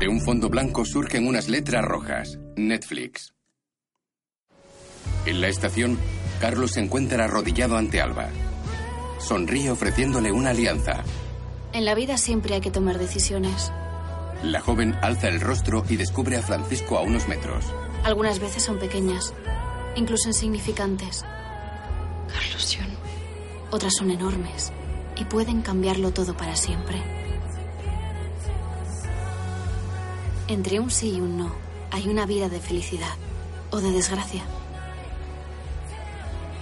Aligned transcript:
De 0.00 0.08
un 0.08 0.18
fondo 0.22 0.48
blanco 0.48 0.86
surgen 0.86 1.26
unas 1.26 1.50
letras 1.50 1.84
rojas. 1.84 2.38
Netflix. 2.56 3.34
En 5.26 5.42
la 5.42 5.48
estación, 5.48 5.98
Carlos 6.40 6.70
se 6.70 6.80
encuentra 6.80 7.26
arrodillado 7.26 7.76
ante 7.76 8.00
Alba. 8.00 8.30
Sonríe 9.18 9.70
ofreciéndole 9.70 10.32
una 10.32 10.50
alianza. 10.50 11.04
En 11.74 11.84
la 11.84 11.94
vida 11.94 12.16
siempre 12.16 12.54
hay 12.54 12.62
que 12.62 12.70
tomar 12.70 12.98
decisiones. 12.98 13.70
La 14.42 14.62
joven 14.62 14.96
alza 15.02 15.28
el 15.28 15.38
rostro 15.38 15.84
y 15.86 15.96
descubre 15.96 16.38
a 16.38 16.42
Francisco 16.42 16.96
a 16.96 17.02
unos 17.02 17.28
metros. 17.28 17.66
Algunas 18.02 18.40
veces 18.40 18.62
son 18.62 18.78
pequeñas, 18.78 19.34
incluso 19.96 20.28
insignificantes. 20.28 21.26
Carlos, 22.26 22.72
yo 22.72 22.80
no. 22.86 22.96
Otras 23.70 23.92
son 23.98 24.10
enormes 24.10 24.72
y 25.18 25.24
pueden 25.24 25.60
cambiarlo 25.60 26.10
todo 26.10 26.34
para 26.34 26.56
siempre. 26.56 27.19
Entre 30.50 30.80
un 30.80 30.90
sí 30.90 31.12
y 31.14 31.20
un 31.20 31.38
no 31.38 31.54
hay 31.92 32.08
una 32.08 32.26
vida 32.26 32.48
de 32.48 32.58
felicidad 32.58 33.14
o 33.70 33.80
de 33.80 33.92
desgracia. 33.92 34.42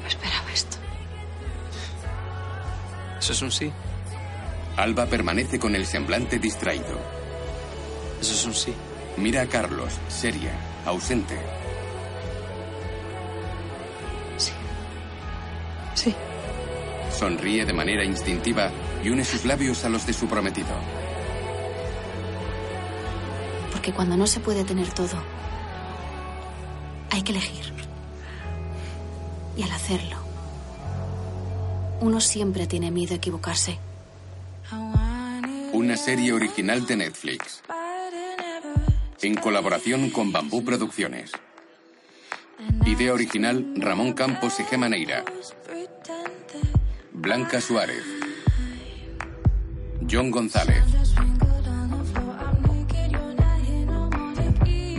No 0.03 0.09
esperaba 0.09 0.53
esto. 0.53 0.77
¿Eso 3.19 3.33
es 3.33 3.41
un 3.41 3.51
sí? 3.51 3.73
Alba 4.77 5.07
permanece 5.07 5.59
con 5.59 5.75
el 5.75 5.87
semblante 5.87 6.39
distraído. 6.39 7.01
Eso 8.21 8.35
es 8.35 8.45
un 8.45 8.55
sí. 8.55 8.75
Mira 9.17 9.41
a 9.41 9.47
Carlos, 9.47 9.95
seria, 10.09 10.53
ausente. 10.85 11.39
Sí. 14.37 14.53
Sí. 15.95 16.15
Sonríe 17.11 17.65
de 17.65 17.73
manera 17.73 18.05
instintiva 18.05 18.71
y 19.03 19.09
une 19.09 19.25
sus 19.25 19.47
labios 19.47 19.83
a 19.87 19.89
los 19.89 20.07
de 20.07 20.13
su 20.13 20.29
prometido. 20.29 21.08
Porque 23.79 23.93
cuando 23.93 24.17
no 24.17 24.27
se 24.27 24.41
puede 24.41 24.65
tener 24.65 24.93
todo, 24.93 25.23
hay 27.13 27.23
que 27.23 27.31
elegir. 27.31 27.73
Y 29.57 29.63
al 29.63 29.71
hacerlo, 29.71 30.17
uno 32.01 32.21
siempre 32.21 32.67
tiene 32.67 32.91
miedo 32.91 33.15
a 33.15 33.19
equivocarse. 33.19 33.79
Una 35.73 35.97
serie 35.97 36.33
original 36.33 36.89
de 36.89 36.97
Netflix. 36.97 37.63
En 39.23 39.37
colaboración 39.37 40.11
con 40.11 40.33
Bambú 40.33 40.65
Producciones. 40.65 41.31
Idea 42.85 43.15
original 43.15 43.65
Ramón 43.77 44.13
Campos 44.13 44.59
y 44.59 44.65
Gema 44.65 44.89
Neira. 44.89 45.25
Blanca 47.13 47.61
Suárez. 47.61 48.03
John 50.11 50.33
González. 50.33 50.83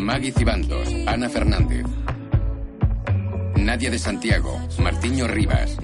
Maggie 0.09 0.31
Cibantos, 0.31 0.89
Ana 1.05 1.29
Fernández. 1.29 1.85
Nadia 3.57 3.91
de 3.91 3.99
Santiago, 3.99 4.59
Martiño 4.79 5.27
Rivas. 5.27 5.77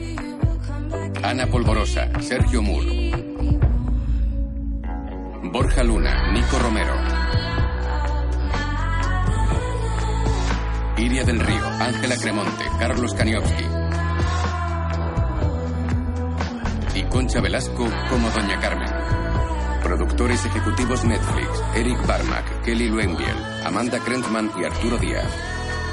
Ana 1.21 1.45
Polvorosa, 1.45 2.09
Sergio 2.21 2.63
Moore. 2.63 3.11
Borja 5.43 5.83
Luna, 5.83 6.31
Nico 6.31 6.57
Romero. 6.57 6.95
Iria 10.97 11.23
del 11.23 11.39
Río, 11.39 11.67
Ángela 11.79 12.17
Cremonte, 12.17 12.63
Carlos 12.79 13.13
Kaniowski. 13.13 13.63
Y 16.95 17.03
Concha 17.03 17.41
Velasco 17.41 17.87
como 18.09 18.31
Doña 18.31 18.59
Carmen. 18.59 18.89
Productores 19.83 20.43
ejecutivos 20.47 21.05
Netflix, 21.05 21.63
Eric 21.75 22.07
Barmack, 22.07 22.54
Kelly 22.66 22.88
Luenbiel, 22.88 23.38
Amanda 23.63 23.99
Krentman 23.99 24.52
y 24.59 24.63
Arturo 24.66 24.97
Díaz. 24.97 25.31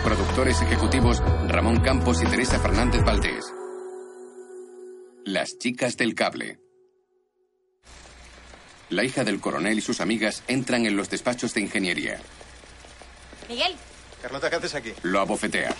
Productores 0.02 0.62
ejecutivos 0.62 1.18
Ramón 1.46 1.80
Campos 1.80 2.22
y 2.22 2.24
Teresa 2.24 2.58
Fernández 2.58 3.02
Valdés. 3.04 3.44
Las 5.26 5.58
chicas 5.58 5.98
del 5.98 6.14
cable. 6.14 6.58
La 8.88 9.04
hija 9.04 9.22
del 9.22 9.38
coronel 9.38 9.78
y 9.78 9.82
sus 9.82 10.00
amigas 10.00 10.42
entran 10.48 10.86
en 10.86 10.96
los 10.96 11.10
despachos 11.10 11.52
de 11.52 11.60
ingeniería. 11.60 12.18
Miguel, 13.50 13.76
Carlota, 14.22 14.48
¿qué 14.48 14.56
haces 14.56 14.74
aquí? 14.74 14.94
Lo 15.02 15.20
abofetea. 15.20 15.74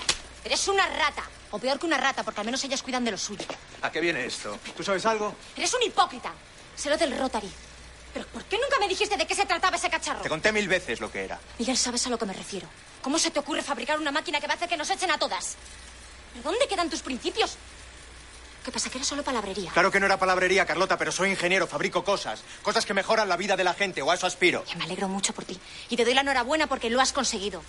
eres 0.44 0.68
una 0.68 0.86
rata. 0.86 1.22
O 1.52 1.58
peor 1.58 1.78
que 1.78 1.86
una 1.86 1.96
rata, 1.96 2.22
porque 2.22 2.40
al 2.40 2.46
menos 2.46 2.62
ellas 2.64 2.82
cuidan 2.82 3.04
de 3.04 3.12
lo 3.12 3.18
suyo. 3.18 3.46
¿A 3.80 3.90
qué 3.90 4.00
viene 4.00 4.26
esto? 4.26 4.58
¿Tú 4.76 4.82
sabes 4.82 5.06
algo? 5.06 5.34
Eres 5.56 5.72
un 5.72 5.82
hipócrita. 5.82 6.32
Sé 6.74 6.90
lo 6.90 6.98
del 6.98 7.16
Rotary. 7.18 7.50
Pero 8.12 8.26
¿por 8.26 8.44
qué 8.44 8.58
nunca 8.58 8.78
me 8.78 8.88
dijiste 8.88 9.16
de 9.16 9.26
qué 9.26 9.34
se 9.34 9.46
trataba 9.46 9.76
ese 9.76 9.88
cacharro? 9.88 10.22
Te 10.22 10.28
conté 10.28 10.52
mil 10.52 10.68
veces 10.68 11.00
lo 11.00 11.10
que 11.10 11.24
era. 11.24 11.40
Miguel, 11.58 11.76
sabes 11.76 12.06
a 12.06 12.10
lo 12.10 12.18
que 12.18 12.26
me 12.26 12.34
refiero. 12.34 12.68
¿Cómo 13.00 13.18
se 13.18 13.30
te 13.30 13.38
ocurre 13.38 13.62
fabricar 13.62 13.98
una 13.98 14.12
máquina 14.12 14.40
que 14.40 14.46
va 14.46 14.52
a 14.52 14.56
hacer 14.56 14.68
que 14.68 14.76
nos 14.76 14.90
echen 14.90 15.10
a 15.10 15.18
todas? 15.18 15.56
¿Pero 16.32 16.42
dónde 16.44 16.68
quedan 16.68 16.90
tus 16.90 17.00
principios? 17.00 17.56
¿Qué 18.64 18.70
pasa? 18.70 18.90
Que 18.90 18.98
era 18.98 19.04
solo 19.04 19.24
palabrería. 19.24 19.72
Claro 19.72 19.90
que 19.90 19.98
no 19.98 20.06
era 20.06 20.18
palabrería, 20.18 20.64
Carlota, 20.64 20.96
pero 20.96 21.10
soy 21.10 21.30
ingeniero, 21.30 21.66
fabrico 21.66 22.04
cosas. 22.04 22.42
Cosas 22.62 22.86
que 22.86 22.94
mejoran 22.94 23.28
la 23.28 23.36
vida 23.36 23.56
de 23.56 23.64
la 23.64 23.74
gente, 23.74 24.02
o 24.02 24.10
a 24.10 24.14
eso 24.14 24.26
aspiro. 24.26 24.64
Ya 24.66 24.76
me 24.76 24.84
alegro 24.84 25.08
mucho 25.08 25.32
por 25.32 25.44
ti. 25.44 25.58
Y 25.88 25.96
te 25.96 26.04
doy 26.04 26.14
la 26.14 26.20
enhorabuena 26.20 26.68
porque 26.68 26.88
lo 26.88 27.00
has 27.00 27.12
conseguido. 27.12 27.62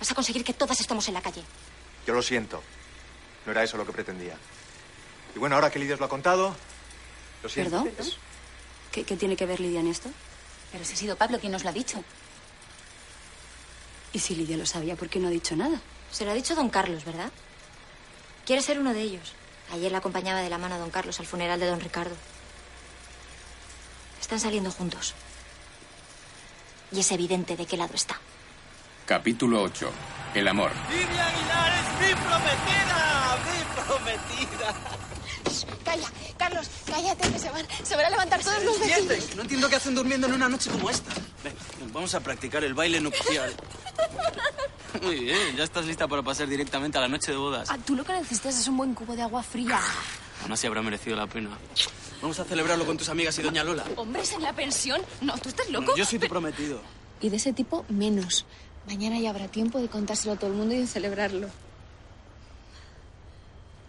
Vas 0.00 0.10
a 0.10 0.14
conseguir 0.14 0.42
que 0.44 0.52
todas 0.52 0.80
estemos 0.80 1.06
en 1.06 1.14
la 1.14 1.22
calle. 1.22 1.42
Yo 2.06 2.14
lo 2.14 2.22
siento. 2.22 2.62
No 3.46 3.52
era 3.52 3.62
eso 3.62 3.76
lo 3.76 3.86
que 3.86 3.92
pretendía. 3.92 4.36
Y 5.36 5.38
bueno, 5.38 5.54
ahora 5.54 5.70
que 5.70 5.78
Lidia 5.78 5.94
os 5.94 6.00
lo 6.00 6.06
ha 6.06 6.08
contado, 6.08 6.56
lo 7.42 7.48
siento. 7.48 7.84
¿Perdón? 7.84 8.12
¿Qué, 8.94 9.02
qué 9.02 9.16
tiene 9.16 9.34
que 9.34 9.44
ver 9.44 9.58
Lidia 9.58 9.80
en 9.80 9.88
esto? 9.88 10.08
Pero 10.70 10.84
si 10.84 10.92
ha 10.92 10.96
sido 10.96 11.16
Pablo 11.16 11.40
quien 11.40 11.50
nos 11.50 11.64
lo 11.64 11.70
ha 11.70 11.72
dicho. 11.72 12.04
Y 14.12 14.20
si 14.20 14.36
Lidia 14.36 14.56
lo 14.56 14.66
sabía, 14.66 14.94
¿por 14.94 15.08
qué 15.08 15.18
no 15.18 15.26
ha 15.26 15.32
dicho 15.32 15.56
nada? 15.56 15.80
Se 16.12 16.24
lo 16.24 16.30
ha 16.30 16.34
dicho 16.34 16.54
don 16.54 16.70
Carlos, 16.70 17.04
¿verdad? 17.04 17.32
Quiere 18.46 18.62
ser 18.62 18.78
uno 18.78 18.94
de 18.94 19.00
ellos. 19.00 19.32
Ayer 19.72 19.90
la 19.90 19.98
acompañaba 19.98 20.42
de 20.42 20.48
la 20.48 20.58
mano 20.58 20.76
a 20.76 20.78
don 20.78 20.90
Carlos 20.90 21.18
al 21.18 21.26
funeral 21.26 21.58
de 21.58 21.66
don 21.66 21.80
Ricardo. 21.80 22.14
Están 24.20 24.38
saliendo 24.38 24.70
juntos. 24.70 25.14
Y 26.92 27.00
es 27.00 27.10
evidente 27.10 27.56
de 27.56 27.66
qué 27.66 27.76
lado 27.76 27.94
está. 27.94 28.20
Capítulo 29.06 29.60
8. 29.60 29.90
El 30.34 30.46
amor. 30.46 30.70
Lidia 30.88 31.26
Aguilar 31.26 31.72
es 31.80 32.00
mi 32.00 32.14
prometida, 32.22 33.38
mi 33.44 33.82
prometida. 33.82 35.03
Calla, 35.94 36.08
Carlos, 36.36 36.70
cállate, 36.86 37.30
que 37.30 37.38
se 37.38 37.50
van, 37.50 37.66
se 37.84 37.94
van 37.94 38.06
a 38.06 38.10
levantar 38.10 38.42
todos 38.42 38.64
los 38.64 38.80
vecinos. 38.80 39.36
No 39.36 39.42
entiendo 39.42 39.68
qué 39.68 39.76
hacen 39.76 39.94
durmiendo 39.94 40.26
en 40.26 40.34
una 40.34 40.48
noche 40.48 40.70
como 40.70 40.90
esta. 40.90 41.12
Venga, 41.44 41.56
vamos 41.92 42.14
a 42.14 42.20
practicar 42.20 42.64
el 42.64 42.74
baile 42.74 43.00
nupcial. 43.00 43.54
Muy 45.02 45.20
bien, 45.20 45.56
ya 45.56 45.64
estás 45.64 45.86
lista 45.86 46.08
para 46.08 46.22
pasar 46.22 46.48
directamente 46.48 46.98
a 46.98 47.00
la 47.02 47.08
noche 47.08 47.30
de 47.30 47.36
bodas. 47.36 47.68
Ah, 47.70 47.78
tú 47.84 47.94
lo 47.94 48.04
que 48.04 48.12
necesitas 48.12 48.58
es 48.58 48.66
un 48.66 48.76
buen 48.76 48.94
cubo 48.94 49.14
de 49.14 49.22
agua 49.22 49.42
fría. 49.42 49.80
Aún 50.42 50.52
así 50.52 50.66
habrá 50.66 50.82
merecido 50.82 51.16
la 51.16 51.26
pena. 51.26 51.50
Vamos 52.20 52.38
a 52.40 52.44
celebrarlo 52.44 52.86
con 52.86 52.96
tus 52.96 53.08
amigas 53.08 53.38
y 53.38 53.42
doña 53.42 53.62
Lola. 53.62 53.84
¿Hombres 53.96 54.32
en 54.32 54.42
la 54.42 54.52
pensión? 54.52 55.00
No, 55.20 55.36
¿tú 55.38 55.48
estás 55.48 55.68
loco? 55.68 55.94
Yo 55.96 56.04
soy 56.04 56.18
tu 56.18 56.26
prometido. 56.28 56.80
Y 57.20 57.28
de 57.28 57.36
ese 57.36 57.52
tipo, 57.52 57.84
menos. 57.88 58.46
Mañana 58.86 59.18
ya 59.18 59.30
habrá 59.30 59.48
tiempo 59.48 59.80
de 59.80 59.88
contárselo 59.88 60.32
a 60.32 60.36
todo 60.36 60.50
el 60.50 60.56
mundo 60.56 60.74
y 60.74 60.78
de 60.78 60.86
celebrarlo. 60.86 61.48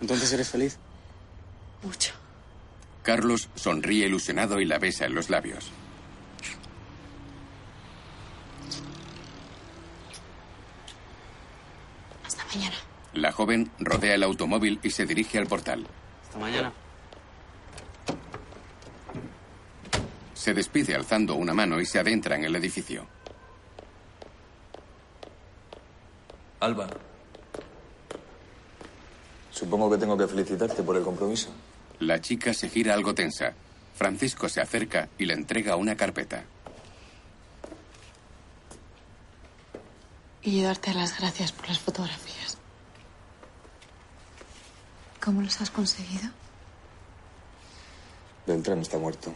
¿Entonces 0.02 0.32
eres 0.34 0.50
feliz? 0.50 0.78
Mucho. 1.86 2.14
Carlos 3.04 3.48
sonríe 3.54 4.08
ilusionado 4.08 4.60
y 4.60 4.66
la 4.66 4.80
besa 4.80 5.06
en 5.06 5.14
los 5.14 5.30
labios. 5.30 5.72
Hasta 12.26 12.44
mañana. 12.46 12.76
La 13.14 13.32
joven 13.32 13.70
rodea 13.78 14.16
el 14.16 14.24
automóvil 14.24 14.80
y 14.82 14.90
se 14.90 15.06
dirige 15.06 15.38
al 15.38 15.46
portal. 15.46 15.86
Hasta 16.24 16.40
mañana. 16.40 16.74
Se 20.34 20.56
despide 20.56 20.96
alzando 20.96 21.36
una 21.36 21.54
mano 21.54 21.80
y 21.80 21.86
se 21.86 22.00
adentra 22.00 22.36
en 22.36 22.46
el 22.46 22.56
edificio. 22.56 23.06
Alba. 26.60 26.88
Supongo 29.52 29.92
que 29.92 29.98
tengo 29.98 30.18
que 30.18 30.28
felicitarte 30.28 30.82
por 30.82 30.98
el 30.98 31.04
compromiso. 31.04 31.52
La 32.00 32.20
chica 32.20 32.54
se 32.54 32.70
gira 32.70 32.94
algo 32.94 33.16
tensa. 33.16 33.54
Francisco 33.96 34.50
se 34.50 34.62
acerca 34.62 35.08
y 35.18 35.26
le 35.26 35.34
entrega 35.34 35.78
una 35.78 35.96
carpeta. 35.96 36.44
Y 40.42 40.62
darte 40.62 40.94
las 40.94 41.18
gracias 41.18 41.52
por 41.52 41.68
las 41.68 41.80
fotografías. 41.80 42.58
¿Cómo 45.24 45.42
los 45.42 45.60
has 45.62 45.72
conseguido? 45.72 46.30
Beltrán 48.46 48.80
está 48.80 49.00
muerto. 49.00 49.34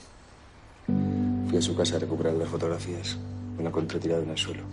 Fui 1.48 1.58
a 1.58 1.62
su 1.62 1.76
casa 1.76 1.96
a 1.96 2.00
recuperar 2.00 2.34
las 2.34 2.50
fotografías. 2.50 3.18
Me 3.58 3.64
la 3.64 3.70
encontré 3.70 4.00
tirada 4.00 4.22
en 4.22 4.30
el 4.30 4.38
suelo. 4.38 4.64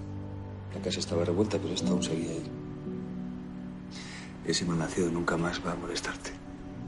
La 0.75 0.83
casa 0.83 0.99
estaba 1.01 1.25
revuelta, 1.25 1.59
pero 1.59 1.73
esto 1.73 1.91
aún 1.91 2.03
seguía 2.03 2.33
ahí. 2.33 2.51
Ese 4.45 4.67
malnacido 4.67 5.11
nunca 5.11 5.39
más 5.39 5.65
va 5.65 5.73
a 5.73 5.77
molestarte. 5.77 6.36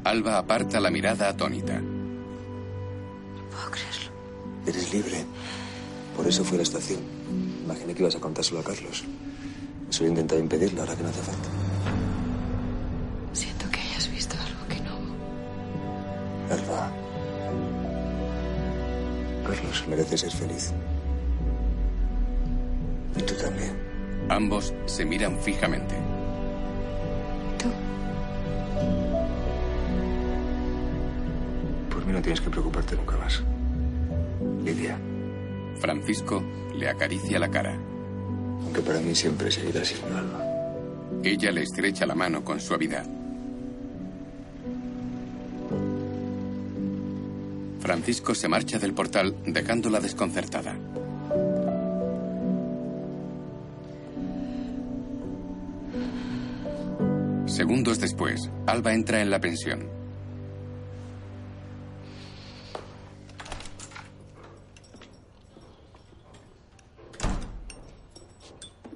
Alba 0.09 0.39
aparta 0.39 0.81
la 0.81 0.91
mirada 0.91 1.29
atónita. 1.29 1.79
No 1.79 3.43
puedo 3.51 3.71
creerlo. 3.71 4.11
Eres 4.67 4.91
libre. 4.91 5.27
Por 6.17 6.27
eso 6.27 6.43
fue 6.45 6.55
a 6.55 6.61
la 6.61 6.63
estación. 6.63 7.01
Imaginé 7.65 7.93
que 7.93 8.01
ibas 8.01 8.17
a 8.17 8.19
contárselo 8.19 8.61
a 8.61 8.65
Carlos. 8.65 9.05
Eso 9.91 10.05
he 10.07 10.09
intentado 10.09 10.41
impedirlo 10.41 10.81
ahora 10.81 10.97
que 10.97 11.03
no 11.03 11.11
hace 11.11 11.21
falta. 11.21 11.49
Siento 13.35 13.71
que 13.71 13.81
hayas 13.81 14.11
visto 14.11 14.35
algo 14.35 14.67
que 14.67 14.81
no. 14.81 14.97
Alba. 16.55 16.91
Carlos 19.47 19.85
merece 19.89 20.17
ser 20.17 20.33
feliz. 20.33 20.73
Y 23.15 23.23
tú 23.25 23.35
también. 23.35 23.77
Ambos 24.31 24.73
se 24.87 25.05
miran 25.05 25.39
fijamente. 25.39 26.18
No 32.19 32.23
tienes 32.23 32.41
que 32.41 32.51
preocuparte 32.51 32.97
nunca 32.97 33.17
más. 33.17 33.41
Lidia. 34.65 34.99
Francisco 35.79 36.43
le 36.75 36.89
acaricia 36.89 37.39
la 37.39 37.49
cara. 37.49 37.79
Aunque 38.65 38.81
para 38.81 38.99
mí 38.99 39.15
siempre 39.15 39.53
seguirá 39.53 39.85
siendo 39.85 40.19
Alba. 40.19 40.45
Ella 41.23 41.53
le 41.53 41.63
estrecha 41.63 42.07
la 42.07 42.17
mano 42.17 42.43
con 42.43 42.59
suavidad. 42.59 43.07
Francisco 47.79 48.35
se 48.35 48.49
marcha 48.49 48.81
del 48.81 48.95
portal 48.95 49.37
dejándola 49.47 50.01
desconcertada. 50.01 50.77
Segundos 57.47 58.01
después, 58.01 58.51
Alba 58.67 58.93
entra 58.93 59.21
en 59.21 59.31
la 59.31 59.41
pensión. 59.41 59.98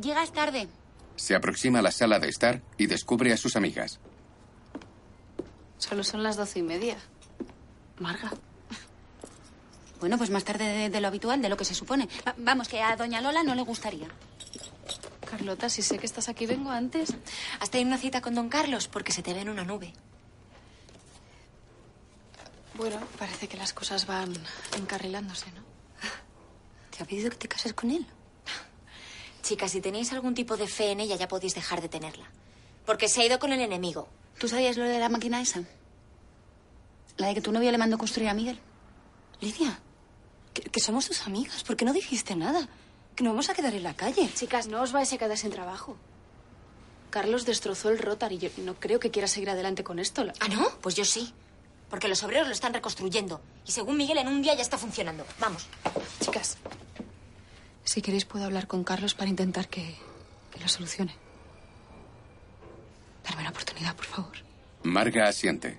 Llegas 0.03 0.33
tarde. 0.33 0.69
Se 1.17 1.35
aproxima 1.35 1.79
a 1.79 1.83
la 1.83 1.91
sala 1.91 2.19
de 2.19 2.29
estar 2.29 2.63
y 2.79 2.87
descubre 2.87 3.33
a 3.33 3.37
sus 3.37 3.57
amigas. 3.57 4.01
Solo 5.79 6.03
son 6.05 6.23
las 6.23 6.37
doce 6.37 6.59
y 6.61 6.63
media. 6.63 6.97
Marga. 7.99 8.33
Bueno, 10.01 10.19
pues 10.19 10.31
más 10.31 10.45
tarde 10.45 10.65
de, 10.65 10.91
de 10.91 11.01
lo 11.01 11.09
habitual, 11.09 11.41
de 11.43 11.49
lo 11.49 11.57
que 11.57 11.65
se 11.65 11.75
supone. 11.75 12.09
Va- 12.27 12.35
vamos, 12.39 12.69
que 12.69 12.83
a 12.83 12.97
doña 12.97 13.21
Lola 13.21 13.43
no 13.45 13.55
le 13.55 13.63
gustaría. 13.63 14.09
Carlota, 15.31 15.69
si 15.69 15.83
sé 15.83 15.99
que 15.99 16.07
estás 16.07 16.29
aquí, 16.29 16.47
vengo 16.47 16.71
antes. 16.71 17.15
Has 17.61 17.71
tenido 17.71 17.89
una 17.89 17.99
cita 17.99 18.21
con 18.21 18.35
don 18.35 18.49
Carlos 18.49 18.89
porque 18.89 19.13
se 19.13 19.23
te 19.23 19.33
ve 19.33 19.41
en 19.43 19.49
una 19.49 19.65
nube. 19.65 19.93
Bueno, 22.75 22.99
parece 23.19 23.49
que 23.49 23.57
las 23.57 23.73
cosas 23.73 24.07
van 24.07 24.33
encarrilándose, 24.77 25.53
¿no? 25.53 25.63
¿Te 26.97 27.03
ha 27.03 27.07
pedido 27.07 27.31
que 27.31 27.37
te 27.37 27.49
cases 27.49 27.75
con 27.75 27.91
él? 27.91 28.07
Chicas, 29.53 29.73
si 29.73 29.83
tenéis 29.83 30.11
algún 30.15 30.33
tipo 30.33 30.57
de 30.57 30.67
fe 30.67 30.93
en 30.93 31.01
ella, 31.01 31.15
ya 31.15 31.29
podéis 31.29 31.55
dejar 31.55 31.83
de 31.83 31.89
tenerla. 31.91 32.25
Porque 32.87 33.07
se 33.07 33.21
ha 33.21 33.27
ido 33.27 33.39
con 33.39 33.53
el 33.53 33.61
enemigo. 33.61 34.09
¿Tú 34.39 34.49
sabías 34.49 34.79
lo 34.79 34.85
de 34.85 34.99
la 34.99 35.11
máquina 35.11 35.43
esa? 35.43 35.63
La 37.19 37.27
de 37.27 37.35
que 37.35 37.43
tu 37.43 37.53
novio 37.53 37.71
le 37.71 37.77
mandó 37.77 37.99
construir 37.99 38.31
a 38.31 38.33
Miguel. 38.33 38.59
Lidia, 39.43 39.79
que, 40.55 40.63
que 40.63 40.81
somos 40.81 41.07
tus 41.07 41.27
amigas. 41.27 41.65
¿Por 41.65 41.77
qué 41.77 41.85
no 41.85 41.93
dijiste 41.93 42.35
nada? 42.35 42.67
Que 43.15 43.25
nos 43.25 43.35
vamos 43.35 43.51
a 43.51 43.53
quedar 43.53 43.75
en 43.75 43.83
la 43.83 43.95
calle. 43.95 44.27
Chicas, 44.33 44.69
no 44.69 44.81
os 44.81 44.93
vais 44.93 45.13
a 45.13 45.19
quedar 45.19 45.37
sin 45.37 45.51
trabajo. 45.51 45.99
Carlos 47.11 47.45
destrozó 47.45 47.91
el 47.91 47.99
Rotary 47.99 48.37
y 48.37 48.39
yo 48.39 48.49
no 48.65 48.81
creo 48.81 49.01
que 49.01 49.11
quiera 49.11 49.29
seguir 49.29 49.51
adelante 49.51 49.85
con 49.85 49.99
esto. 49.99 50.25
¿Ah, 50.41 50.49
no? 50.49 50.67
Pues 50.81 50.95
yo 50.95 51.05
sí. 51.05 51.35
Porque 51.91 52.09
los 52.09 52.23
obreros 52.23 52.47
lo 52.47 52.55
están 52.55 52.73
reconstruyendo. 52.73 53.43
Y 53.67 53.73
según 53.73 53.99
Miguel, 53.99 54.17
en 54.17 54.29
un 54.29 54.41
día 54.41 54.55
ya 54.55 54.63
está 54.63 54.79
funcionando. 54.79 55.27
Vamos. 55.39 55.67
Chicas, 56.21 56.57
si 57.85 58.03
queréis 58.03 58.25
puedo 58.25 58.45
hablar 58.45 58.67
con 58.67 58.85
Carlos 58.85 59.15
para 59.15 59.31
intentar 59.31 59.69
que, 59.69 59.97
que 60.53 60.61
lo 60.61 60.69
solucione. 60.69 61.15
Darme 63.25 63.43
una 63.43 63.51
oportunidad, 63.51 63.95
por 63.97 64.07
favor. 64.07 64.33
Marga 64.83 65.29
asiente. 65.29 65.79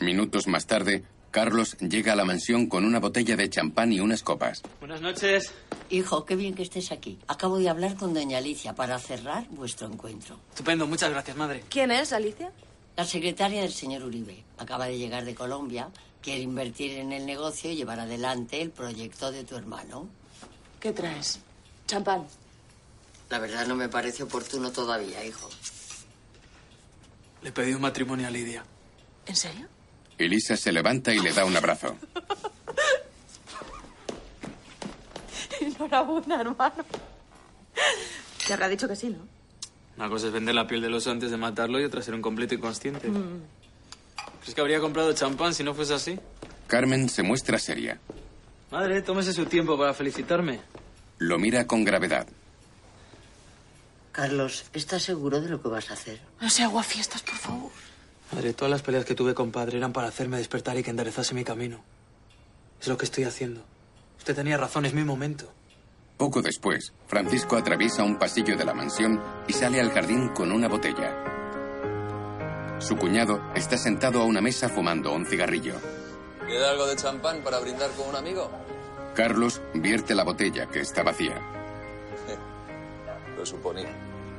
Minutos 0.00 0.46
más 0.46 0.66
tarde, 0.66 1.04
Carlos 1.30 1.76
llega 1.78 2.12
a 2.12 2.16
la 2.16 2.24
mansión 2.24 2.68
con 2.68 2.84
una 2.84 3.00
botella 3.00 3.36
de 3.36 3.50
champán 3.50 3.92
y 3.92 4.00
unas 4.00 4.22
copas. 4.22 4.62
Buenas 4.78 5.00
noches. 5.00 5.52
Hijo, 5.90 6.24
qué 6.24 6.36
bien 6.36 6.54
que 6.54 6.62
estés 6.62 6.92
aquí. 6.92 7.18
Acabo 7.26 7.58
de 7.58 7.68
hablar 7.68 7.96
con 7.96 8.14
doña 8.14 8.38
Alicia 8.38 8.74
para 8.74 8.98
cerrar 8.98 9.48
vuestro 9.50 9.88
encuentro. 9.88 10.38
Estupendo, 10.50 10.86
muchas 10.86 11.10
gracias, 11.10 11.36
madre. 11.36 11.64
¿Quién 11.68 11.90
es, 11.90 12.12
Alicia? 12.12 12.52
La 12.96 13.04
secretaria 13.04 13.62
del 13.62 13.72
señor 13.72 14.04
Uribe 14.04 14.44
acaba 14.58 14.86
de 14.86 14.96
llegar 14.96 15.24
de 15.24 15.34
Colombia, 15.34 15.88
quiere 16.24 16.40
invertir 16.40 16.92
en 16.92 17.12
el 17.12 17.26
negocio 17.26 17.70
y 17.70 17.76
llevar 17.76 18.00
adelante 18.00 18.62
el 18.62 18.70
proyecto 18.70 19.30
de 19.30 19.44
tu 19.44 19.56
hermano. 19.56 20.08
¿Qué 20.80 20.92
traes? 20.92 21.38
Champán. 21.86 22.26
La 23.28 23.38
verdad 23.38 23.66
no 23.66 23.74
me 23.74 23.90
parece 23.90 24.22
oportuno 24.22 24.72
todavía, 24.72 25.22
hijo. 25.22 25.50
Le 27.42 27.52
pedí 27.52 27.74
un 27.74 27.82
matrimonio 27.82 28.26
a 28.26 28.30
Lidia. 28.30 28.64
¿En 29.26 29.36
serio? 29.36 29.68
Elisa 30.16 30.56
se 30.56 30.72
levanta 30.72 31.12
y 31.12 31.18
le 31.18 31.32
da 31.32 31.44
un 31.44 31.56
abrazo. 31.56 31.94
Enhorabuena, 35.60 36.40
hermano. 36.40 36.84
Te 38.46 38.54
habrá 38.54 38.68
dicho 38.68 38.88
que 38.88 38.96
sí, 38.96 39.10
¿no? 39.10 39.28
Una 39.98 40.08
cosa 40.08 40.28
es 40.28 40.32
vender 40.32 40.54
la 40.54 40.66
piel 40.66 40.80
del 40.80 40.94
oso 40.94 41.10
antes 41.10 41.30
de 41.30 41.36
matarlo 41.36 41.78
y 41.78 41.84
otra 41.84 42.00
ser 42.00 42.14
un 42.14 42.22
completo 42.22 42.54
inconsciente. 42.54 43.10
¿Crees 44.44 44.54
que 44.54 44.60
habría 44.60 44.78
comprado 44.78 45.10
champán 45.14 45.54
si 45.54 45.64
no 45.64 45.72
fuese 45.72 45.94
así? 45.94 46.20
Carmen 46.66 47.08
se 47.08 47.22
muestra 47.22 47.58
seria. 47.58 47.98
Madre, 48.70 49.00
tómese 49.00 49.32
su 49.32 49.46
tiempo 49.46 49.78
para 49.78 49.94
felicitarme. 49.94 50.60
Lo 51.16 51.38
mira 51.38 51.66
con 51.66 51.82
gravedad. 51.82 52.26
Carlos, 54.12 54.66
¿estás 54.74 55.02
seguro 55.02 55.40
de 55.40 55.48
lo 55.48 55.62
que 55.62 55.68
vas 55.68 55.90
a 55.90 55.94
hacer? 55.94 56.20
No 56.42 56.50
se 56.50 56.62
aguafiestas, 56.62 57.22
por 57.22 57.36
favor. 57.36 57.70
Madre, 58.32 58.52
todas 58.52 58.70
las 58.70 58.82
peleas 58.82 59.06
que 59.06 59.14
tuve 59.14 59.32
con 59.32 59.50
padre 59.50 59.78
eran 59.78 59.94
para 59.94 60.08
hacerme 60.08 60.36
despertar 60.36 60.76
y 60.76 60.82
que 60.82 60.90
enderezase 60.90 61.34
mi 61.34 61.42
camino. 61.42 61.82
Es 62.82 62.88
lo 62.88 62.98
que 62.98 63.06
estoy 63.06 63.24
haciendo. 63.24 63.64
Usted 64.18 64.34
tenía 64.34 64.58
razón, 64.58 64.84
es 64.84 64.92
mi 64.92 65.04
momento. 65.04 65.50
Poco 66.18 66.42
después, 66.42 66.92
Francisco 67.06 67.56
atraviesa 67.56 68.04
un 68.04 68.18
pasillo 68.18 68.58
de 68.58 68.64
la 68.66 68.74
mansión 68.74 69.22
y 69.48 69.54
sale 69.54 69.80
al 69.80 69.90
jardín 69.90 70.28
con 70.28 70.52
una 70.52 70.68
botella. 70.68 71.33
Su 72.84 72.98
cuñado 72.98 73.40
está 73.54 73.78
sentado 73.78 74.20
a 74.20 74.24
una 74.26 74.42
mesa 74.42 74.68
fumando 74.68 75.14
un 75.14 75.24
cigarrillo. 75.24 75.76
¿Queda 76.46 76.70
algo 76.70 76.86
de 76.86 76.96
champán 76.96 77.40
para 77.42 77.58
brindar 77.58 77.90
con 77.92 78.10
un 78.10 78.16
amigo? 78.16 78.50
Carlos 79.14 79.62
vierte 79.72 80.14
la 80.14 80.22
botella 80.22 80.66
que 80.66 80.80
está 80.80 81.02
vacía. 81.02 81.40
Lo 83.38 83.46
suponía. 83.46 83.88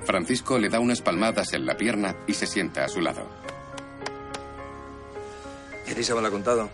Francisco 0.04 0.60
le 0.60 0.70
da 0.70 0.80
unas 0.80 1.02
palmadas 1.02 1.54
en 1.54 1.66
la 1.66 1.76
pierna 1.76 2.16
y 2.28 2.36
se 2.36 2.46
sienta 2.46 2.86
a 2.86 2.88
su 2.88 3.02
lado. 3.02 3.26
Elisa 5.88 6.14
me 6.14 6.22
lo 6.22 6.28
ha 6.28 6.32
contado. 6.32 6.70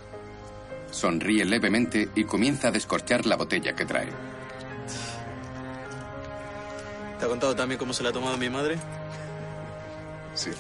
Sonríe 0.92 1.46
levemente 1.46 2.10
y 2.16 2.26
comienza 2.26 2.68
a 2.68 2.72
descorchar 2.72 3.26
la 3.26 3.38
botella 3.38 3.74
que 3.74 3.86
trae. 3.86 4.10
¿Te 7.18 7.26
ha 7.26 7.30
contado 7.30 7.56
también 7.56 7.80
cómo 7.80 7.94
se 7.94 8.04
la 8.04 8.10
ha 8.10 8.14
tomado 8.14 8.38
mi 8.38 8.50
madre? 8.50 8.78
Sí. 10.36 10.52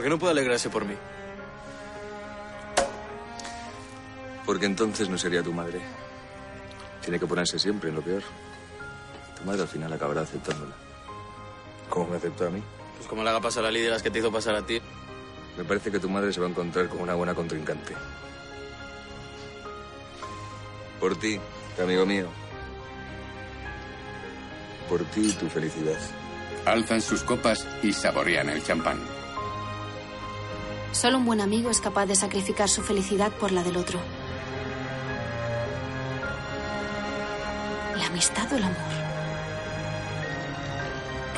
¿Por 0.00 0.04
qué 0.06 0.08
no 0.08 0.18
puede 0.18 0.30
alegrarse 0.30 0.70
por 0.70 0.86
mí? 0.86 0.94
Porque 4.46 4.64
entonces 4.64 5.10
no 5.10 5.18
sería 5.18 5.42
tu 5.42 5.52
madre. 5.52 5.78
Tiene 7.02 7.20
que 7.20 7.26
ponerse 7.26 7.58
siempre 7.58 7.90
en 7.90 7.96
lo 7.96 8.00
peor. 8.00 8.22
Tu 9.36 9.44
madre 9.44 9.60
al 9.60 9.68
final 9.68 9.92
acabará 9.92 10.22
aceptándola. 10.22 10.74
¿Cómo 11.90 12.08
me 12.08 12.16
aceptó 12.16 12.46
a 12.46 12.50
mí? 12.50 12.62
Pues 12.96 13.08
como 13.08 13.22
le 13.22 13.28
haga 13.28 13.42
pasar 13.42 13.66
a 13.66 13.70
Lidia 13.70 13.90
las 13.90 14.02
que 14.02 14.10
te 14.10 14.20
hizo 14.20 14.32
pasar 14.32 14.54
a 14.54 14.64
ti. 14.64 14.80
Me 15.58 15.64
parece 15.64 15.90
que 15.90 15.98
tu 15.98 16.08
madre 16.08 16.32
se 16.32 16.40
va 16.40 16.46
a 16.46 16.48
encontrar 16.48 16.88
con 16.88 17.02
una 17.02 17.12
buena 17.12 17.34
contrincante. 17.34 17.94
Por 20.98 21.14
ti, 21.16 21.38
amigo 21.78 22.06
mío. 22.06 22.28
Por 24.88 25.04
ti 25.10 25.28
y 25.28 25.32
tu 25.32 25.46
felicidad. 25.50 25.98
Alzan 26.64 27.02
sus 27.02 27.22
copas 27.22 27.68
y 27.82 27.92
saborean 27.92 28.48
el 28.48 28.64
champán. 28.64 29.19
Solo 30.92 31.18
un 31.18 31.24
buen 31.24 31.40
amigo 31.40 31.70
es 31.70 31.80
capaz 31.80 32.06
de 32.06 32.16
sacrificar 32.16 32.68
su 32.68 32.82
felicidad 32.82 33.30
por 33.32 33.52
la 33.52 33.62
del 33.62 33.76
otro. 33.76 34.00
¿La 37.96 38.06
amistad 38.06 38.52
o 38.52 38.56
el 38.56 38.64
amor? 38.64 38.76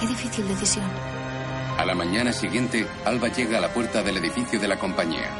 Qué 0.00 0.06
difícil 0.06 0.48
decisión. 0.48 0.86
A 1.78 1.84
la 1.84 1.94
mañana 1.94 2.32
siguiente, 2.32 2.86
Alba 3.04 3.28
llega 3.28 3.58
a 3.58 3.60
la 3.60 3.72
puerta 3.72 4.02
del 4.02 4.16
edificio 4.16 4.58
de 4.58 4.68
la 4.68 4.78
compañía. 4.78 5.30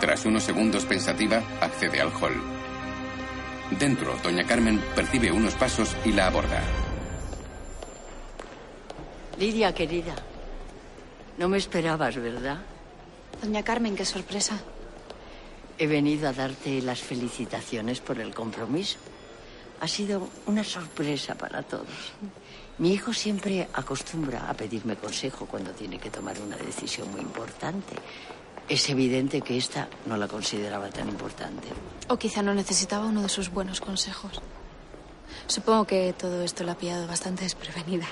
Tras 0.00 0.24
unos 0.24 0.42
segundos 0.42 0.86
pensativa, 0.86 1.42
accede 1.60 2.00
al 2.00 2.12
hall. 2.20 2.40
Dentro, 3.78 4.16
doña 4.22 4.44
Carmen 4.44 4.80
percibe 4.96 5.30
unos 5.30 5.54
pasos 5.54 5.94
y 6.04 6.12
la 6.12 6.26
aborda. 6.26 6.62
Lidia, 9.38 9.74
querida. 9.74 10.14
No 11.38 11.48
me 11.48 11.58
esperabas, 11.58 12.16
¿verdad? 12.16 12.58
Doña 13.42 13.62
Carmen, 13.62 13.96
qué 13.96 14.04
sorpresa. 14.04 14.58
He 15.78 15.86
venido 15.86 16.28
a 16.28 16.32
darte 16.32 16.82
las 16.82 17.00
felicitaciones 17.00 18.00
por 18.00 18.20
el 18.20 18.34
compromiso. 18.34 18.98
Ha 19.80 19.88
sido 19.88 20.28
una 20.46 20.62
sorpresa 20.62 21.34
para 21.34 21.62
todos. 21.62 22.12
Mi 22.78 22.92
hijo 22.92 23.12
siempre 23.14 23.68
acostumbra 23.72 24.48
a 24.48 24.54
pedirme 24.54 24.96
consejo 24.96 25.46
cuando 25.46 25.70
tiene 25.72 25.98
que 25.98 26.10
tomar 26.10 26.38
una 26.40 26.56
decisión 26.56 27.10
muy 27.10 27.20
importante. 27.22 27.96
Es 28.68 28.88
evidente 28.90 29.40
que 29.40 29.56
esta 29.56 29.88
no 30.06 30.16
la 30.16 30.28
consideraba 30.28 30.90
tan 30.90 31.08
importante. 31.08 31.68
O 32.08 32.16
quizá 32.16 32.42
no 32.42 32.54
necesitaba 32.54 33.06
uno 33.06 33.22
de 33.22 33.28
sus 33.28 33.50
buenos 33.50 33.80
consejos. 33.80 34.40
Supongo 35.46 35.86
que 35.86 36.12
todo 36.12 36.42
esto 36.42 36.62
la 36.62 36.72
ha 36.72 36.78
pillado 36.78 37.06
bastante 37.06 37.44
desprevenida. 37.44 38.06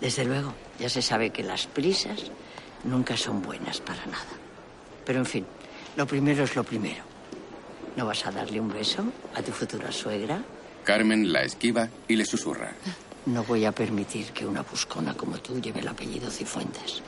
Desde 0.00 0.24
luego, 0.24 0.52
ya 0.78 0.88
se 0.88 1.02
sabe 1.02 1.30
que 1.30 1.42
las 1.42 1.66
prisas 1.66 2.30
nunca 2.84 3.16
son 3.16 3.42
buenas 3.42 3.80
para 3.80 4.04
nada. 4.06 4.34
Pero 5.04 5.18
en 5.18 5.26
fin, 5.26 5.46
lo 5.96 6.06
primero 6.06 6.44
es 6.44 6.56
lo 6.56 6.64
primero. 6.64 7.02
¿No 7.96 8.06
vas 8.06 8.26
a 8.26 8.32
darle 8.32 8.60
un 8.60 8.72
beso 8.72 9.04
a 9.34 9.42
tu 9.42 9.52
futura 9.52 9.92
suegra? 9.92 10.42
Carmen 10.84 11.32
la 11.32 11.42
esquiva 11.42 11.88
y 12.08 12.16
le 12.16 12.24
susurra. 12.24 12.72
No 13.26 13.42
voy 13.44 13.64
a 13.64 13.72
permitir 13.72 14.32
que 14.32 14.46
una 14.46 14.62
buscona 14.62 15.14
como 15.14 15.38
tú 15.38 15.60
lleve 15.60 15.80
el 15.80 15.88
apellido 15.88 16.30
Cifuentes. 16.30 17.02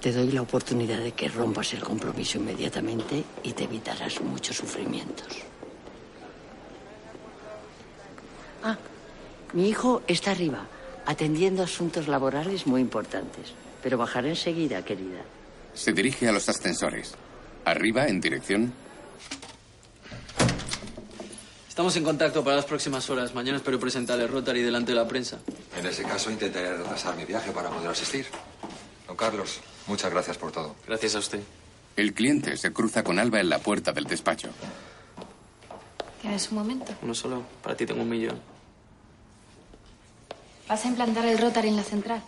Te 0.00 0.12
doy 0.12 0.30
la 0.30 0.42
oportunidad 0.42 0.98
de 0.98 1.12
que 1.12 1.28
rompas 1.28 1.72
el 1.72 1.80
compromiso 1.80 2.38
inmediatamente 2.38 3.24
y 3.42 3.52
te 3.52 3.64
evitarás 3.64 4.20
muchos 4.20 4.56
sufrimientos. 4.56 5.26
Ah, 8.62 8.76
mi 9.54 9.68
hijo 9.68 10.02
está 10.06 10.32
arriba, 10.32 10.66
atendiendo 11.06 11.62
asuntos 11.62 12.08
laborales 12.08 12.66
muy 12.66 12.80
importantes. 12.80 13.54
Pero 13.88 13.96
bajaré 13.96 14.28
enseguida, 14.28 14.84
querida. 14.84 15.22
Se 15.72 15.94
dirige 15.94 16.28
a 16.28 16.32
los 16.32 16.46
ascensores. 16.46 17.14
Arriba, 17.64 18.06
en 18.06 18.20
dirección. 18.20 18.70
Estamos 21.66 21.96
en 21.96 22.04
contacto 22.04 22.44
para 22.44 22.56
las 22.56 22.66
próximas 22.66 23.08
horas. 23.08 23.34
Mañana 23.34 23.56
espero 23.56 23.80
presentar 23.80 24.20
el 24.20 24.28
Rotary 24.28 24.60
delante 24.60 24.92
de 24.92 24.96
la 24.96 25.08
prensa. 25.08 25.38
En 25.74 25.86
ese 25.86 26.02
caso 26.02 26.30
intentaré 26.30 26.76
retrasar 26.76 27.16
mi 27.16 27.24
viaje 27.24 27.50
para 27.50 27.70
poder 27.70 27.88
asistir. 27.88 28.26
Don 29.06 29.16
Carlos, 29.16 29.58
muchas 29.86 30.10
gracias 30.10 30.36
por 30.36 30.52
todo. 30.52 30.76
Gracias 30.86 31.14
a 31.14 31.20
usted. 31.20 31.40
El 31.96 32.12
cliente 32.12 32.58
se 32.58 32.70
cruza 32.74 33.02
con 33.02 33.18
Alba 33.18 33.40
en 33.40 33.48
la 33.48 33.58
puerta 33.58 33.92
del 33.92 34.04
despacho. 34.04 34.50
¿Tienes 36.20 36.50
un 36.50 36.58
momento? 36.58 36.92
Uno 37.00 37.14
solo. 37.14 37.42
Para 37.62 37.74
ti 37.74 37.86
tengo 37.86 38.02
un 38.02 38.10
millón. 38.10 38.38
¿Vas 40.68 40.84
a 40.84 40.88
implantar 40.88 41.24
el 41.24 41.38
Rotary 41.38 41.68
en 41.68 41.76
la 41.76 41.84
central? 41.84 42.22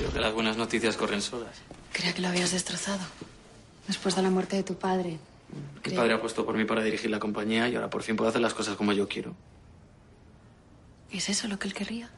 Creo 0.00 0.12
que 0.12 0.20
las 0.20 0.32
buenas 0.32 0.56
noticias 0.56 0.96
corren 0.96 1.20
solas. 1.22 1.54
Creía 1.92 2.12
que 2.14 2.22
lo 2.22 2.28
habías 2.28 2.52
destrozado. 2.52 3.00
Después 3.86 4.16
de 4.16 4.22
la 4.22 4.30
muerte 4.30 4.56
de 4.56 4.62
tu 4.62 4.74
padre. 4.76 5.18
Mi 5.52 5.80
Creo- 5.82 5.96
padre 6.00 6.14
ha 6.14 6.20
puesto 6.20 6.44
por 6.46 6.56
mí 6.56 6.64
para 6.64 6.82
dirigir 6.82 7.10
la 7.10 7.18
compañía 7.18 7.68
y 7.68 7.74
ahora 7.74 7.90
por 7.90 8.02
fin 8.02 8.16
puedo 8.16 8.30
hacer 8.30 8.40
las 8.40 8.54
cosas 8.54 8.76
como 8.76 8.92
yo 8.92 9.08
quiero. 9.08 9.34
¿Es 11.12 11.28
eso 11.28 11.48
lo 11.48 11.58
que 11.58 11.68
él 11.68 11.74
querría? 11.74 12.08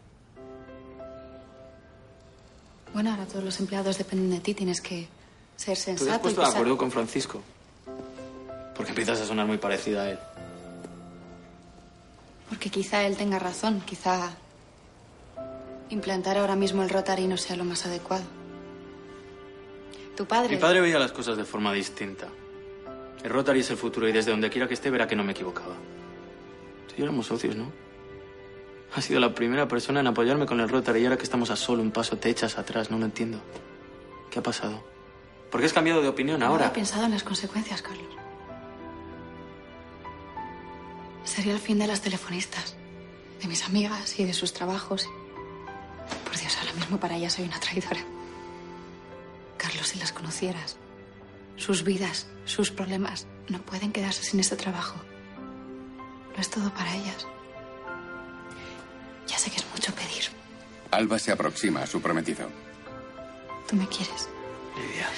Bueno, 2.93 3.11
ahora 3.11 3.25
todos 3.27 3.43
los 3.43 3.59
empleados 3.59 3.97
dependen 3.99 4.31
de 4.31 4.41
ti. 4.41 4.55
Tienes 4.55 4.81
que 4.83 5.09
ser 5.57 5.77
¿Tú 5.79 5.83
te 5.85 5.93
has 5.93 5.99
sensato 6.01 6.15
y 6.19 6.23
puesto 6.23 6.41
de 6.43 6.47
acuerdo 6.49 6.77
con 6.77 6.91
Francisco? 6.91 7.41
Porque 8.77 8.91
empiezas 8.91 9.21
a 9.21 9.27
sonar 9.27 9.47
muy 9.47 9.57
parecida 9.59 10.03
a 10.03 10.11
él. 10.11 10.19
Porque 12.51 12.69
quizá 12.69 13.03
él 13.07 13.17
tenga 13.17 13.39
razón. 13.39 13.81
Quizá 13.81 14.31
implantar 15.93 16.39
ahora 16.39 16.57
mismo 16.57 16.83
el 16.83 16.91
Rotary 16.91 17.27
no 17.29 17.37
sea 17.37 17.57
lo 17.57 17.65
más 17.65 17.85
adecuado. 17.87 18.25
Tu 20.17 20.25
padre... 20.27 20.55
Mi 20.55 20.61
padre 20.61 20.81
veía 20.81 20.99
las 20.99 21.13
cosas 21.13 21.37
de 21.37 21.45
forma 21.45 21.73
distinta. 21.73 22.29
El 23.23 23.31
Rotary 23.31 23.61
es 23.61 23.71
el 23.71 23.77
futuro 23.77 24.09
y 24.09 24.13
desde 24.13 24.31
donde 24.31 24.51
quiera 24.51 24.67
que 24.67 24.75
esté 24.75 24.91
verá 24.91 25.07
que 25.07 25.17
no 25.17 25.25
me 25.25 25.33
equivocaba. 25.33 25.75
Tú 26.89 26.95
y 26.99 27.03
éramos 27.03 27.27
socios, 27.27 27.57
¿no? 27.57 27.71
Has 28.95 29.05
sido 29.05 29.21
la 29.21 29.35
primera 29.35 29.69
persona 29.69 30.01
en 30.01 30.07
apoyarme 30.07 30.45
con 30.45 30.61
el 30.61 30.69
Rotary 30.69 31.01
y 31.01 31.05
ahora 31.05 31.17
que 31.17 31.23
estamos 31.25 31.51
a 31.51 31.57
solo 31.57 31.83
un 31.83 31.91
paso 31.93 32.19
te 32.19 32.29
echas 32.31 32.59
atrás, 32.59 32.91
no 32.91 32.99
lo 32.99 33.05
entiendo. 33.05 33.41
¿Qué 34.31 34.39
ha 34.39 34.43
pasado? 34.43 34.83
¿Por 35.51 35.61
qué 35.61 35.67
has 35.67 35.73
cambiado 35.73 36.03
de 36.03 36.09
opinión 36.09 36.41
No 36.41 36.47
ahora? 36.47 36.67
he 36.67 36.71
pensado 36.71 37.05
en 37.05 37.13
las 37.13 37.23
consecuencias, 37.23 37.81
Carlos. 37.83 38.07
Sería 41.25 41.53
el 41.53 41.59
fin 41.61 41.79
de 41.79 41.87
las 41.87 42.01
telefonistas, 42.01 42.77
de 43.41 43.49
mis 43.49 43.65
amigas 43.65 44.19
y 44.19 44.25
de 44.25 44.33
sus 44.35 44.53
trabajos. 44.53 45.09
Por 46.33 46.41
Dios, 46.41 46.57
ahora 46.57 46.73
mismo 46.73 46.99
para 46.99 47.15
ellas 47.15 47.35
soy 47.35 47.45
una 47.45 47.61
traidora. 47.61 48.01
Carlos, 49.59 49.89
si 49.89 49.99
las 49.99 50.13
conocieras, 50.13 50.79
sus 51.57 51.85
vidas, 51.85 52.27
sus 52.47 52.71
problemas, 52.71 53.27
no 53.51 53.61
pueden 53.61 53.93
quedarse 53.93 54.25
sin 54.25 54.41
este 54.41 54.57
trabajo. 54.57 54.99
Lo 56.35 56.41
es 56.41 56.49
todo 56.49 56.73
para 56.73 56.97
ellas. 56.97 57.27
Ya 59.27 59.37
sé 59.37 59.51
que 59.51 59.59
es 59.59 59.67
mucho 59.75 59.95
pedir. 59.95 60.25
Alba 60.91 61.19
se 61.19 61.33
aproxima 61.33 61.83
a 61.83 61.87
su 61.87 62.01
prometido. 62.01 62.49
Tú 63.69 63.77
me 63.77 63.87
quieres. 63.87 64.31
Lidia. 64.75 65.11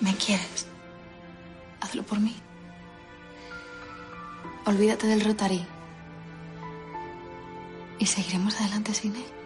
¿Me 0.00 0.16
quieres? 0.16 0.66
Hazlo 1.82 2.02
por 2.02 2.18
mí. 2.18 2.34
Olvídate 4.64 5.06
del 5.06 5.20
Rotary. 5.20 5.66
Y 7.98 8.06
seguiremos 8.06 8.58
adelante 8.58 8.94
sin 8.94 9.14
él. 9.16 9.39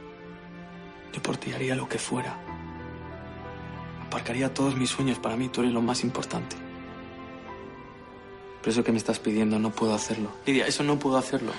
Yo 1.14 1.22
por 1.22 1.36
ti 1.36 1.52
haría 1.52 1.76
lo 1.76 1.88
que 1.88 1.98
fuera. 1.98 2.36
Aparcaría 4.06 4.52
todos 4.52 4.76
mis 4.76 4.90
sueños. 4.90 5.20
Para 5.20 5.36
mí 5.36 5.48
tú 5.48 5.60
eres 5.60 5.72
lo 5.72 5.80
más 5.80 6.02
importante. 6.02 6.56
Pero 8.60 8.72
eso 8.72 8.82
que 8.82 8.90
me 8.90 8.98
estás 8.98 9.20
pidiendo 9.20 9.58
no 9.60 9.70
puedo 9.70 9.94
hacerlo. 9.94 10.30
Lidia, 10.44 10.66
eso 10.66 10.82
no 10.82 10.98
puedo 10.98 11.16
hacerlo. 11.16 11.52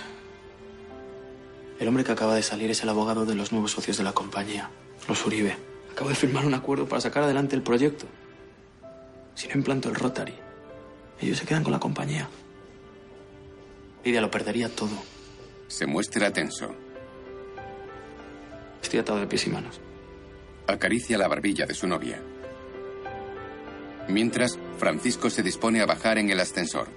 El 1.80 1.88
hombre 1.88 2.04
que 2.04 2.12
acaba 2.12 2.36
de 2.36 2.44
salir 2.44 2.70
es 2.70 2.84
el 2.84 2.90
abogado 2.90 3.26
de 3.26 3.36
los 3.36 3.52
nuevos 3.52 3.72
socios 3.72 3.98
de 3.98 4.04
la 4.04 4.12
compañía, 4.12 4.70
los 5.08 5.26
Uribe. 5.26 5.56
Acabo 5.92 6.10
de 6.10 6.16
firmar 6.16 6.46
un 6.46 6.54
acuerdo 6.54 6.88
para 6.88 7.02
sacar 7.02 7.24
adelante 7.24 7.56
el 7.56 7.62
proyecto. 7.62 8.08
Si 9.36 9.48
no 9.48 9.56
implanto 9.56 9.90
el 9.90 9.96
Rotary, 9.96 10.34
ellos 11.22 11.38
se 11.38 11.46
quedan 11.46 11.64
con 11.64 11.72
la 11.72 11.80
compañía. 11.80 12.28
Lidia, 14.04 14.22
lo 14.22 14.32
perdería 14.32 14.70
todo. 14.70 14.96
Se 15.68 15.86
muestra 15.86 16.32
tenso. 16.32 16.74
Estoy 18.86 19.00
atado 19.00 19.20
de 19.20 19.25
pies 19.25 19.48
y 19.48 19.50
manos. 19.50 19.82
Acaricia 20.68 21.18
la 21.18 21.27
barbilla 21.27 21.65
de 21.65 21.74
su 21.74 21.88
novia. 21.88 22.22
Mientras, 24.08 24.60
Francisco 24.77 25.32
se 25.32 25.42
dispone 25.42 25.82
a 25.82 25.88
bajar 25.88 26.20
en 26.20 26.30
el 26.30 26.39
ascensor. 26.39 26.88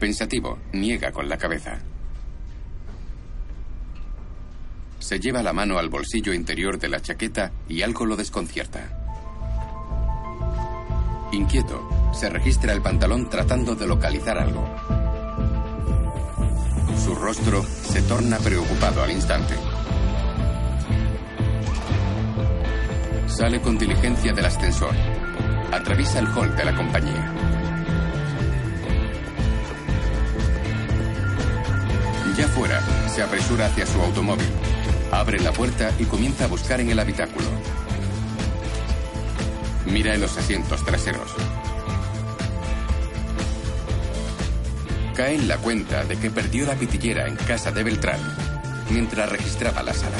Pensativo, 0.00 0.58
niega 0.72 1.12
con 1.12 1.28
la 1.28 1.38
cabeza. 1.38 1.78
Se 4.98 5.20
lleva 5.20 5.40
la 5.40 5.52
mano 5.52 5.78
al 5.78 5.88
bolsillo 5.88 6.34
interior 6.34 6.76
de 6.76 6.88
la 6.88 7.00
chaqueta 7.00 7.52
y 7.68 7.82
algo 7.82 8.06
lo 8.06 8.16
desconcierta. 8.16 8.90
Inquieto, 11.30 12.12
se 12.12 12.28
registra 12.28 12.72
el 12.72 12.82
pantalón 12.82 13.30
tratando 13.30 13.76
de 13.76 13.86
localizar 13.86 14.36
algo. 14.36 15.05
Su 17.06 17.14
rostro 17.14 17.62
se 17.62 18.02
torna 18.02 18.36
preocupado 18.38 19.00
al 19.00 19.12
instante. 19.12 19.54
Sale 23.28 23.60
con 23.60 23.78
diligencia 23.78 24.32
del 24.32 24.44
ascensor. 24.44 24.92
Atraviesa 25.70 26.18
el 26.18 26.26
hall 26.26 26.56
de 26.56 26.64
la 26.64 26.74
compañía. 26.74 27.32
Ya 32.36 32.48
fuera, 32.48 32.80
se 33.08 33.22
apresura 33.22 33.66
hacia 33.66 33.86
su 33.86 34.00
automóvil. 34.00 34.48
Abre 35.12 35.38
la 35.38 35.52
puerta 35.52 35.92
y 36.00 36.06
comienza 36.06 36.46
a 36.46 36.48
buscar 36.48 36.80
en 36.80 36.90
el 36.90 36.98
habitáculo. 36.98 37.46
Mira 39.84 40.12
en 40.12 40.22
los 40.22 40.36
asientos 40.36 40.84
traseros. 40.84 41.32
Cae 45.16 45.36
en 45.36 45.48
la 45.48 45.56
cuenta 45.56 46.04
de 46.04 46.18
que 46.18 46.30
perdió 46.30 46.66
la 46.66 46.74
pitillera 46.74 47.26
en 47.26 47.36
casa 47.36 47.72
de 47.72 47.82
Beltrán 47.82 48.20
mientras 48.90 49.26
registraba 49.30 49.82
la 49.82 49.94
sala. 49.94 50.18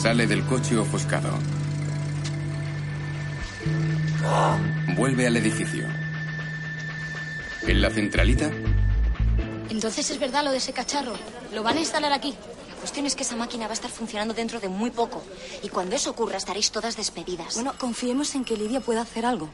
Sale 0.00 0.28
del 0.28 0.44
coche 0.44 0.76
ofuscado. 0.76 1.30
Vuelve 4.96 5.26
al 5.26 5.36
edificio. 5.36 5.88
En 7.66 7.82
la 7.82 7.90
centralita, 7.90 8.48
Entonces 9.70 10.08
es 10.08 10.20
verdad 10.20 10.44
lo 10.44 10.52
de 10.52 10.58
ese 10.58 10.72
cacharro. 10.72 11.14
Lo 11.52 11.64
van 11.64 11.78
a 11.78 11.80
instalar 11.80 12.12
aquí. 12.12 12.36
La 12.80 12.84
cuestión 12.84 13.04
es 13.04 13.14
que 13.14 13.24
esa 13.24 13.36
máquina 13.36 13.66
va 13.66 13.72
a 13.72 13.74
estar 13.74 13.90
funcionando 13.90 14.32
dentro 14.32 14.58
de 14.58 14.70
muy 14.70 14.90
poco. 14.90 15.22
Y 15.62 15.68
cuando 15.68 15.94
eso 15.96 16.08
ocurra 16.10 16.38
estaréis 16.38 16.70
todas 16.70 16.96
despedidas. 16.96 17.52
Bueno, 17.56 17.74
confiemos 17.76 18.34
en 18.34 18.42
que 18.42 18.56
Lidia 18.56 18.80
pueda 18.80 19.02
hacer 19.02 19.26
algo. 19.26 19.50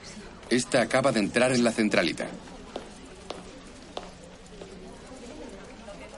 esta 0.48 0.80
acaba 0.80 1.10
de 1.10 1.18
entrar 1.18 1.50
en 1.50 1.64
la 1.64 1.72
centralita. 1.72 2.28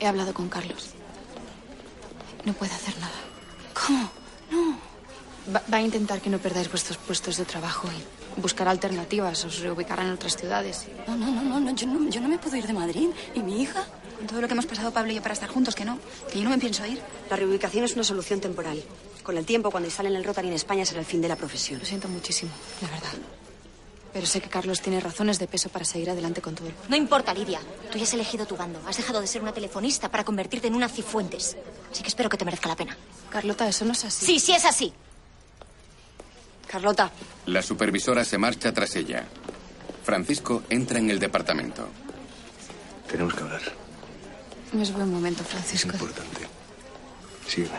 He 0.00 0.06
hablado 0.06 0.34
con 0.34 0.50
Carlos. 0.50 0.90
No 2.44 2.52
puede 2.52 2.72
hacer 2.74 2.94
nada. 2.98 3.18
¿Cómo? 3.72 4.10
No. 4.50 4.78
Va, 5.54 5.62
va 5.72 5.78
a 5.78 5.80
intentar 5.80 6.20
que 6.20 6.28
no 6.28 6.38
perdáis 6.38 6.70
vuestros 6.70 6.98
puestos 6.98 7.38
de 7.38 7.46
trabajo 7.46 7.88
y 8.36 8.40
buscar 8.40 8.68
alternativas. 8.68 9.46
Os 9.46 9.60
reubicarán 9.60 10.08
en 10.08 10.12
otras 10.12 10.36
ciudades. 10.36 10.86
No, 11.06 11.16
no, 11.16 11.30
no, 11.30 11.42
no, 11.42 11.58
no, 11.58 11.70
yo 11.74 11.86
no, 11.86 12.08
yo 12.10 12.20
no 12.20 12.28
me 12.28 12.38
puedo 12.38 12.54
ir 12.56 12.66
de 12.66 12.74
Madrid. 12.74 13.08
¿Y 13.34 13.40
mi 13.40 13.62
hija? 13.62 13.86
Con 14.18 14.26
todo 14.26 14.40
lo 14.40 14.48
que 14.48 14.52
hemos 14.52 14.66
pasado 14.66 14.92
Pablo 14.92 15.12
y 15.12 15.14
yo 15.14 15.22
para 15.22 15.34
estar 15.34 15.48
juntos, 15.48 15.74
que 15.74 15.84
no, 15.84 15.98
que 16.30 16.38
yo 16.38 16.44
no 16.44 16.50
me 16.50 16.58
pienso 16.58 16.84
ir. 16.84 17.00
La 17.30 17.36
reubicación 17.36 17.84
es 17.84 17.94
una 17.94 18.04
solución 18.04 18.40
temporal. 18.40 18.82
Con 19.22 19.36
el 19.38 19.44
tiempo, 19.44 19.70
cuando 19.70 19.86
instalen 19.86 20.16
el 20.16 20.24
Rotary 20.24 20.48
en 20.48 20.54
España, 20.54 20.84
será 20.84 21.00
el 21.00 21.06
fin 21.06 21.20
de 21.20 21.28
la 21.28 21.36
profesión. 21.36 21.78
Lo 21.78 21.86
siento 21.86 22.08
muchísimo, 22.08 22.50
la 22.82 22.88
verdad. 22.88 23.12
Pero 24.12 24.26
sé 24.26 24.40
que 24.40 24.48
Carlos 24.48 24.80
tiene 24.80 25.00
razones 25.00 25.38
de 25.38 25.46
peso 25.46 25.68
para 25.68 25.84
seguir 25.84 26.10
adelante 26.10 26.40
con 26.40 26.54
todo. 26.54 26.68
No 26.88 26.96
importa, 26.96 27.32
Lidia. 27.34 27.60
Tú 27.92 27.98
ya 27.98 28.04
has 28.04 28.14
elegido 28.14 28.46
tu 28.46 28.56
bando. 28.56 28.80
Has 28.86 28.96
dejado 28.96 29.20
de 29.20 29.26
ser 29.26 29.42
una 29.42 29.52
telefonista 29.52 30.10
para 30.10 30.24
convertirte 30.24 30.66
en 30.66 30.74
una 30.74 30.88
cifuentes. 30.88 31.56
Así 31.92 32.02
que 32.02 32.08
espero 32.08 32.28
que 32.28 32.36
te 32.36 32.44
merezca 32.44 32.68
la 32.68 32.76
pena. 32.76 32.96
Carlota, 33.30 33.68
eso 33.68 33.84
no 33.84 33.92
es 33.92 34.04
así. 34.04 34.26
Sí, 34.26 34.40
sí 34.40 34.52
es 34.52 34.64
así. 34.64 34.92
Carlota. 36.66 37.12
La 37.46 37.62
supervisora 37.62 38.24
se 38.24 38.38
marcha 38.38 38.72
tras 38.72 38.96
ella. 38.96 39.26
Francisco 40.02 40.62
entra 40.70 40.98
en 40.98 41.10
el 41.10 41.18
departamento. 41.18 41.86
Tenemos 43.10 43.34
que 43.34 43.42
hablar. 43.42 43.87
No 44.72 44.82
es 44.82 44.92
buen 44.92 45.10
momento, 45.10 45.42
Francisco. 45.44 45.92
Importante. 45.92 46.46
Sígueme. 47.46 47.78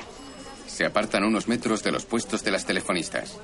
Se 0.68 0.86
apartan 0.86 1.24
unos 1.24 1.48
metros 1.48 1.84
de 1.84 1.92
los 1.92 2.06
puestos 2.06 2.44
de 2.44 2.52
las 2.52 2.66
telefonistas. 2.66 3.38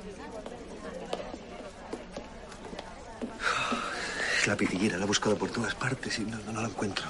La 4.46 4.56
pitillera 4.56 4.98
la 4.98 5.06
he 5.06 5.08
buscado 5.08 5.36
por 5.38 5.50
todas 5.50 5.74
partes 5.76 6.20
y 6.20 6.22
no, 6.24 6.38
no, 6.40 6.52
no 6.52 6.62
la 6.62 6.68
encuentro. 6.68 7.06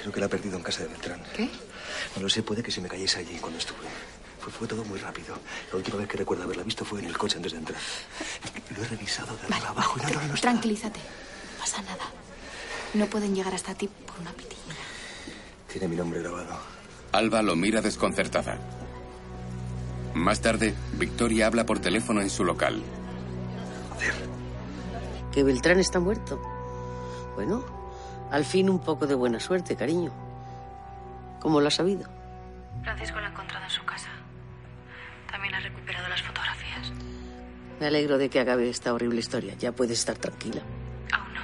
Creo 0.00 0.12
que 0.12 0.20
la 0.20 0.26
he 0.26 0.28
perdido 0.28 0.56
en 0.56 0.62
casa 0.62 0.82
de 0.82 0.88
Beltrán. 0.88 1.22
¿Qué? 1.34 1.48
No 2.16 2.22
lo 2.22 2.28
sé, 2.28 2.42
puede 2.42 2.62
que 2.62 2.70
se 2.70 2.80
me 2.80 2.88
cayese 2.88 3.18
allí 3.20 3.36
cuando 3.38 3.58
estuve. 3.58 3.78
Fue, 4.40 4.52
fue 4.52 4.68
todo 4.68 4.84
muy 4.84 4.98
rápido. 4.98 5.38
La 5.72 5.78
última 5.78 5.96
vez 5.96 6.08
que 6.08 6.18
recuerdo 6.18 6.44
haberla 6.44 6.62
visto 6.62 6.84
fue 6.84 7.00
en 7.00 7.06
el 7.06 7.16
coche 7.16 7.36
antes 7.36 7.52
de 7.52 7.58
entrar. 7.58 7.80
Lo 8.76 8.82
he 8.84 8.88
revisado 8.88 9.34
de 9.36 9.42
arriba 9.54 9.70
abajo 9.70 9.98
y 9.98 10.02
no, 10.02 10.20
no, 10.20 10.28
no 10.28 10.34
está. 10.34 10.50
Tranquilízate. 10.50 11.00
No 11.00 11.60
pasa 11.60 11.82
nada. 11.82 12.04
No 12.94 13.06
pueden 13.06 13.34
llegar 13.34 13.54
hasta 13.54 13.74
ti 13.74 13.88
por 13.88 14.20
una 14.20 14.32
pitilla. 14.32 14.65
Tiene 15.78 15.88
mi 15.88 15.96
nombre 15.96 16.22
grabado. 16.22 16.56
Alba 17.12 17.42
lo 17.42 17.54
mira 17.54 17.82
desconcertada. 17.82 18.56
Más 20.14 20.40
tarde, 20.40 20.74
Victoria 20.94 21.48
habla 21.48 21.66
por 21.66 21.80
teléfono 21.80 22.22
en 22.22 22.30
su 22.30 22.44
local. 22.44 22.82
Que 25.30 25.42
Beltrán 25.42 25.78
está 25.78 26.00
muerto. 26.00 26.40
Bueno, 27.34 27.62
al 28.30 28.46
fin 28.46 28.70
un 28.70 28.78
poco 28.78 29.06
de 29.06 29.14
buena 29.14 29.38
suerte, 29.38 29.76
cariño. 29.76 30.14
¿Cómo 31.40 31.60
lo 31.60 31.68
has 31.68 31.74
sabido? 31.74 32.08
Francisco 32.82 33.20
la 33.20 33.26
ha 33.26 33.30
encontrado 33.32 33.66
en 33.66 33.70
su 33.70 33.84
casa. 33.84 34.08
También 35.30 35.56
ha 35.56 35.60
recuperado 35.60 36.08
las 36.08 36.22
fotografías. 36.22 36.90
Me 37.80 37.86
alegro 37.88 38.16
de 38.16 38.30
que 38.30 38.40
acabe 38.40 38.70
esta 38.70 38.94
horrible 38.94 39.20
historia. 39.20 39.52
Ya 39.58 39.72
puedes 39.72 39.98
estar 39.98 40.16
tranquila. 40.16 40.62
Aún 41.12 41.34
no. 41.34 41.42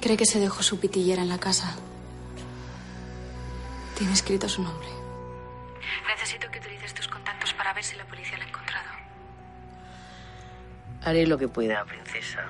Cree 0.00 0.16
que 0.16 0.24
se 0.24 0.38
dejó 0.38 0.62
su 0.62 0.78
pitillera 0.78 1.22
en 1.22 1.28
la 1.28 1.38
casa. 1.38 1.76
Tiene 3.96 4.12
escrito 4.12 4.48
su 4.48 4.62
nombre. 4.62 4.88
Necesito 6.06 6.50
que 6.50 6.58
utilices 6.58 6.94
tus 6.94 7.08
contactos 7.08 7.52
para 7.54 7.72
ver 7.72 7.84
si 7.84 7.96
la 7.96 8.04
policía 8.04 8.38
la 8.38 8.44
ha 8.44 8.48
encontrado. 8.48 8.88
Haré 11.04 11.26
lo 11.26 11.36
que 11.38 11.48
pueda, 11.48 11.84
princesa. 11.84 12.46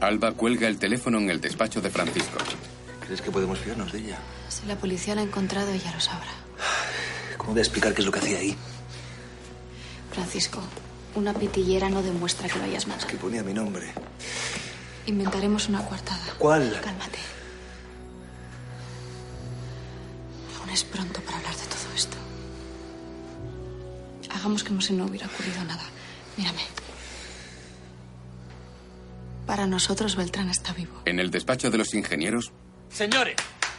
Alba 0.00 0.32
cuelga 0.32 0.68
el 0.68 0.78
teléfono 0.78 1.18
en 1.18 1.30
el 1.30 1.40
despacho 1.40 1.80
de 1.80 1.90
Francisco. 1.90 2.38
¿Crees 3.00 3.22
que 3.22 3.30
podemos 3.30 3.58
fiarnos 3.58 3.92
de 3.92 4.00
ella? 4.00 4.18
Si 4.48 4.66
la 4.66 4.76
policía 4.76 5.14
la 5.14 5.22
ha 5.22 5.24
encontrado, 5.24 5.70
ella 5.72 5.92
lo 5.92 6.00
sabrá. 6.00 6.30
¿Cómo 7.38 7.52
voy 7.52 7.60
a 7.60 7.62
explicar 7.62 7.94
qué 7.94 8.02
es 8.02 8.06
lo 8.06 8.12
que 8.12 8.18
hacía 8.18 8.38
ahí? 8.38 8.56
Francisco, 10.12 10.60
una 11.14 11.32
pitillera 11.32 11.88
no 11.88 12.02
demuestra 12.02 12.48
que 12.48 12.58
vayas 12.58 12.86
mal. 12.86 12.98
Que 13.06 13.16
ponía 13.16 13.42
mi 13.42 13.54
nombre. 13.54 13.92
Inventaremos 15.06 15.68
una 15.68 15.84
coartada. 15.84 16.34
¿Cuál? 16.38 16.78
Cálmate. 16.82 17.18
Es 20.76 20.84
pronto 20.84 21.22
para 21.22 21.38
hablar 21.38 21.56
de 21.56 21.64
todo 21.64 21.94
esto. 21.94 22.16
Hagamos 24.30 24.62
como 24.62 24.82
si 24.82 24.92
no 24.92 25.06
hubiera 25.06 25.26
ocurrido 25.26 25.64
nada. 25.64 25.84
Mírame. 26.36 26.60
Para 29.46 29.66
nosotros 29.66 30.16
Beltrán 30.16 30.50
está 30.50 30.74
vivo. 30.74 31.00
En 31.06 31.18
el 31.18 31.30
despacho 31.30 31.70
de 31.70 31.78
los 31.78 31.94
ingenieros, 31.94 32.52
Señores, 32.90 33.36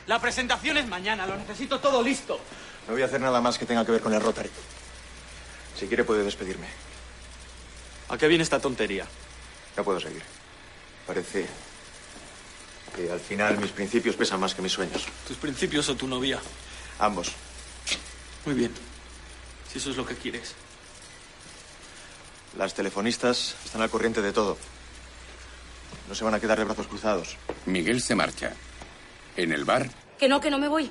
la 0.08 0.20
presentación 0.20 0.78
es 0.78 0.88
mañana. 0.88 1.28
Lo 1.28 1.38
necesito 1.38 1.80
todo 1.80 2.02
listo. 2.02 2.40
No 2.88 2.94
voy 2.94 3.04
a 3.04 3.06
hacer 3.06 3.22
nada 3.22 3.42
más 3.42 3.60
que 3.60 3.68
tenga 3.68 3.86
que 3.86 3.92
ver 3.92 4.02
con 4.02 4.14
el 4.16 4.22
Rotary. 4.22 4.50
Si 5.80 5.86
quiere 5.86 6.04
puede 6.04 6.24
despedirme. 6.24 6.66
¿A 8.10 8.18
qué 8.18 8.28
viene 8.28 8.44
esta 8.44 8.60
tontería? 8.60 9.06
No 9.76 9.84
puedo 9.84 10.00
seguir. 10.00 10.24
Parece 11.06 11.46
que 12.96 13.12
al 13.12 13.20
final 13.20 13.60
mis 13.60 13.72
principios 13.72 14.16
pesan 14.16 14.40
más 14.40 14.56
que 14.56 14.64
mis 14.64 14.72
sueños. 14.72 15.06
¿Tus 15.28 15.38
principios 15.38 15.88
o 15.90 15.96
tu 15.96 16.08
novia? 16.08 16.40
Ambos. 17.00 17.32
Muy 18.46 18.56
bien. 18.56 18.72
Si 19.72 19.78
eso 19.78 19.92
es 19.92 19.98
lo 19.98 20.06
que 20.06 20.16
quieres. 20.16 20.54
Las 22.58 22.74
telefonistas 22.74 23.56
están 23.66 23.82
al 23.82 23.90
corriente 23.90 24.22
de 24.22 24.32
todo. 24.32 24.58
No 26.08 26.16
se 26.16 26.24
van 26.24 26.34
a 26.34 26.40
quedar 26.40 26.58
de 26.58 26.64
brazos 26.66 26.88
cruzados. 26.88 27.38
Miguel 27.66 28.02
se 28.02 28.16
marcha. 28.16 28.54
En 29.36 29.52
el 29.52 29.66
bar, 29.66 29.90
Que 30.18 30.28
no, 30.28 30.42
que 30.42 30.50
no 30.50 30.58
me 30.58 30.68
voy. 30.68 30.90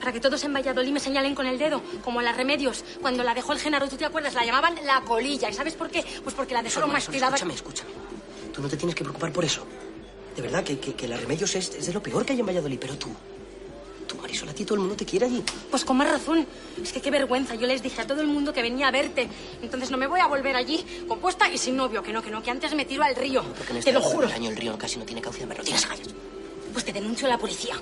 Para 0.00 0.12
que 0.12 0.20
todos 0.20 0.42
en 0.44 0.54
Valladolid 0.54 0.90
me 0.92 1.00
señalen 1.00 1.34
con 1.34 1.46
el 1.46 1.58
dedo, 1.58 1.82
como 2.02 2.20
a 2.20 2.22
las 2.22 2.36
remedios. 2.36 2.84
Cuando 3.00 3.22
la 3.22 3.34
dejó 3.34 3.52
el 3.52 3.58
Genaro, 3.58 3.88
¿tú 3.88 3.96
te 3.96 4.04
acuerdas? 4.06 4.32
La 4.34 4.44
llamaban 4.44 4.74
la 4.84 5.02
colilla. 5.02 5.50
¿Y 5.50 5.52
sabes 5.54 5.74
por 5.74 5.90
qué? 5.90 6.02
Pues 6.22 6.34
porque 6.34 6.54
la 6.54 6.62
dejaron 6.62 6.90
más 6.90 7.06
tirada. 7.08 7.34
Escúchame, 7.36 7.54
escúchame. 7.54 7.90
Tú 8.54 8.62
no 8.62 8.68
te 8.68 8.76
tienes 8.76 8.94
que 8.94 9.02
preocupar 9.04 9.32
por 9.32 9.44
eso. 9.44 9.66
De 10.34 10.42
verdad, 10.42 10.64
que, 10.64 10.78
que, 10.78 10.94
que 10.94 11.08
la 11.08 11.16
Remedios 11.16 11.54
es, 11.54 11.74
es 11.74 11.86
de 11.86 11.92
lo 11.92 12.02
peor 12.02 12.24
que 12.24 12.32
hay 12.32 12.40
en 12.40 12.46
Valladolid, 12.46 12.78
pero 12.80 12.96
tú. 12.96 13.14
Marisol, 14.34 14.48
a 14.48 14.54
ti 14.54 14.64
todo 14.64 14.74
el 14.74 14.80
mundo 14.80 14.96
te 14.96 15.04
quiere 15.04 15.26
allí. 15.26 15.42
Pues 15.70 15.84
con 15.84 15.96
más 15.96 16.10
razón. 16.10 16.44
Es 16.82 16.92
que 16.92 17.00
qué 17.00 17.10
vergüenza. 17.10 17.54
Yo 17.54 17.66
les 17.68 17.82
dije 17.82 18.00
a 18.00 18.06
todo 18.06 18.20
el 18.20 18.26
mundo 18.26 18.52
que 18.52 18.62
venía 18.62 18.88
a 18.88 18.90
verte. 18.90 19.28
Entonces 19.62 19.90
no 19.92 19.96
me 19.96 20.08
voy 20.08 20.18
a 20.20 20.26
volver 20.26 20.56
allí, 20.56 20.84
compuesta 21.06 21.48
y 21.48 21.56
sin 21.56 21.76
novio. 21.76 22.02
Que 22.02 22.12
no, 22.12 22.20
que 22.20 22.30
no, 22.30 22.42
que 22.42 22.50
antes 22.50 22.74
me 22.74 22.84
tiro 22.84 23.04
al 23.04 23.14
río. 23.14 23.42
Porque 23.44 23.72
en 23.72 23.74
Te 23.74 23.78
este 23.78 23.92
lo 23.92 24.00
juro. 24.00 24.26
año 24.26 24.50
el 24.50 24.56
río 24.56 24.76
casi 24.76 24.98
no 24.98 25.04
tiene 25.04 25.20
cauce 25.22 25.40
de 25.40 25.46
mar. 25.46 25.58
No 25.58 25.62
tienes 25.64 25.84
agallas. 25.84 26.08
Pues 26.72 26.84
te 26.84 26.92
denuncio 26.92 27.26
a 27.28 27.30
la 27.30 27.38
policía. 27.38 27.76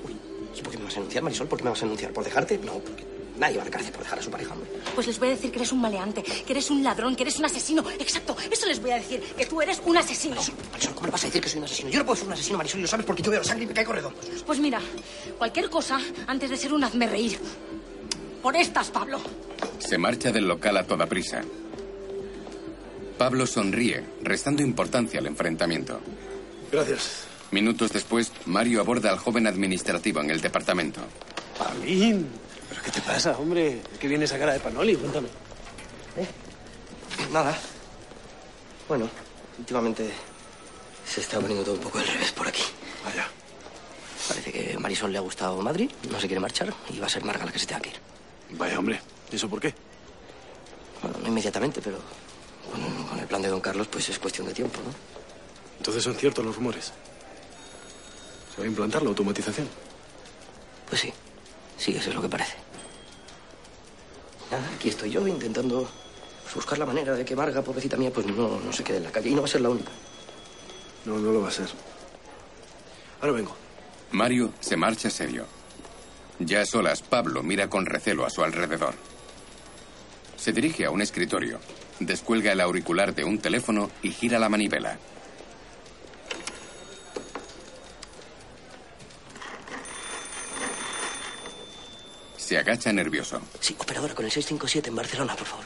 ¿Y 0.55 0.61
por 0.61 0.71
qué 0.71 0.77
me 0.79 0.85
vas 0.85 0.93
a 0.93 0.97
denunciar, 0.97 1.25
Marisol? 1.25 1.49
¿Por 1.49 1.59
qué 1.59 1.65
me 1.65 1.71
vas 1.71 1.79
a 1.81 1.87
denunciar? 1.87 2.13
¿Por 2.13 2.25
dejarte? 2.25 2.59
No, 2.59 2.75
porque 2.75 3.05
nadie 3.39 3.57
va 3.57 3.63
a 3.63 3.65
la 3.67 3.71
cárcel 3.71 3.93
por 3.93 4.03
dejar 4.03 4.19
a 4.19 4.23
su 4.23 4.31
pareja, 4.31 4.53
hombre. 4.53 4.69
Pues 4.95 5.07
les 5.07 5.19
voy 5.19 5.29
a 5.29 5.31
decir 5.33 5.51
que 5.51 5.59
eres 5.59 5.73
un 5.73 5.81
maleante, 5.81 6.23
que 6.23 6.53
eres 6.53 6.71
un 6.71 6.83
ladrón, 6.83 7.17
que 7.17 7.23
eres 7.23 7.39
un 7.39 7.45
asesino. 7.45 7.85
Exacto, 7.99 8.37
eso 8.51 8.67
les 8.67 8.81
voy 8.81 8.91
a 8.93 8.97
decir, 8.97 9.21
que 9.21 9.47
tú 9.47 9.61
eres 9.63 9.81
un 9.85 9.97
asesino. 9.97 10.37
Marisol, 10.73 10.95
¿cómo 10.95 11.07
le 11.07 11.13
vas 11.13 11.23
a 11.25 11.27
decir 11.27 11.43
que 11.43 11.49
soy 11.49 11.59
un 11.59 11.65
asesino? 11.65 11.91
Yo 11.91 11.99
no 11.99 12.05
puedo 12.07 12.17
ser 12.17 12.27
un 12.27 12.33
asesino, 12.33 12.59
Marisol, 12.59 12.79
y 12.81 12.83
lo 12.83 12.89
sabes 12.89 13.07
porque 13.07 13.23
yo 13.23 13.31
veo 13.31 13.45
sangre 13.45 13.65
y 13.65 13.69
me 13.69 13.75
cae 13.75 13.85
corredor. 13.85 14.13
Pues 14.47 14.59
mira, 14.59 14.81
cualquier 15.39 15.69
cosa 15.71 16.01
antes 16.27 16.51
de 16.51 16.57
ser 16.57 16.73
un 16.73 16.85
hazme 16.85 17.07
reír. 17.07 17.39
Por 18.43 18.57
estas, 18.57 18.91
Pablo. 18.91 19.21
se 19.79 19.99
marcha 19.99 20.33
del 20.33 20.49
local 20.49 20.77
a 20.77 20.85
toda 20.85 21.07
prisa. 21.07 21.43
Pablo 23.19 23.47
sonríe, 23.47 24.03
restando 24.23 24.63
importancia 24.63 25.21
al 25.21 25.27
enfrentamiento. 25.27 26.01
Gracias. 26.73 27.25
Minutos 27.53 27.93
después, 27.93 28.33
Mario 28.47 28.81
aborda 28.81 29.11
al 29.11 29.19
joven 29.19 29.47
administrativo 29.47 30.21
en 30.21 30.31
el 30.31 30.41
departamento. 30.41 31.01
Pablín, 31.59 32.27
¿pero 32.42 32.42
qué 32.85 32.91
te 32.91 33.01
pasa, 33.01 33.37
hombre? 33.39 33.83
¿Qué 33.99 34.09
viene 34.09 34.25
esa 34.25 34.39
cara 34.39 34.53
de 34.53 34.61
Panoli? 34.61 34.97
Cuéntame. 34.97 35.29
Nada. 37.33 37.57
Bueno, 38.89 39.09
últimamente 39.59 40.11
se 41.07 41.21
está 41.21 41.41
poniendo 41.41 41.65
todo 41.65 41.75
un 41.77 41.81
poco 41.81 41.99
al 41.99 42.07
revés 42.07 42.33
por 42.33 42.47
aquí. 42.47 42.63
Vaya. 43.05 43.27
Parece 44.29 44.53
que 44.53 44.79
Marisol 44.79 45.13
le 45.13 45.19
ha 45.19 45.23
gustado 45.23 45.61
Madrid, 45.61 45.91
no 46.11 46.21
se 46.21 46.27
quiere 46.27 46.41
marchar 46.41 46.73
y 46.91 46.99
va 46.99 47.07
a 47.07 47.09
ser 47.09 47.25
Marga 47.25 47.45
la 47.45 47.53
que 47.53 47.59
se 47.59 47.67
tenga 47.67 47.81
que 47.81 47.91
ir. 47.91 48.01
Vaya, 48.51 48.79
hombre. 48.79 49.01
¿Y 49.31 49.37
eso 49.37 49.49
por 49.49 49.61
qué? 49.61 49.75
Bueno, 51.03 51.19
no 51.23 51.29
inmediatamente, 51.29 51.81
pero 51.83 51.99
con, 52.71 53.07
con 53.07 53.19
el 53.19 53.27
plan 53.27 53.43
de 53.43 53.49
don 53.49 53.61
Carlos, 53.61 53.89
pues 53.89 54.09
es 54.09 54.19
cuestión 54.19 54.47
de 54.47 54.55
tiempo, 54.55 54.79
¿no? 54.85 54.93
Entonces 55.79 56.03
son 56.03 56.15
ciertos 56.15 56.45
los 56.45 56.55
rumores. 56.55 56.93
¿Se 58.55 58.61
va 58.61 58.65
a 58.65 58.69
implantar 58.69 59.03
la 59.03 59.09
automatización? 59.09 59.69
Pues 60.89 61.01
sí, 61.01 61.13
sí, 61.79 61.97
eso 61.97 62.11
es 62.11 62.15
lo 62.15 62.23
que 62.23 62.29
parece. 62.29 62.57
Nada, 64.53 64.71
aquí 64.77 64.91
estoy 64.91 65.11
yo 65.11 65.27
intentando 65.27 65.89
buscar 66.55 66.79
la 66.79 66.85
manera 66.85 67.15
de 67.15 67.25
que 67.25 67.35
Marga, 67.35 67.63
pobrecita 67.63 67.97
mía, 67.97 68.11
pues 68.13 68.27
no, 68.27 68.61
no 68.61 68.71
se 68.71 68.85
quede 68.85 68.99
en 68.99 69.05
la 69.05 69.11
calle. 69.11 69.31
Y 69.31 69.35
no 69.35 69.41
va 69.41 69.47
a 69.47 69.51
ser 69.51 69.63
la 69.63 69.71
única. 69.71 69.91
No, 71.07 71.17
no 71.19 71.33
lo 71.33 71.41
va 71.41 71.49
a 71.49 71.51
ser. 71.51 71.69
Ahora 73.23 73.33
vengo. 73.33 73.57
Mario 74.11 74.53
se 74.61 74.77
marcha 74.77 75.09
serio. 75.09 75.47
Ya 76.39 76.61
a 76.61 76.67
solas, 76.67 77.01
Pablo 77.01 77.43
mira 77.43 77.71
con 77.71 77.87
recelo 77.87 78.27
a 78.27 78.31
su 78.31 78.45
alrededor. 78.45 78.95
Se 80.37 80.53
dirige 80.53 80.85
a 80.85 80.91
un 80.91 81.01
escritorio, 81.01 81.59
descuelga 81.99 82.53
el 82.53 82.61
auricular 82.61 83.15
de 83.15 83.25
un 83.25 83.39
teléfono 83.39 83.91
y 84.03 84.11
gira 84.11 84.39
la 84.39 84.51
manivela. 84.51 84.99
Se 92.53 92.59
agacha 92.59 92.93
nervioso. 92.93 93.41
Sí, 93.61 93.75
operadora 93.79 94.15
con 94.15 94.27
el 94.27 94.31
657 94.31 94.91
en 94.91 94.97
Barcelona, 94.97 95.35
por 95.35 95.47
favor. 95.47 95.65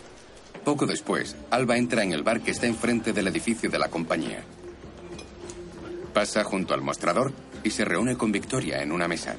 Poco 0.64 0.86
después, 0.86 1.34
Alba 1.50 1.76
entra 1.76 2.04
en 2.04 2.12
el 2.12 2.22
bar 2.22 2.40
que 2.42 2.52
está 2.52 2.68
enfrente 2.68 3.12
del 3.12 3.26
edificio 3.26 3.68
de 3.68 3.76
la 3.76 3.88
compañía. 3.88 4.44
Pasa 6.14 6.44
junto 6.44 6.74
al 6.74 6.82
mostrador 6.82 7.32
y 7.64 7.70
se 7.70 7.84
reúne 7.84 8.16
con 8.16 8.30
Victoria 8.30 8.84
en 8.84 8.92
una 8.92 9.08
mesa. 9.08 9.34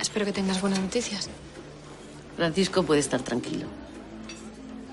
Espero 0.00 0.24
que 0.24 0.32
tengas 0.32 0.62
buenas 0.62 0.80
noticias. 0.80 1.28
Francisco 2.34 2.82
puede 2.82 3.00
estar 3.00 3.20
tranquilo. 3.20 3.66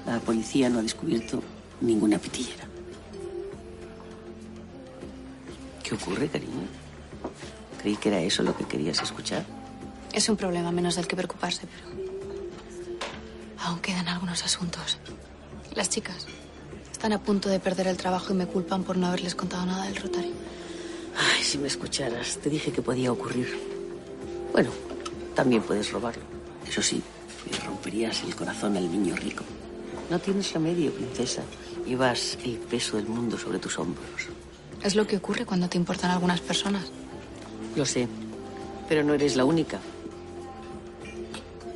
La 0.05 0.19
policía 0.19 0.67
no 0.67 0.79
ha 0.79 0.81
descubierto 0.81 1.41
ninguna 1.79 2.17
pitillera. 2.17 2.74
¿Qué 5.87 5.93
ocurre, 5.93 6.27
cariño? 6.27 6.65
Creí 7.79 7.95
que 7.95 8.09
era 8.09 8.19
eso 8.19 8.41
lo 8.41 8.57
que 8.57 8.65
querías 8.65 9.03
escuchar. 9.03 9.45
Es 10.13 10.27
un 10.29 10.35
problema 10.35 10.71
menos 10.71 10.95
del 10.95 11.05
que 11.05 11.15
preocuparse, 11.15 11.67
pero 11.67 11.85
aún 13.59 13.79
quedan 13.81 14.07
algunos 14.07 14.43
asuntos. 14.43 14.97
Las 15.75 15.89
chicas 15.89 16.25
están 16.91 17.13
a 17.13 17.21
punto 17.21 17.49
de 17.49 17.59
perder 17.59 17.85
el 17.85 17.97
trabajo 17.97 18.33
y 18.33 18.35
me 18.35 18.47
culpan 18.47 18.83
por 18.83 18.97
no 18.97 19.05
haberles 19.05 19.35
contado 19.35 19.63
nada 19.67 19.85
del 19.85 19.95
Rotary. 19.97 20.33
Ay, 21.17 21.43
si 21.43 21.59
me 21.59 21.67
escucharas, 21.67 22.39
te 22.39 22.49
dije 22.49 22.71
que 22.71 22.81
podía 22.81 23.11
ocurrir. 23.11 23.55
Bueno, 24.53 24.71
también 25.35 25.61
puedes 25.61 25.91
robarlo. 25.91 26.23
Eso 26.67 26.81
sí, 26.81 27.03
le 27.51 27.59
romperías 27.59 28.23
el 28.23 28.35
corazón 28.35 28.75
al 28.75 28.91
niño 28.91 29.15
rico. 29.15 29.43
No 30.09 30.17
tienes 30.17 30.51
remedio, 30.51 30.91
princesa. 30.91 31.43
Llevas 31.85 32.39
el 32.43 32.57
peso 32.57 32.97
del 32.97 33.05
mundo 33.05 33.37
sobre 33.37 33.59
tus 33.59 33.77
hombros. 33.77 34.29
Es 34.85 34.95
lo 34.95 35.07
que 35.07 35.17
ocurre 35.17 35.47
cuando 35.47 35.67
te 35.67 35.79
importan 35.79 36.11
algunas 36.11 36.41
personas. 36.41 36.83
Lo 37.75 37.87
sé, 37.87 38.07
pero 38.87 39.03
no 39.03 39.15
eres 39.15 39.35
la 39.35 39.43
única. 39.43 39.79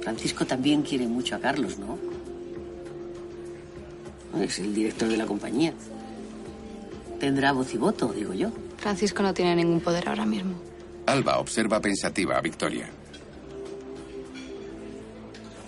Francisco 0.04 0.46
también 0.46 0.84
quiere 0.84 1.08
mucho 1.08 1.36
a 1.36 1.40
Carlos, 1.40 1.80
¿no? 1.80 1.98
Es 4.40 4.60
el 4.60 4.76
director 4.76 5.10
de 5.10 5.18
la 5.18 5.26
compañía. 5.26 5.74
Tendrá 7.20 7.52
voz 7.52 7.74
y 7.74 7.78
voto, 7.78 8.14
digo 8.14 8.36
yo. 8.36 8.52
Francisco 8.78 9.24
no 9.24 9.34
tiene 9.34 9.56
ningún 9.56 9.82
poder 9.82 10.08
ahora 10.08 10.28
mismo. 10.28 10.54
Alba 11.08 11.40
observa 11.40 11.82
pensativa 11.82 12.38
a 12.38 12.42
Victoria. 12.42 12.92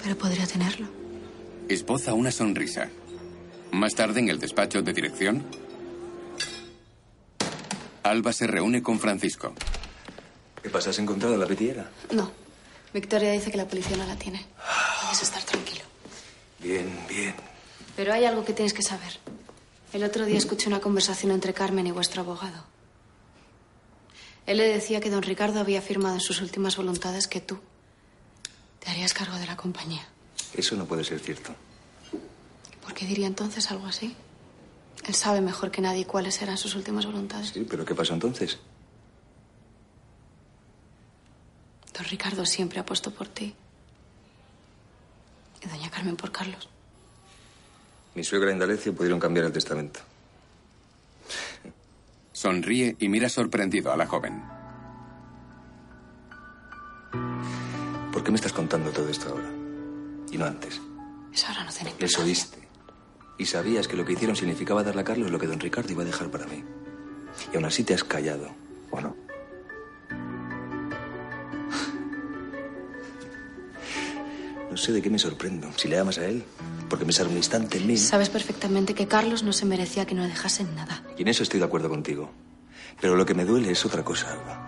Pero 0.04 0.16
podría 0.16 0.46
tenerlo. 0.46 0.86
Esboza 1.68 2.14
una 2.14 2.30
sonrisa. 2.32 2.90
Más 3.72 3.96
tarde, 3.96 4.20
en 4.20 4.30
el 4.30 4.38
despacho 4.38 4.84
de 4.84 4.94
dirección, 4.94 5.44
Alba 8.12 8.34
se 8.34 8.46
reúne 8.46 8.84
con 8.84 9.00
Francisco. 9.00 9.54
¿Qué 10.62 10.70
pasa? 10.70 10.90
¿Has 10.90 11.00
encontrado 11.00 11.38
la 11.38 11.48
pitillera? 11.48 11.90
No. 12.12 12.30
Victoria 12.94 13.32
dice 13.32 13.52
que 13.52 13.58
la 13.58 13.68
policía 13.68 13.96
no 13.96 14.06
la 14.06 14.18
tiene. 14.18 14.46
Puedes 15.02 15.24
estar 15.24 15.42
tranquilo. 15.44 15.82
Bien, 16.60 16.94
bien. 17.08 17.34
Pero 17.96 18.14
hay 18.14 18.26
algo 18.26 18.44
que 18.44 18.52
tienes 18.52 18.74
que 18.74 18.82
saber. 18.82 19.18
El 19.94 20.04
otro 20.04 20.26
día 20.26 20.38
escuché 20.38 20.68
una 20.68 20.82
conversación 20.82 21.32
entre 21.32 21.54
Carmen 21.54 21.88
y 21.88 21.92
vuestro 21.92 22.22
abogado. 22.22 22.66
Él 24.46 24.58
le 24.58 24.68
decía 24.68 25.00
que 25.00 25.10
don 25.10 25.24
Ricardo 25.24 25.62
había 25.62 25.82
firmado 25.82 26.16
en 26.16 26.22
sus 26.22 26.42
últimas 26.42 26.76
voluntades 26.76 27.28
que 27.28 27.40
tú 27.40 27.60
te 28.80 28.90
harías 28.90 29.14
cargo 29.14 29.38
de 29.38 29.46
la 29.46 29.56
compañía. 29.56 30.06
Eso 30.54 30.76
no 30.76 30.86
puede 30.86 31.06
ser 31.06 31.20
cierto. 31.20 31.56
¿Por 32.84 32.94
qué 32.94 33.06
diría 33.06 33.28
entonces 33.28 33.72
algo 33.72 33.88
así? 33.88 34.16
Él 35.06 35.16
sabe 35.16 35.42
mejor 35.42 35.72
que 35.72 35.82
nadie 35.82 36.06
cuáles 36.06 36.42
eran 36.42 36.58
sus 36.58 36.76
últimas 36.76 37.06
voluntades. 37.06 37.50
Sí, 37.50 37.66
pero 37.70 37.86
¿qué 37.86 37.96
pasó 37.96 38.14
entonces? 38.14 38.60
Don 41.94 42.06
Ricardo 42.06 42.46
siempre 42.46 42.80
ha 42.80 42.86
puesto 42.86 43.12
por 43.12 43.28
ti. 43.28 43.54
Y 45.64 45.68
doña 45.68 45.90
Carmen 45.90 46.16
por 46.16 46.32
Carlos. 46.32 46.70
Mi 48.16 48.24
suegra 48.24 48.50
y 48.50 48.54
Indalecio 48.54 48.94
pudieron 48.94 49.20
cambiar 49.20 49.46
el 49.46 49.52
testamento. 49.52 50.00
Sonríe 52.34 52.96
y 53.00 53.08
mira 53.08 53.30
sorprendido 53.30 53.92
a 53.92 53.98
la 53.98 54.08
joven. 54.08 54.42
¿Por 58.12 58.24
qué 58.24 58.32
me 58.32 58.36
estás 58.36 58.54
contando 58.54 58.92
todo 58.92 59.08
esto 59.10 59.30
ahora? 59.30 59.50
Y 60.32 60.38
no 60.38 60.46
antes. 60.46 60.82
Eso 61.34 61.48
ahora 61.48 61.64
no 61.64 61.72
tiene 61.72 61.94
Eso 62.00 62.22
oíste. 62.24 62.71
Y 63.42 63.46
sabías 63.48 63.88
que 63.88 63.98
lo 63.98 64.06
que 64.06 64.14
hicieron 64.14 64.36
significaba 64.36 64.84
darle 64.84 65.02
a 65.02 65.04
Carlos 65.04 65.32
lo 65.32 65.40
que 65.40 65.48
don 65.48 65.60
Ricardo 65.60 65.92
iba 65.92 66.04
a 66.04 66.06
dejar 66.06 66.30
para 66.30 66.46
mí. 66.46 66.64
Y 67.52 67.56
aún 67.56 67.66
así 67.66 67.84
te 67.84 67.96
has 67.96 68.04
callado, 68.04 68.54
¿o 68.92 69.02
no? 69.02 69.16
No 74.70 74.78
sé 74.78 74.92
de 74.92 75.02
qué 75.02 75.10
me 75.10 75.18
sorprendo. 75.18 75.72
Si 75.76 75.88
le 75.88 75.98
amas 75.98 76.20
a 76.20 76.28
él, 76.28 76.44
porque 76.88 77.04
pensar 77.04 77.28
un 77.28 77.36
instante 77.36 77.80
en 77.80 77.88
mí. 77.88 77.98
Sabes 77.98 78.30
perfectamente 78.30 78.94
que 78.94 79.08
Carlos 79.08 79.42
no 79.42 79.54
se 79.54 79.66
merecía 79.66 80.06
que 80.06 80.14
no 80.14 80.22
le 80.22 80.28
dejasen 80.28 80.76
nada. 80.76 81.04
Y 81.18 81.24
en 81.24 81.30
eso 81.30 81.42
estoy 81.42 81.60
de 81.60 81.66
acuerdo 81.66 81.90
contigo. 81.90 82.30
Pero 83.02 83.16
lo 83.16 83.26
que 83.26 83.34
me 83.34 83.44
duele 83.44 83.72
es 83.72 83.84
otra 83.84 84.04
cosa, 84.04 84.34
Alba. 84.34 84.68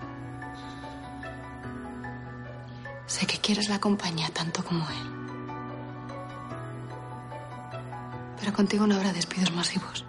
Sé 3.05 3.27
que 3.27 3.37
quieres 3.37 3.69
la 3.69 3.79
compañía 3.79 4.31
tanto 4.33 4.63
como 4.63 4.83
él. 4.89 5.22
Pero 8.43 8.57
contigo 8.57 8.85
no 8.85 8.95
habrá 8.95 9.13
despidos 9.13 9.53
masivos. 9.53 10.03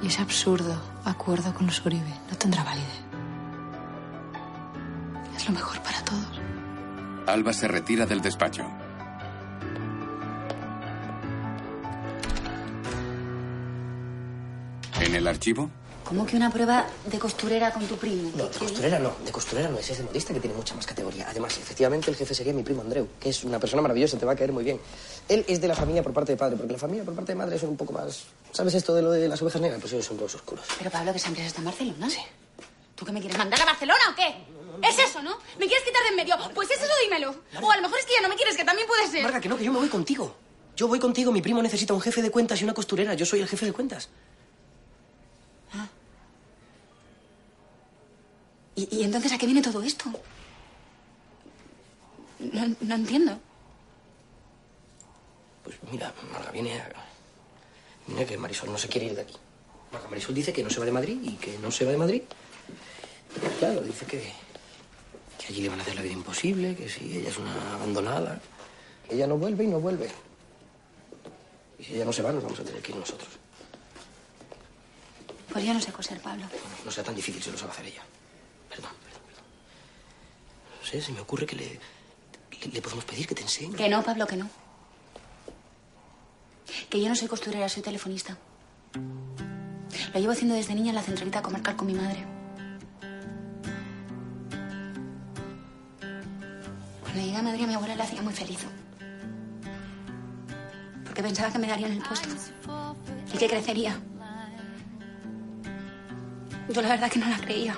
Y 0.00 0.06
ese 0.06 0.22
absurdo 0.22 0.80
acuerdo 1.04 1.52
con 1.52 1.66
los 1.66 1.84
Uribe 1.84 2.14
no 2.30 2.38
tendrá 2.38 2.62
validez. 2.62 3.02
Es 5.36 5.48
lo 5.48 5.54
mejor 5.54 5.82
para 5.82 6.04
todos. 6.04 6.40
Alba 7.26 7.52
se 7.52 7.66
retira 7.66 8.06
del 8.06 8.22
despacho. 8.22 8.64
En 15.00 15.16
el 15.16 15.26
archivo, 15.26 15.70
¿Cómo 16.04 16.26
que 16.26 16.36
una 16.36 16.50
prueba 16.50 16.86
de 17.06 17.18
costurera 17.18 17.72
con 17.72 17.86
tu 17.86 17.96
primo? 17.96 18.30
No, 18.36 18.46
de 18.46 18.58
costurera 18.58 18.98
no, 18.98 19.16
de 19.24 19.32
costurera 19.32 19.68
no, 19.68 19.78
ese 19.78 19.92
es 19.92 19.98
de 19.98 20.04
modista 20.04 20.34
que 20.34 20.40
tiene 20.40 20.54
mucha 20.54 20.74
más 20.74 20.86
categoría. 20.86 21.26
Además, 21.30 21.56
efectivamente, 21.56 22.10
el 22.10 22.16
jefe 22.16 22.34
sería 22.34 22.52
mi 22.52 22.62
primo 22.62 22.82
Andreu, 22.82 23.08
que 23.18 23.30
es 23.30 23.42
una 23.42 23.58
persona 23.58 23.80
maravillosa, 23.80 24.18
te 24.18 24.26
va 24.26 24.32
a 24.32 24.36
caer 24.36 24.52
muy 24.52 24.64
bien. 24.64 24.78
Él 25.28 25.44
es 25.48 25.62
de 25.62 25.68
la 25.68 25.74
familia 25.74 26.02
por 26.02 26.12
parte 26.12 26.32
de 26.32 26.36
padre, 26.36 26.56
porque 26.56 26.72
la 26.72 26.78
familia 26.78 27.04
por 27.04 27.14
parte 27.14 27.32
de 27.32 27.36
madre 27.36 27.58
son 27.58 27.70
un 27.70 27.76
poco 27.78 27.94
más... 27.94 28.24
¿Sabes 28.52 28.74
esto 28.74 28.94
de 28.94 29.00
lo 29.00 29.12
de 29.12 29.28
las 29.28 29.40
ovejas 29.40 29.62
negras? 29.62 29.80
Pues 29.80 29.94
ellos 29.94 30.04
son 30.04 30.18
todos 30.18 30.34
oscuros. 30.34 30.66
Pero 30.76 30.90
Pablo, 30.90 31.10
que 31.12 31.18
esa 31.18 31.28
empresa 31.28 31.48
está 31.48 31.60
en 31.60 31.64
Barcelona. 31.64 32.10
Sí. 32.10 32.20
¿Tú 32.94 33.06
qué 33.06 33.12
me 33.12 33.20
quieres 33.20 33.38
mandar 33.38 33.60
a 33.62 33.64
Barcelona 33.64 34.00
o 34.12 34.14
qué? 34.14 34.86
Es 34.86 34.98
eso, 34.98 35.22
¿no? 35.22 35.38
¿Me 35.58 35.66
quieres 35.66 35.84
quitar 35.84 36.02
de 36.02 36.08
en 36.10 36.16
medio? 36.16 36.36
Pues 36.54 36.70
es 36.70 36.82
eso, 36.82 36.92
dímelo. 37.02 37.34
O 37.62 37.70
a 37.70 37.76
lo 37.76 37.82
mejor 37.82 37.98
es 37.98 38.04
que 38.04 38.12
ya 38.12 38.22
no 38.22 38.28
me 38.28 38.36
quieres, 38.36 38.56
que 38.56 38.64
también 38.64 38.86
puede 38.86 39.08
ser. 39.08 39.22
Marga, 39.22 39.40
que 39.40 39.48
no, 39.48 39.56
que 39.56 39.64
yo 39.64 39.72
me 39.72 39.78
voy 39.78 39.88
contigo. 39.88 40.34
Yo 40.76 40.86
voy 40.86 40.98
contigo, 40.98 41.32
mi 41.32 41.40
primo 41.40 41.62
necesita 41.62 41.94
un 41.94 42.00
jefe 42.00 42.20
de 42.20 42.30
cuentas 42.30 42.60
y 42.60 42.64
una 42.64 42.74
costurera. 42.74 43.14
Yo 43.14 43.24
soy 43.24 43.40
el 43.40 43.48
jefe 43.48 43.64
de 43.64 43.72
cuentas. 43.72 44.08
¿Y, 48.76 48.96
y 48.96 49.04
entonces 49.04 49.32
a 49.32 49.38
qué 49.38 49.46
viene 49.46 49.62
todo 49.62 49.82
esto? 49.82 50.10
No, 52.38 52.76
no 52.80 52.94
entiendo. 52.94 53.38
Pues 55.62 55.76
mira, 55.90 56.12
Marga, 56.32 56.50
viene 56.50 56.78
a... 56.80 56.92
Mira 58.06 58.26
que 58.26 58.36
Marisol 58.36 58.70
no 58.70 58.78
se 58.78 58.88
quiere 58.88 59.06
ir 59.06 59.14
de 59.14 59.22
aquí. 59.22 59.36
Marga, 59.92 60.08
Marisol 60.08 60.34
dice 60.34 60.52
que 60.52 60.62
no 60.62 60.70
se 60.70 60.78
va 60.78 60.86
de 60.86 60.92
Madrid 60.92 61.18
y 61.22 61.32
que 61.36 61.58
no 61.58 61.70
se 61.70 61.84
va 61.84 61.92
de 61.92 61.98
Madrid. 61.98 62.22
Claro, 63.58 63.80
dice 63.80 64.04
que, 64.06 64.32
que 65.38 65.46
allí 65.48 65.62
le 65.62 65.68
van 65.68 65.78
a 65.78 65.82
hacer 65.82 65.94
la 65.94 66.02
vida 66.02 66.12
imposible, 66.12 66.76
que 66.76 66.88
si 66.88 67.18
ella 67.18 67.30
es 67.30 67.38
una 67.38 67.74
abandonada. 67.74 68.40
Ella 69.08 69.26
no 69.26 69.38
vuelve 69.38 69.64
y 69.64 69.68
no 69.68 69.80
vuelve. 69.80 70.10
Y 71.78 71.84
si 71.84 71.94
ella 71.94 72.04
no 72.04 72.12
se 72.12 72.22
va, 72.22 72.32
nos 72.32 72.42
vamos 72.42 72.60
a 72.60 72.64
tener 72.64 72.82
que 72.82 72.92
ir 72.92 72.98
nosotros. 72.98 73.30
Pues 75.52 75.64
yo 75.64 75.72
no 75.72 75.80
sé 75.80 75.92
coser, 75.92 76.20
Pablo. 76.20 76.46
No 76.84 76.90
sea 76.90 77.04
tan 77.04 77.14
difícil 77.14 77.42
si 77.42 77.50
lo 77.50 77.56
sabe 77.56 77.72
hacer 77.72 77.86
ella. 77.86 78.02
Perdón, 78.74 78.90
perdón, 79.04 79.22
perdón. 79.26 79.44
No 80.80 80.86
sé, 80.86 81.00
se 81.00 81.12
me 81.12 81.20
ocurre 81.20 81.46
que 81.46 81.56
le, 81.56 81.80
le, 82.72 82.82
podemos 82.82 83.04
pedir 83.04 83.26
que 83.26 83.34
te 83.34 83.42
enseñe. 83.42 83.76
Que 83.76 83.88
no, 83.88 84.02
Pablo, 84.02 84.26
que 84.26 84.36
no. 84.36 84.50
Que 86.90 87.00
yo 87.00 87.08
no 87.08 87.14
soy 87.14 87.28
costurera, 87.28 87.68
soy 87.68 87.82
telefonista. 87.82 88.36
Lo 90.12 90.20
llevo 90.20 90.32
haciendo 90.32 90.54
desde 90.56 90.74
niña 90.74 90.90
en 90.90 90.96
la 90.96 91.02
centralita 91.02 91.40
comarcal 91.42 91.76
con 91.76 91.86
mi 91.86 91.94
madre. 91.94 92.24
Cuando 97.02 97.20
llegué 97.20 97.36
a 97.36 97.42
Madrid, 97.42 97.64
a 97.64 97.66
mi 97.68 97.74
abuela 97.74 97.94
le 97.94 98.02
hacía 98.02 98.22
muy 98.22 98.32
feliz. 98.32 98.60
Porque 101.04 101.22
pensaba 101.22 101.52
que 101.52 101.58
me 101.58 101.68
darían 101.68 101.92
el 101.92 102.02
puesto. 102.02 102.28
Y 103.32 103.38
que 103.38 103.48
crecería. 103.48 104.00
Yo 106.68 106.82
la 106.82 106.88
verdad 106.88 107.10
que 107.10 107.18
no 107.18 107.28
la 107.28 107.38
creía. 107.38 107.76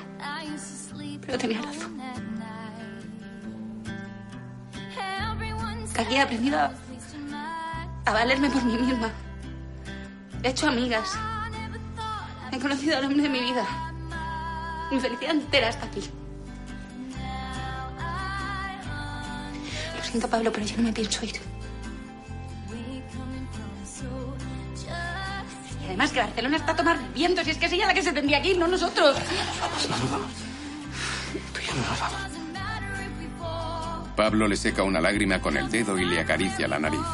Pero 1.27 1.39
tenía 1.39 1.61
razón. 1.61 1.97
Que 5.95 6.03
aquí 6.03 6.15
he 6.15 6.21
aprendido 6.21 6.59
a, 6.59 6.71
a 8.05 8.13
valerme 8.13 8.51
por 8.51 8.63
mí 8.65 8.77
misma. 8.77 9.11
He 10.43 10.51
hecho 10.51 10.69
amigas. 10.69 11.19
He 12.53 12.59
conocido 12.59 12.97
al 12.97 13.05
hombre 13.05 13.23
de 13.23 13.29
mi 13.29 13.41
vida. 13.41 13.65
Mi 14.91 15.01
felicidad 15.01 15.33
entera 15.33 15.69
está 15.69 15.87
aquí. 15.87 16.09
Lo 19.97 20.05
siento, 20.05 20.29
Pablo, 20.29 20.53
pero 20.53 20.67
yo 20.67 20.77
no 20.77 20.85
me 20.85 20.93
pienso 20.93 21.25
ir. 21.25 21.41
Y 25.83 25.87
además 25.87 26.13
que 26.13 26.21
Barcelona 26.21 26.57
está 26.57 26.73
a 26.73 26.77
tomar 26.77 26.99
viento, 27.15 27.43
si 27.43 27.51
es 27.51 27.59
que 27.59 27.67
es 27.67 27.73
ella 27.73 27.87
la 27.87 27.95
que 27.95 28.03
se 28.03 28.13
tendría 28.13 28.41
que 28.43 28.51
ir, 28.51 28.59
no 28.59 28.69
nosotros. 28.69 29.17
No 29.17 29.45
nos 29.45 29.61
vamos. 29.61 29.89
Nos 29.89 30.11
vamos. 30.11 30.46
Pablo 34.17 34.49
le 34.49 34.57
seca 34.57 34.83
una 34.83 35.01
lágrima 35.01 35.41
con 35.41 35.57
el 35.57 35.71
dedo 35.71 35.99
y 35.99 36.05
le 36.05 36.21
acaricia 36.21 36.67
la 36.67 36.79
nariz. 36.79 37.05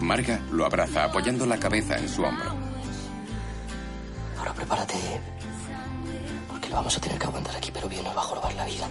Marga 0.00 0.40
lo 0.50 0.64
abraza 0.64 1.04
apoyando 1.04 1.44
la 1.44 1.58
cabeza 1.58 1.98
en 1.98 2.08
su 2.08 2.22
hombro. 2.22 2.52
Ahora 4.38 4.54
prepárate. 4.54 4.94
Porque 6.48 6.68
lo 6.70 6.76
vamos 6.76 6.96
a 6.96 7.00
tener 7.00 7.18
que 7.18 7.26
aguantar 7.26 7.54
aquí, 7.54 7.70
pero 7.72 7.88
bien 7.88 8.02
nos 8.02 8.16
va 8.16 8.20
a 8.20 8.24
jorobar 8.24 8.54
la 8.54 8.64
vida. 8.64 8.88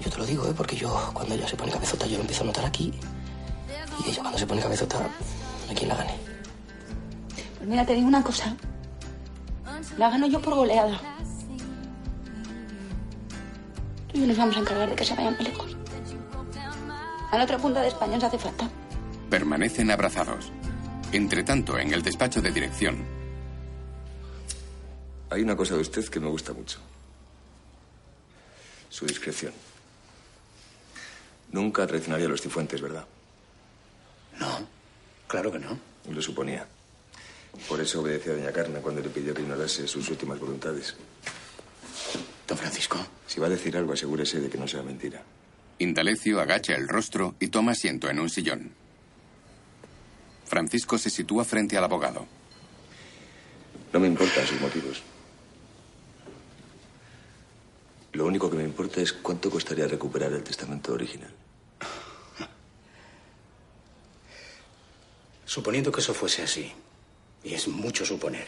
Yo 0.00 0.10
te 0.10 0.18
lo 0.18 0.24
digo, 0.24 0.46
¿eh? 0.46 0.54
Porque 0.56 0.76
yo, 0.76 1.10
cuando 1.12 1.34
ella 1.34 1.46
se 1.46 1.56
pone 1.56 1.72
cabezota, 1.72 2.06
yo 2.06 2.16
lo 2.16 2.20
empiezo 2.22 2.44
a 2.44 2.46
notar 2.46 2.64
aquí. 2.64 2.92
Y 4.04 4.10
ella, 4.10 4.20
cuando 4.20 4.38
se 4.38 4.46
pone 4.46 4.62
cabezota, 4.62 4.98
a 4.98 5.74
quien 5.74 5.88
la 5.88 5.96
gane. 5.96 6.14
Pues 7.58 7.68
mira, 7.68 7.84
te 7.84 7.94
digo 7.94 8.08
una 8.08 8.22
cosa. 8.22 8.56
La 9.98 10.08
gano 10.08 10.26
yo 10.26 10.40
por 10.40 10.54
goleada. 10.54 11.11
Y 14.12 14.20
nos 14.20 14.36
vamos 14.36 14.56
a 14.56 14.60
encargar 14.60 14.90
de 14.90 14.96
que 14.96 15.04
se 15.04 15.14
vayan 15.14 15.34
muy 15.36 15.44
lejos. 15.44 15.76
A 17.30 17.38
la 17.38 17.44
otra 17.44 17.58
punta 17.58 17.80
de 17.80 17.88
España 17.88 18.14
nos 18.14 18.24
hace 18.24 18.38
falta. 18.38 18.68
Permanecen 19.30 19.90
abrazados. 19.90 20.52
Entre 21.12 21.42
tanto, 21.42 21.78
en 21.78 21.92
el 21.92 22.02
despacho 22.02 22.40
de 22.40 22.50
dirección, 22.52 23.22
Hay 25.32 25.40
una 25.40 25.56
cosa 25.56 25.74
de 25.74 25.80
usted 25.80 26.06
que 26.10 26.20
me 26.20 26.28
gusta 26.28 26.52
mucho. 26.52 26.78
Su 28.90 29.06
discreción. 29.06 29.54
Nunca 31.52 31.86
traicionaría 31.86 32.26
a 32.26 32.28
los 32.28 32.42
cifuentes, 32.42 32.82
¿verdad? 32.82 33.06
No, 34.38 34.66
claro 35.26 35.50
que 35.50 35.58
no. 35.58 35.78
Lo 36.10 36.20
suponía. 36.20 36.66
Por 37.66 37.80
eso 37.80 38.02
obedeció 38.02 38.32
a 38.32 38.36
doña 38.36 38.52
Carmen 38.52 38.82
cuando 38.82 39.00
le 39.00 39.08
pidió 39.08 39.32
que 39.32 39.40
ignorase 39.40 39.88
sus 39.88 40.06
últimas 40.10 40.38
voluntades. 40.38 40.96
Don 42.52 42.58
Francisco. 42.58 42.98
Si 43.26 43.40
va 43.40 43.46
a 43.46 43.48
decir 43.48 43.74
algo, 43.78 43.94
asegúrese 43.94 44.38
de 44.38 44.50
que 44.50 44.58
no 44.58 44.68
sea 44.68 44.82
mentira. 44.82 45.22
Indalecio 45.78 46.38
agacha 46.38 46.74
el 46.74 46.86
rostro 46.86 47.34
y 47.40 47.48
toma 47.48 47.72
asiento 47.72 48.10
en 48.10 48.20
un 48.20 48.28
sillón. 48.28 48.74
Francisco 50.44 50.98
se 50.98 51.08
sitúa 51.08 51.46
frente 51.46 51.78
al 51.78 51.84
abogado. 51.84 52.26
No 53.94 54.00
me 54.00 54.06
importan 54.06 54.46
sus 54.46 54.60
motivos. 54.60 55.02
Lo 58.12 58.26
único 58.26 58.50
que 58.50 58.58
me 58.58 58.64
importa 58.64 59.00
es 59.00 59.14
cuánto 59.14 59.48
costaría 59.48 59.86
recuperar 59.88 60.30
el 60.34 60.42
testamento 60.42 60.92
original. 60.92 61.32
Suponiendo 65.46 65.90
que 65.90 66.00
eso 66.02 66.12
fuese 66.12 66.42
así, 66.42 66.70
y 67.44 67.54
es 67.54 67.66
mucho 67.66 68.04
suponer, 68.04 68.46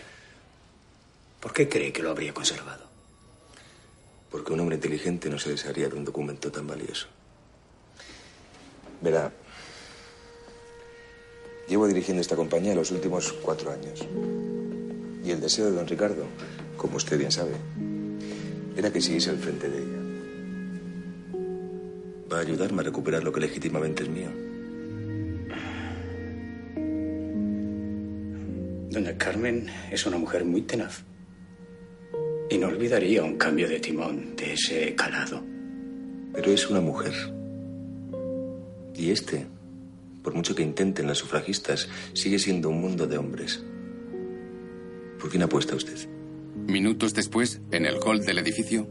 ¿por 1.41 1.55
qué 1.55 1.71
cree 1.71 1.91
que 1.91 2.03
lo 2.03 2.11
habría 2.11 2.35
conservado? 2.35 2.84
Porque 4.35 4.53
un 4.53 4.59
hombre 4.59 4.75
inteligente 4.75 5.31
no 5.31 5.39
se 5.39 5.51
desharía 5.51 5.89
de 5.89 5.95
un 5.95 6.05
documento 6.05 6.51
tan 6.51 6.67
valioso. 6.67 7.07
Verá, 9.01 9.33
llevo 11.69 11.87
dirigiendo 11.87 12.21
esta 12.21 12.35
compañía 12.35 12.75
los 12.75 12.91
últimos 12.91 13.33
cuatro 13.33 13.71
años. 13.71 14.05
Y 15.25 15.31
el 15.31 15.41
deseo 15.41 15.67
de 15.67 15.77
don 15.77 15.87
Ricardo, 15.87 16.25
como 16.77 16.97
usted 16.97 17.17
bien 17.17 17.31
sabe, 17.31 17.53
era 18.77 18.93
que 18.93 19.01
siguiese 19.01 19.31
al 19.31 19.39
frente 19.39 19.71
de 19.71 19.79
ella. 19.79 20.01
Va 22.33 22.39
a 22.39 22.41
ayudarme 22.41 22.81
a 22.81 22.87
recuperar 22.87 23.23
lo 23.23 23.31
que 23.31 23.39
legítimamente 23.39 24.03
es 24.03 24.09
mío. 24.09 24.31
Doña 28.91 29.17
Carmen 29.17 29.69
es 29.93 30.05
una 30.07 30.19
mujer 30.19 30.45
muy 30.45 30.63
tenaz. 30.63 31.05
Y 32.51 32.59
no 32.59 32.69
olvidaría 32.69 33.23
un 33.23 33.37
cambio 33.37 33.69
de 33.69 33.81
timón 33.81 34.37
de 34.37 34.53
ese 34.53 34.95
calado. 34.95 35.43
Pero 36.33 36.51
es 36.51 36.69
una 36.69 36.81
mujer. 36.81 37.15
Y 38.95 39.11
este, 39.11 39.47
por 40.23 40.35
mucho 40.35 40.55
que 40.55 40.63
intenten 40.63 41.07
las 41.07 41.19
sufragistas, 41.19 41.89
sigue 42.13 42.39
siendo 42.39 42.69
un 42.69 42.81
mundo 42.81 43.07
de 43.07 43.19
hombres. 43.19 43.63
¿Por 45.19 45.31
quién 45.31 45.43
apuesta 45.43 45.75
usted? 45.75 46.09
Minutos 46.67 47.15
después, 47.15 47.61
en 47.71 47.87
el 47.87 47.97
hall 47.99 48.25
del 48.25 48.39
edificio, 48.39 48.87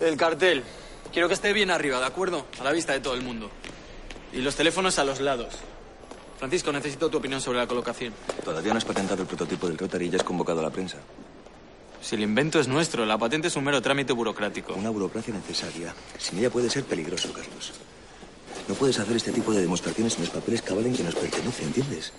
El 0.00 0.16
cartel. 0.16 0.62
Quiero 1.12 1.28
que 1.28 1.34
esté 1.34 1.52
bien 1.52 1.70
arriba, 1.70 2.00
¿de 2.00 2.06
acuerdo? 2.06 2.46
A 2.58 2.64
la 2.64 2.72
vista 2.72 2.92
de 2.92 3.00
todo 3.00 3.14
el 3.14 3.22
mundo. 3.22 3.50
Y 4.32 4.38
los 4.38 4.56
teléfonos 4.56 4.98
a 4.98 5.04
los 5.04 5.20
lados. 5.20 5.54
Francisco, 6.38 6.72
necesito 6.72 7.10
tu 7.10 7.18
opinión 7.18 7.40
sobre 7.40 7.58
la 7.58 7.66
colocación. 7.66 8.14
Todavía 8.44 8.72
no 8.72 8.78
has 8.78 8.84
patentado 8.84 9.22
el 9.22 9.28
prototipo 9.28 9.68
del 9.68 9.78
Rotary 9.78 10.06
y 10.06 10.10
ya 10.10 10.16
has 10.16 10.24
convocado 10.24 10.60
a 10.60 10.62
la 10.62 10.70
prensa. 10.70 10.98
Si 12.02 12.16
el 12.16 12.22
invento 12.22 12.58
es 12.58 12.66
nuestro, 12.66 13.06
la 13.06 13.16
patente 13.16 13.46
es 13.46 13.54
un 13.54 13.62
mero 13.62 13.80
trámite 13.80 14.12
burocrático. 14.12 14.74
Una 14.74 14.90
burocracia 14.90 15.32
necesaria. 15.32 15.94
Sin 16.18 16.40
ella 16.40 16.50
puede 16.50 16.68
ser 16.68 16.84
peligroso, 16.84 17.32
Carlos. 17.32 17.72
No 18.68 18.74
puedes 18.74 18.98
hacer 18.98 19.16
este 19.16 19.30
tipo 19.30 19.52
de 19.52 19.60
demostraciones 19.60 20.16
en 20.16 20.22
los 20.22 20.30
papeles 20.30 20.62
que 20.62 20.72
avalen 20.72 20.94
que 20.94 21.04
nos 21.04 21.14
pertenece, 21.14 21.62
¿entiendes? 21.62 22.12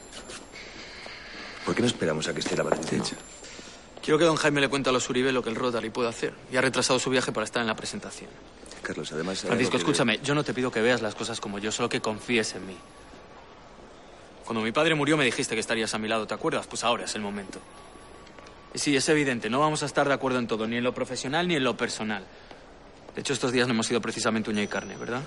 ¿Por 1.65 1.75
qué 1.75 1.81
no 1.81 1.87
esperamos 1.87 2.27
a 2.29 2.33
que 2.33 2.39
esté 2.39 2.55
la 2.55 2.63
patente 2.63 2.95
hecha? 2.95 3.17
Quiero 4.01 4.17
que 4.17 4.25
don 4.25 4.37
Jaime 4.37 4.61
le 4.61 4.69
cuente 4.69 4.89
a 4.89 4.93
los 4.93 5.09
Uribe 5.09 5.33
lo 5.33 5.43
que 5.43 5.49
el 5.49 5.55
Rotary 5.55 5.89
puede 5.89 6.07
hacer. 6.07 6.33
Y 6.49 6.55
ha 6.55 6.61
retrasado 6.61 6.97
su 6.97 7.09
viaje 7.09 7.33
para 7.33 7.43
estar 7.43 7.61
en 7.61 7.67
la 7.67 7.75
presentación. 7.75 8.29
Carlos, 8.81 9.11
además... 9.11 9.41
Francisco, 9.41 9.77
escúchame. 9.77 10.19
Yo 10.23 10.33
no 10.33 10.45
te 10.45 10.53
pido 10.53 10.71
que 10.71 10.81
veas 10.81 11.01
las 11.01 11.15
cosas 11.15 11.41
como 11.41 11.59
yo, 11.59 11.71
solo 11.73 11.89
que 11.89 11.99
confíes 11.99 12.55
en 12.55 12.67
mí. 12.67 12.77
Cuando 14.45 14.61
mi 14.61 14.71
padre 14.71 14.95
murió 14.95 15.17
me 15.17 15.25
dijiste 15.25 15.55
que 15.55 15.61
estarías 15.61 15.93
a 15.93 15.97
mi 15.97 16.07
lado, 16.07 16.25
¿te 16.25 16.33
acuerdas? 16.33 16.67
Pues 16.67 16.83
ahora 16.83 17.05
es 17.05 17.15
el 17.15 17.21
momento. 17.21 17.59
Sí, 18.75 18.95
es 18.95 19.07
evidente, 19.09 19.49
no 19.49 19.59
vamos 19.59 19.83
a 19.83 19.85
estar 19.85 20.07
de 20.07 20.13
acuerdo 20.13 20.39
en 20.39 20.47
todo, 20.47 20.67
ni 20.67 20.77
en 20.77 20.83
lo 20.83 20.93
profesional 20.93 21.47
ni 21.47 21.55
en 21.55 21.63
lo 21.63 21.77
personal. 21.77 22.25
De 23.13 23.21
hecho, 23.21 23.33
estos 23.33 23.51
días 23.51 23.67
no 23.67 23.73
hemos 23.73 23.85
sido 23.85 24.01
precisamente 24.01 24.49
uña 24.49 24.63
y 24.63 24.67
carne, 24.67 24.97
¿verdad? 24.97 25.21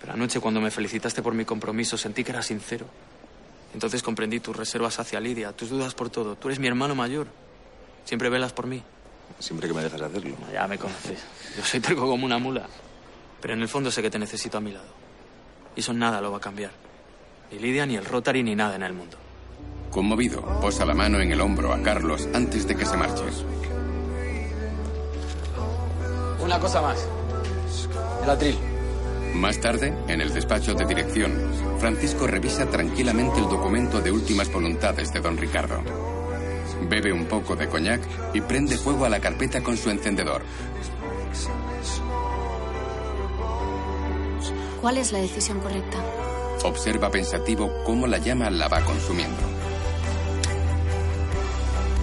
Pero 0.00 0.12
anoche, 0.12 0.40
cuando 0.40 0.60
me 0.60 0.70
felicitaste 0.70 1.22
por 1.22 1.34
mi 1.34 1.44
compromiso, 1.44 1.96
sentí 1.96 2.22
que 2.22 2.32
era 2.32 2.42
sincero. 2.42 2.86
Entonces 3.74 4.02
comprendí 4.02 4.40
tus 4.40 4.56
reservas 4.56 4.98
hacia 4.98 5.20
Lidia, 5.20 5.52
tus 5.52 5.70
dudas 5.70 5.94
por 5.94 6.10
todo. 6.10 6.36
Tú 6.36 6.48
eres 6.48 6.58
mi 6.58 6.66
hermano 6.66 6.94
mayor. 6.94 7.26
Siempre 8.04 8.28
velas 8.28 8.52
por 8.52 8.66
mí. 8.66 8.82
Siempre 9.38 9.68
que 9.68 9.74
me 9.74 9.82
dejas 9.82 10.00
hacerlo. 10.00 10.36
Ya 10.52 10.66
me 10.66 10.78
conoces. 10.78 11.22
Yo 11.56 11.64
soy 11.64 11.80
terco 11.80 12.06
como 12.06 12.24
una 12.24 12.38
mula. 12.38 12.66
Pero 13.40 13.54
en 13.54 13.62
el 13.62 13.68
fondo 13.68 13.90
sé 13.90 14.02
que 14.02 14.10
te 14.10 14.18
necesito 14.18 14.58
a 14.58 14.60
mi 14.60 14.72
lado. 14.72 14.88
Y 15.76 15.80
eso 15.80 15.92
nada 15.92 16.20
lo 16.20 16.30
va 16.30 16.38
a 16.38 16.40
cambiar. 16.40 16.70
Ni 17.52 17.58
Lidia, 17.58 17.86
ni 17.86 17.96
el 17.96 18.04
Rotary, 18.04 18.42
ni 18.42 18.54
nada 18.54 18.76
en 18.76 18.82
el 18.82 18.92
mundo. 18.92 19.18
Conmovido, 19.90 20.42
posa 20.60 20.84
la 20.84 20.94
mano 20.94 21.20
en 21.20 21.32
el 21.32 21.40
hombro 21.40 21.72
a 21.72 21.82
Carlos 21.82 22.28
antes 22.34 22.66
de 22.66 22.76
que 22.76 22.84
se 22.84 22.96
marche. 22.96 23.24
Una 26.42 26.58
cosa 26.58 26.80
más. 26.80 27.06
El 28.22 28.30
atril. 28.30 28.58
Más 29.34 29.60
tarde, 29.60 29.94
en 30.08 30.20
el 30.20 30.32
despacho 30.32 30.74
de 30.74 30.86
dirección, 30.86 31.32
Francisco 31.78 32.26
revisa 32.26 32.66
tranquilamente 32.66 33.38
el 33.38 33.48
documento 33.48 34.00
de 34.00 34.10
últimas 34.10 34.50
voluntades 34.50 35.12
de 35.12 35.20
don 35.20 35.36
Ricardo. 35.36 35.82
Bebe 36.88 37.12
un 37.12 37.26
poco 37.26 37.54
de 37.56 37.68
coñac 37.68 38.00
y 38.34 38.40
prende 38.40 38.76
fuego 38.76 39.04
a 39.04 39.08
la 39.08 39.20
carpeta 39.20 39.62
con 39.62 39.76
su 39.76 39.90
encendedor. 39.90 40.42
¿Cuál 44.80 44.98
es 44.98 45.12
la 45.12 45.18
decisión 45.18 45.60
correcta? 45.60 45.98
Observa 46.64 47.10
pensativo 47.10 47.70
cómo 47.84 48.06
la 48.06 48.18
llama 48.18 48.48
la 48.50 48.68
va 48.68 48.80
consumiendo. 48.84 49.57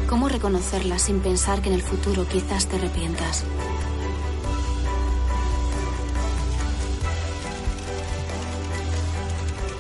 ¿Cómo 0.10 0.30
reconocerla 0.30 1.00
sin 1.00 1.20
pensar 1.20 1.62
que 1.62 1.70
en 1.70 1.76
el 1.76 1.82
futuro 1.82 2.28
quizás 2.28 2.68
te 2.68 2.76
arrepientas? 2.76 3.44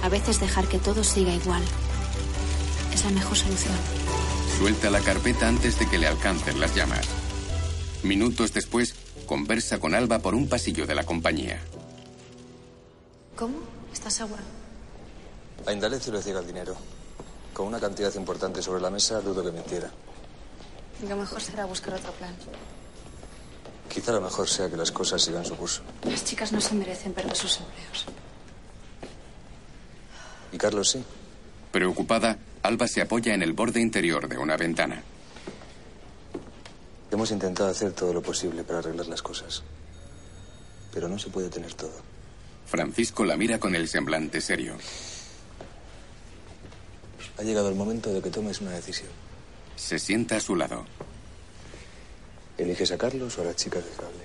A 0.01 0.09
veces 0.09 0.39
dejar 0.39 0.67
que 0.67 0.79
todo 0.79 1.03
siga 1.03 1.33
igual 1.33 1.63
es 2.93 3.03
la 3.03 3.11
mejor 3.11 3.37
solución. 3.37 3.73
Suelta 4.57 4.89
la 4.89 5.01
carpeta 5.01 5.47
antes 5.47 5.77
de 5.77 5.87
que 5.87 5.97
le 5.97 6.07
alcancen 6.07 6.59
las 6.59 6.73
llamas. 6.73 7.05
Minutos 8.03 8.53
después, 8.53 8.95
conversa 9.25 9.79
con 9.79 9.93
Alba 9.93 10.19
por 10.19 10.33
un 10.33 10.47
pasillo 10.47 10.87
de 10.87 10.95
la 10.95 11.03
compañía. 11.03 11.59
¿Cómo? 13.35 13.57
¿Estás 13.91 14.13
segura? 14.13 14.43
A 15.65 15.73
Indalecio 15.73 16.13
le 16.13 16.21
ciega 16.21 16.39
el 16.39 16.47
dinero. 16.47 16.75
Con 17.53 17.67
una 17.67 17.79
cantidad 17.79 18.13
importante 18.15 18.61
sobre 18.61 18.81
la 18.81 18.89
mesa, 18.89 19.21
dudo 19.21 19.43
que 19.43 19.51
mintiera. 19.51 19.89
Lo 21.07 21.15
mejor 21.15 21.41
será 21.41 21.65
buscar 21.65 21.93
otro 21.93 22.11
plan. 22.13 22.33
Quizá 23.89 24.11
lo 24.11 24.21
mejor 24.21 24.47
sea 24.47 24.69
que 24.69 24.77
las 24.77 24.91
cosas 24.91 25.21
sigan 25.21 25.45
su 25.45 25.55
curso. 25.55 25.81
Las 26.03 26.23
chicas 26.25 26.51
no 26.51 26.59
se 26.59 26.73
merecen 26.73 27.13
perder 27.13 27.35
sus 27.35 27.57
empleos. 27.57 28.05
Y 30.51 30.57
Carlos 30.57 30.89
sí. 30.91 31.03
Preocupada, 31.71 32.37
Alba 32.63 32.87
se 32.87 33.01
apoya 33.01 33.33
en 33.33 33.43
el 33.43 33.53
borde 33.53 33.81
interior 33.81 34.27
de 34.27 34.37
una 34.37 34.57
ventana. 34.57 35.03
Hemos 37.11 37.31
intentado 37.31 37.69
hacer 37.69 37.91
todo 37.91 38.13
lo 38.13 38.21
posible 38.21 38.63
para 38.63 38.79
arreglar 38.79 39.07
las 39.07 39.21
cosas. 39.21 39.63
Pero 40.93 41.07
no 41.07 41.19
se 41.19 41.29
puede 41.29 41.49
tener 41.49 41.73
todo. 41.73 41.93
Francisco 42.65 43.25
la 43.25 43.37
mira 43.37 43.59
con 43.59 43.75
el 43.75 43.87
semblante 43.87 44.41
serio. 44.41 44.77
Ha 47.37 47.43
llegado 47.43 47.69
el 47.69 47.75
momento 47.75 48.11
de 48.11 48.21
que 48.21 48.29
tomes 48.29 48.61
una 48.61 48.71
decisión. 48.71 49.24
Se 49.75 49.99
sienta 49.99 50.37
a 50.37 50.39
su 50.39 50.55
lado. 50.55 50.85
¿Eliges 52.57 52.91
a 52.91 52.97
Carlos 52.97 53.37
o 53.37 53.41
a 53.41 53.45
las 53.45 53.55
chicas 53.55 53.83
del 53.83 53.95
cable? 53.95 54.23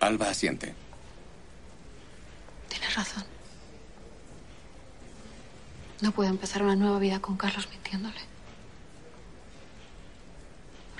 Alba 0.00 0.30
asiente. 0.30 0.74
Tienes 2.68 2.94
razón. 2.94 3.24
No 6.00 6.12
puedo 6.12 6.30
empezar 6.30 6.62
una 6.62 6.76
nueva 6.76 6.98
vida 6.98 7.20
con 7.20 7.36
Carlos 7.36 7.68
mintiéndole. 7.70 8.20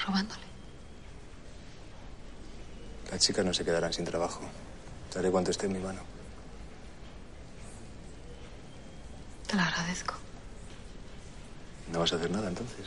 Robándole. 0.05 0.47
Las 3.11 3.21
chicas 3.21 3.45
no 3.45 3.55
se 3.55 3.65
quedarán 3.65 3.93
sin 3.93 4.05
trabajo. 4.05 4.41
Te 5.13 5.19
haré 5.19 5.31
cuanto 5.31 5.51
esté 5.51 5.67
en 5.67 5.73
mi 5.73 5.79
mano. 5.79 6.01
Te 9.47 9.55
lo 9.55 9.63
agradezco. 9.63 10.26
¿No 11.93 12.01
vas 12.01 12.13
a 12.13 12.17
hacer 12.17 12.31
nada 12.31 12.49
entonces? 12.49 12.87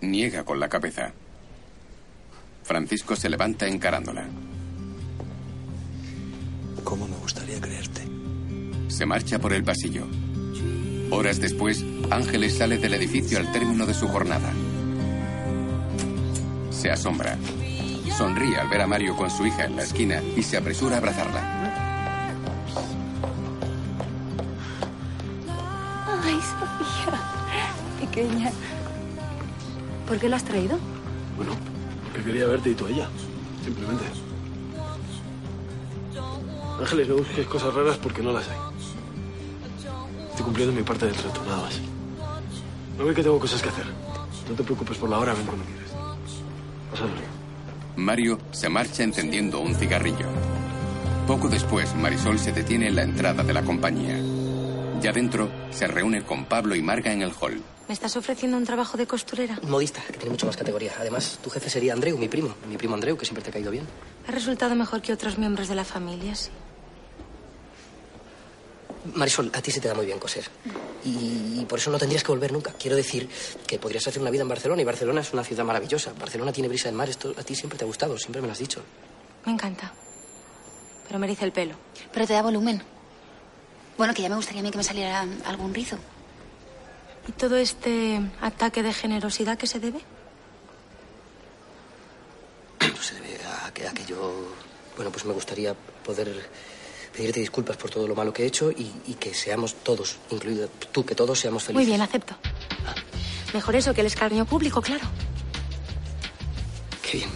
Niega 0.00 0.44
con 0.44 0.60
la 0.60 0.68
cabeza. 0.68 1.12
Francisco 2.62 3.16
se 3.16 3.28
levanta 3.28 3.66
encarándola. 3.66 4.24
¿Cómo 6.84 7.08
me 7.08 7.16
gustaría 7.16 7.60
creerte? 7.60 8.02
Se 8.88 9.06
marcha 9.06 9.38
por 9.38 9.52
el 9.52 9.64
pasillo. 9.64 10.06
Horas 11.10 11.40
después, 11.40 11.84
Ángeles 12.10 12.56
sale 12.56 12.78
del 12.78 12.94
edificio 12.94 13.38
al 13.38 13.52
término 13.52 13.86
de 13.86 13.94
su 13.94 14.08
jornada. 14.08 14.52
Se 16.70 16.90
asombra. 16.90 17.36
Sonríe 18.16 18.56
al 18.56 18.68
ver 18.68 18.82
a 18.82 18.86
Mario 18.86 19.16
con 19.16 19.30
su 19.30 19.46
hija 19.46 19.64
en 19.64 19.76
la 19.76 19.82
esquina 19.82 20.22
y 20.36 20.42
se 20.42 20.56
apresura 20.56 20.96
a 20.96 20.98
abrazarla. 20.98 21.61
Pequeña. 28.12 28.50
¿Por 30.06 30.18
qué 30.18 30.28
la 30.28 30.36
has 30.36 30.44
traído? 30.44 30.78
Bueno, 31.34 31.52
porque 32.04 32.22
quería 32.22 32.46
verte 32.46 32.70
y 32.70 32.74
tú 32.74 32.84
a 32.84 32.90
ella. 32.90 33.08
Simplemente. 33.64 34.04
Ángeles, 36.78 37.08
no 37.08 37.16
busques 37.16 37.46
cosas 37.46 37.72
raras 37.72 37.96
porque 37.96 38.22
no 38.22 38.32
las 38.32 38.46
hay. 38.48 38.56
Estoy 40.28 40.44
cumpliendo 40.44 40.74
mi 40.74 40.82
parte 40.82 41.06
del 41.06 41.14
trato, 41.14 41.42
nada 41.44 41.62
más. 41.62 41.80
No 42.98 43.06
ve 43.06 43.14
que 43.14 43.22
tengo 43.22 43.38
cosas 43.38 43.62
que 43.62 43.70
hacer. 43.70 43.86
No 44.46 44.54
te 44.56 44.62
preocupes 44.62 44.98
por 44.98 45.08
la 45.08 45.18
hora, 45.18 45.32
ven 45.32 45.46
cuando 45.46 45.64
quieras. 45.64 45.90
Pásalo. 46.90 47.12
Mario 47.96 48.38
se 48.50 48.68
marcha 48.68 49.04
encendiendo 49.04 49.60
un 49.60 49.74
cigarrillo. 49.74 50.26
Poco 51.26 51.48
después, 51.48 51.94
Marisol 51.94 52.38
se 52.38 52.52
detiene 52.52 52.88
en 52.88 52.96
la 52.96 53.04
entrada 53.04 53.42
de 53.42 53.54
la 53.54 53.62
compañía. 53.62 54.20
Ya 55.00 55.12
dentro, 55.12 55.48
se 55.70 55.86
reúne 55.86 56.24
con 56.24 56.44
Pablo 56.44 56.74
y 56.74 56.82
Marga 56.82 57.10
en 57.10 57.22
el 57.22 57.32
hall. 57.40 57.62
¿Me 57.88 57.94
estás 57.94 58.16
ofreciendo 58.16 58.56
un 58.56 58.64
trabajo 58.64 58.96
de 58.96 59.06
costurera? 59.06 59.58
Modista, 59.62 60.00
que 60.06 60.12
tiene 60.14 60.30
mucho 60.30 60.46
más 60.46 60.56
categoría. 60.56 60.92
Además, 60.98 61.38
tu 61.42 61.50
jefe 61.50 61.68
sería 61.68 61.92
Andreu, 61.92 62.16
mi 62.16 62.28
primo. 62.28 62.54
Mi 62.68 62.76
primo 62.76 62.94
Andreu, 62.94 63.16
que 63.16 63.26
siempre 63.26 63.42
te 63.42 63.50
ha 63.50 63.52
caído 63.52 63.70
bien. 63.70 63.86
Ha 64.26 64.30
resultado 64.30 64.74
mejor 64.74 65.02
que 65.02 65.12
otros 65.12 65.36
miembros 65.36 65.68
de 65.68 65.74
la 65.74 65.84
familia, 65.84 66.34
sí. 66.34 66.50
Marisol, 69.14 69.50
a 69.52 69.60
ti 69.60 69.72
se 69.72 69.80
te 69.80 69.88
da 69.88 69.94
muy 69.94 70.06
bien 70.06 70.20
coser. 70.20 70.48
Y, 71.04 71.60
y 71.60 71.66
por 71.68 71.80
eso 71.80 71.90
no 71.90 71.98
tendrías 71.98 72.22
que 72.22 72.30
volver 72.30 72.52
nunca. 72.52 72.72
Quiero 72.72 72.94
decir 72.96 73.28
que 73.66 73.78
podrías 73.78 74.06
hacer 74.06 74.22
una 74.22 74.30
vida 74.30 74.42
en 74.42 74.48
Barcelona 74.48 74.80
y 74.80 74.84
Barcelona 74.84 75.20
es 75.22 75.32
una 75.32 75.42
ciudad 75.42 75.64
maravillosa. 75.64 76.12
Barcelona 76.12 76.52
tiene 76.52 76.68
brisa 76.68 76.88
de 76.88 76.94
mar. 76.94 77.08
Esto 77.10 77.34
a 77.36 77.42
ti 77.42 77.56
siempre 77.56 77.76
te 77.78 77.84
ha 77.84 77.86
gustado, 77.88 78.16
siempre 78.16 78.40
me 78.40 78.46
lo 78.46 78.52
has 78.52 78.60
dicho. 78.60 78.80
Me 79.44 79.52
encanta. 79.52 79.92
Pero 81.08 81.18
me 81.18 81.30
el 81.30 81.52
pelo. 81.52 81.74
Pero 82.12 82.26
te 82.26 82.32
da 82.32 82.42
volumen. 82.42 82.80
Bueno, 83.98 84.14
que 84.14 84.22
ya 84.22 84.28
me 84.28 84.36
gustaría 84.36 84.60
a 84.60 84.62
mí 84.62 84.70
que 84.70 84.78
me 84.78 84.84
saliera 84.84 85.26
algún 85.44 85.74
rizo. 85.74 85.98
¿Y 87.28 87.32
todo 87.32 87.56
este 87.56 88.20
ataque 88.40 88.82
de 88.82 88.92
generosidad 88.92 89.56
que 89.56 89.66
se 89.66 89.78
debe? 89.78 90.00
Se 93.00 93.14
debe 93.14 93.38
a 93.64 93.72
que, 93.72 93.86
a 93.86 93.92
que 93.92 94.04
yo... 94.04 94.54
Bueno, 94.96 95.10
pues 95.10 95.24
me 95.24 95.32
gustaría 95.32 95.74
poder 96.04 96.48
pedirte 97.16 97.40
disculpas 97.40 97.76
por 97.76 97.90
todo 97.90 98.06
lo 98.06 98.14
malo 98.14 98.32
que 98.32 98.42
he 98.42 98.46
hecho 98.46 98.70
y, 98.70 98.92
y 99.06 99.14
que 99.14 99.34
seamos 99.34 99.74
todos, 99.82 100.18
incluido 100.30 100.68
tú, 100.92 101.04
que 101.04 101.14
todos 101.14 101.38
seamos 101.38 101.62
felices. 101.62 101.76
Muy 101.76 101.86
bien, 101.86 102.00
acepto. 102.00 102.34
Mejor 103.54 103.76
eso 103.76 103.92
que 103.94 104.00
el 104.00 104.06
escarnio 104.06 104.44
público, 104.44 104.80
claro. 104.80 105.04
Qué 107.02 107.18
bien. 107.18 107.30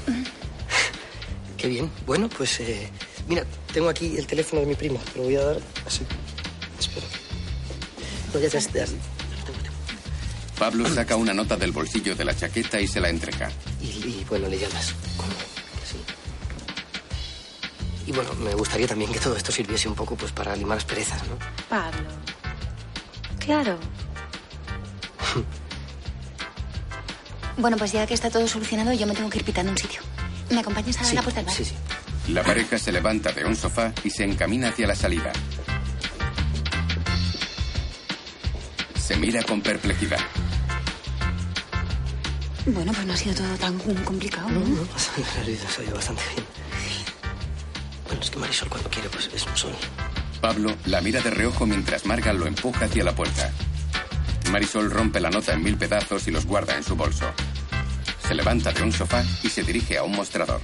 Qué 1.57 1.68
bien. 1.68 1.90
Bueno, 2.07 2.29
pues 2.29 2.61
eh, 2.61 2.90
mira, 3.29 3.44
tengo 3.72 3.88
aquí 3.88 4.16
el 4.16 4.27
teléfono 4.27 4.61
de 4.61 4.66
mi 4.66 4.75
primo. 4.75 4.99
Te 5.12 5.18
lo 5.18 5.25
voy 5.25 5.37
a 5.37 5.44
dar 5.44 5.61
así. 5.87 6.05
Espera. 6.79 7.07
No, 8.33 8.40
ya, 8.40 8.49
ya, 8.49 8.59
ya. 8.59 8.87
Pablo 10.59 10.88
saca 10.88 11.16
una 11.16 11.35
nota 11.35 11.57
del 11.57 11.73
bolsillo 11.73 12.14
de 12.14 12.25
la 12.25 12.35
chaqueta 12.35 12.81
y 12.81 12.87
se 12.88 13.01
la 13.01 13.09
entrega. 13.11 13.51
Y, 13.81 13.87
y, 13.87 14.27
bueno, 14.29 14.49
le 14.49 14.59
llamas. 14.59 14.95
¿Cómo? 15.16 15.29
Sí. 15.85 15.97
Y 18.07 18.12
bueno, 18.12 18.33
me 18.35 18.55
gustaría 18.55 18.87
también 18.87 19.12
que 19.12 19.19
todo 19.19 19.37
esto 19.37 19.53
sirviese 19.53 19.88
un 19.88 19.95
poco 19.95 20.16
pues 20.16 20.33
para 20.33 20.57
limar 20.57 20.79
las 20.79 20.85
perezas, 20.85 21.21
¿no? 21.29 21.37
Pablo. 21.69 22.09
Claro. 23.38 23.79
Bueno, 27.59 27.79
pues 27.79 27.90
ya 27.90 28.07
que 28.07 28.12
está 28.12 28.29
todo 28.29 28.47
solucionado, 28.47 28.92
yo 28.92 29.07
me 29.07 29.14
tengo 29.14 29.31
que 29.31 29.38
ir 29.38 29.45
pitando 29.45 29.73
un 29.73 29.79
sitio. 29.79 30.03
¿Me 30.51 30.61
acompañas 30.61 30.99
a 31.01 31.05
Sí, 31.05 31.14
la 31.16 31.23
puerta 31.23 31.40
del 31.40 31.47
bar? 31.47 31.55
sí, 31.57 31.64
sí. 31.64 31.75
La 32.31 32.42
pareja 32.42 32.79
se 32.79 32.92
levanta 32.92 33.33
de 33.33 33.47
un 33.47 33.57
sofá 33.57 33.95
y 34.05 34.11
se 34.11 34.25
encamina 34.25 34.69
hacia 34.69 34.87
la 34.87 34.95
salida. 34.95 35.33
Se 39.01 39.16
mira 39.16 39.42
con 39.45 39.62
perplejidad. 39.62 40.19
Bueno, 42.66 42.92
pues 42.92 43.07
no 43.07 43.12
ha 43.12 43.16
sido 43.16 43.35
todo 43.37 43.57
tan 43.57 43.79
complicado, 43.79 44.48
¿no? 44.48 44.61
No, 44.61 44.66
nada. 44.66 44.87
Ha 44.94 45.70
salido 45.70 45.94
bastante 45.94 46.22
bien. 46.35 46.46
Bueno, 48.07 48.20
es 48.20 48.31
que 48.31 48.38
Marisol 48.38 48.68
cuando 48.68 48.90
quiere 48.90 49.09
pues 49.09 49.31
es 49.33 49.46
un 49.46 49.57
sol. 49.57 49.72
Pablo 50.40 50.74
la 50.87 51.00
mira 51.00 51.20
de 51.20 51.31
reojo 51.31 51.64
mientras 51.64 52.07
Marga 52.07 52.33
lo 52.33 52.46
empuja 52.46 52.87
hacia 52.87 53.05
la 53.05 53.14
puerta. 53.14 53.52
Marisol 54.50 54.90
rompe 54.90 55.20
la 55.20 55.31
nota 55.31 55.52
en 55.52 55.62
mil 55.62 55.76
pedazos 55.76 56.26
y 56.26 56.31
los 56.31 56.46
guarda 56.46 56.76
en 56.76 56.85
su 56.85 56.96
bolso. 56.96 57.26
Se 58.26 58.35
levanta 58.35 58.72
de 58.72 58.83
un 58.83 58.92
sofá 58.92 59.24
y 59.42 59.48
se 59.48 59.62
dirige 59.62 59.98
a 59.98 60.02
un 60.02 60.12
mostrador. 60.12 60.61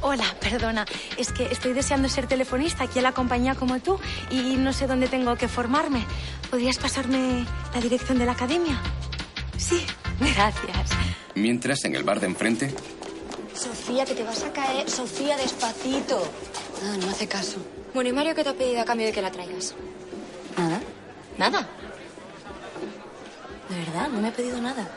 Hola, 0.00 0.24
perdona. 0.40 0.84
Es 1.16 1.32
que 1.32 1.46
estoy 1.46 1.72
deseando 1.72 2.08
ser 2.08 2.26
telefonista 2.26 2.84
aquí 2.84 2.98
en 2.98 3.04
la 3.04 3.12
compañía 3.12 3.54
como 3.54 3.80
tú 3.80 3.98
y 4.30 4.56
no 4.56 4.72
sé 4.72 4.86
dónde 4.86 5.08
tengo 5.08 5.36
que 5.36 5.48
formarme. 5.48 6.04
¿Podrías 6.50 6.78
pasarme 6.78 7.44
la 7.74 7.80
dirección 7.80 8.18
de 8.18 8.26
la 8.26 8.32
academia? 8.32 8.78
Sí, 9.56 9.84
gracias. 10.20 10.90
Mientras, 11.34 11.84
en 11.84 11.94
el 11.94 12.02
bar 12.02 12.20
de 12.20 12.26
enfrente, 12.26 12.74
Sofía, 13.54 14.04
que 14.04 14.14
te 14.14 14.22
vas 14.22 14.44
a 14.44 14.52
caer. 14.52 14.88
Sofía, 14.88 15.36
despacito. 15.36 16.22
Ah, 16.84 16.96
no 17.00 17.10
hace 17.10 17.26
caso. 17.26 17.56
Bueno, 17.92 18.10
¿y 18.10 18.12
Mario 18.12 18.34
qué 18.34 18.44
te 18.44 18.50
ha 18.50 18.54
pedido 18.54 18.80
a 18.80 18.84
cambio 18.84 19.06
de 19.06 19.12
que 19.12 19.20
la 19.20 19.32
traigas? 19.32 19.74
Nada. 20.56 20.80
Nada. 21.36 21.68
De 23.68 23.76
verdad, 23.76 24.08
no 24.08 24.20
me 24.20 24.28
ha 24.28 24.32
pedido 24.32 24.60
nada. 24.60 24.88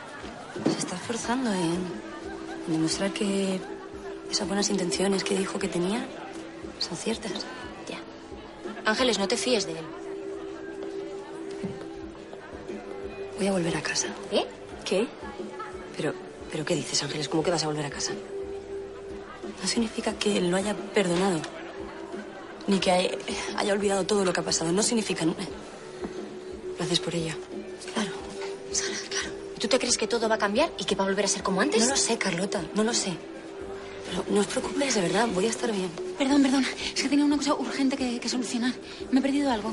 Se 0.70 0.78
está 0.78 0.94
esforzando 0.94 1.52
en, 1.52 1.86
en 2.66 2.72
demostrar 2.72 3.12
que 3.12 3.60
esas 4.30 4.46
buenas 4.46 4.70
intenciones 4.70 5.24
que 5.24 5.36
dijo 5.36 5.58
que 5.58 5.68
tenía 5.68 6.06
son 6.78 6.96
ciertas. 6.96 7.32
Ya. 7.88 7.98
Ángeles, 8.84 9.18
no 9.18 9.26
te 9.26 9.36
fíes 9.36 9.66
de 9.66 9.72
él. 9.72 9.84
Voy 13.38 13.46
a 13.48 13.52
volver 13.52 13.76
a 13.76 13.82
casa. 13.82 14.06
¿Eh? 14.30 14.46
¿Qué? 14.84 15.06
Pero, 15.96 16.12
pero 16.50 16.64
¿qué 16.64 16.74
dices, 16.74 17.02
Ángeles? 17.02 17.28
¿Cómo 17.28 17.42
que 17.42 17.50
vas 17.50 17.62
a 17.64 17.66
volver 17.66 17.86
a 17.86 17.90
casa? 17.90 18.12
No 19.60 19.68
significa 19.68 20.12
que 20.14 20.40
lo 20.40 20.56
haya 20.56 20.74
perdonado. 20.74 21.40
Ni 22.66 22.78
que 22.80 22.90
hay- 22.90 23.18
haya 23.56 23.72
olvidado 23.72 24.04
todo 24.04 24.24
lo 24.24 24.32
que 24.32 24.40
ha 24.40 24.44
pasado. 24.44 24.72
No 24.72 24.82
significa... 24.82 25.24
Lo 25.24 25.34
haces 26.84 27.00
por 27.00 27.14
ella. 27.14 27.36
Claro. 27.94 28.10
Sara, 28.72 28.96
claro. 29.08 29.28
¿Tú 29.58 29.68
te 29.68 29.78
crees 29.78 29.96
que 29.96 30.08
todo 30.08 30.28
va 30.28 30.34
a 30.34 30.38
cambiar 30.38 30.72
y 30.78 30.84
que 30.84 30.94
va 30.94 31.04
a 31.04 31.08
volver 31.08 31.24
a 31.26 31.28
ser 31.28 31.42
como 31.42 31.60
antes? 31.60 31.82
No 31.82 31.90
lo 31.90 31.96
sé, 31.96 32.18
Carlota. 32.18 32.62
No 32.74 32.82
lo 32.82 32.92
sé. 32.92 33.12
Pero 34.10 34.24
no 34.30 34.40
os 34.40 34.46
preocupéis, 34.46 34.94
de 34.94 35.00
verdad. 35.02 35.28
Voy 35.32 35.46
a 35.46 35.50
estar 35.50 35.70
bien. 35.72 35.90
Perdón, 36.18 36.42
perdón. 36.42 36.64
Es 36.94 37.02
que 37.02 37.08
tenía 37.08 37.24
una 37.24 37.36
cosa 37.36 37.54
urgente 37.54 37.96
que, 37.96 38.18
que 38.18 38.28
solucionar. 38.28 38.72
Me 39.10 39.20
he 39.20 39.22
perdido 39.22 39.50
algo. 39.50 39.72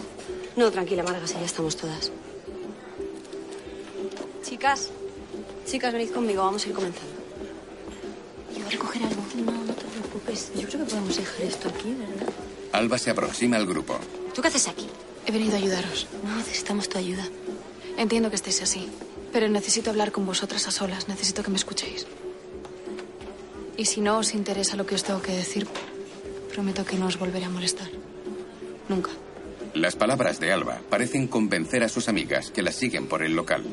No, 0.55 0.69
tranquila, 0.71 1.03
si 1.25 1.33
ya 1.33 1.41
estamos 1.45 1.75
todas. 1.75 2.11
Chicas, 4.43 4.89
chicas, 5.69 5.93
venid 5.93 6.09
conmigo, 6.09 6.43
vamos 6.43 6.65
a 6.65 6.69
ir 6.69 6.75
comenzando. 6.75 7.11
Yo 8.57 8.65
a 8.65 8.69
recoger 8.69 9.03
algo. 9.03 9.21
No, 9.45 9.51
no 9.65 9.73
te 9.73 9.85
preocupes. 9.85 10.51
Yo 10.55 10.67
creo 10.67 10.79
que 10.79 10.89
podemos 10.89 11.15
dejar 11.15 11.41
esto 11.41 11.69
aquí, 11.69 11.93
¿verdad? 11.93 12.33
Alba 12.71 12.97
se 12.97 13.11
aproxima 13.11 13.57
al 13.57 13.67
grupo. 13.67 13.99
¿Tú 14.33 14.41
qué 14.41 14.47
haces 14.47 14.67
aquí? 14.67 14.87
He 15.25 15.31
venido 15.31 15.53
a 15.53 15.57
ayudaros. 15.57 16.07
No 16.23 16.35
necesitamos 16.35 16.89
tu 16.89 16.97
ayuda. 16.97 17.27
Entiendo 17.97 18.29
que 18.29 18.35
estéis 18.35 18.61
así, 18.61 18.89
pero 19.31 19.47
necesito 19.47 19.89
hablar 19.91 20.11
con 20.11 20.25
vosotras 20.25 20.67
a 20.67 20.71
solas. 20.71 21.07
Necesito 21.07 21.43
que 21.43 21.51
me 21.51 21.57
escuchéis. 21.57 22.07
Y 23.77 23.85
si 23.85 24.01
no 24.01 24.17
os 24.17 24.33
interesa 24.33 24.75
lo 24.75 24.85
que 24.85 24.95
os 24.95 25.03
tengo 25.03 25.21
que 25.21 25.33
decir, 25.33 25.67
prometo 26.51 26.83
que 26.83 26.97
no 26.97 27.05
os 27.05 27.17
volveré 27.17 27.45
a 27.45 27.49
molestar. 27.49 27.89
Nunca. 28.87 29.11
Las 29.75 29.95
palabras 29.95 30.39
de 30.39 30.51
Alba 30.51 30.81
parecen 30.89 31.27
convencer 31.27 31.83
a 31.83 31.89
sus 31.89 32.09
amigas 32.09 32.49
que 32.49 32.63
la 32.63 32.71
siguen 32.71 33.07
por 33.07 33.21
el 33.21 33.35
local. 33.35 33.63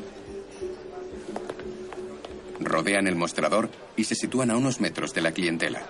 Rodean 2.87 3.07
el 3.07 3.17
mostrador 3.17 3.69
y 3.97 4.05
se 4.05 4.15
sitúan 4.15 4.49
a 4.49 4.55
unos 4.55 4.79
metros 4.79 5.13
de 5.13 5.19
la 5.19 5.33
clientela. 5.33 5.81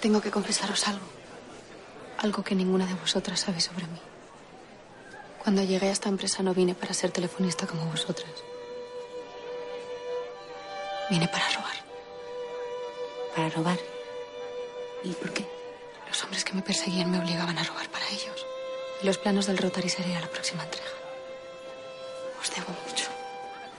Tengo 0.00 0.20
que 0.20 0.30
confesaros 0.30 0.86
algo. 0.86 1.04
Algo 2.18 2.44
que 2.44 2.54
ninguna 2.54 2.86
de 2.86 2.94
vosotras 2.94 3.40
sabe 3.40 3.60
sobre 3.60 3.88
mí. 3.88 3.98
Cuando 5.42 5.64
llegué 5.64 5.88
a 5.88 5.90
esta 5.90 6.08
empresa 6.08 6.44
no 6.44 6.54
vine 6.54 6.76
para 6.76 6.94
ser 6.94 7.10
telefonista 7.10 7.66
como 7.66 7.84
vosotras. 7.86 8.30
Vine 11.10 11.26
para 11.26 11.48
robar. 11.48 11.76
¿Para 13.34 13.48
robar? 13.48 13.78
¿Y 15.02 15.10
por 15.14 15.32
qué? 15.32 15.44
Los 16.06 16.22
hombres 16.22 16.44
que 16.44 16.52
me 16.52 16.62
perseguían 16.62 17.10
me 17.10 17.18
obligaban 17.18 17.58
a 17.58 17.64
robar 17.64 17.88
para 17.88 18.08
ellos. 18.08 18.46
Y 19.02 19.06
los 19.06 19.18
planos 19.18 19.48
del 19.48 19.58
Rotary 19.58 19.88
serían 19.88 20.20
la 20.20 20.28
próxima 20.28 20.62
entrega. 20.62 21.02
Os 22.42 22.50
debo 22.50 22.72
mucho. 22.86 23.08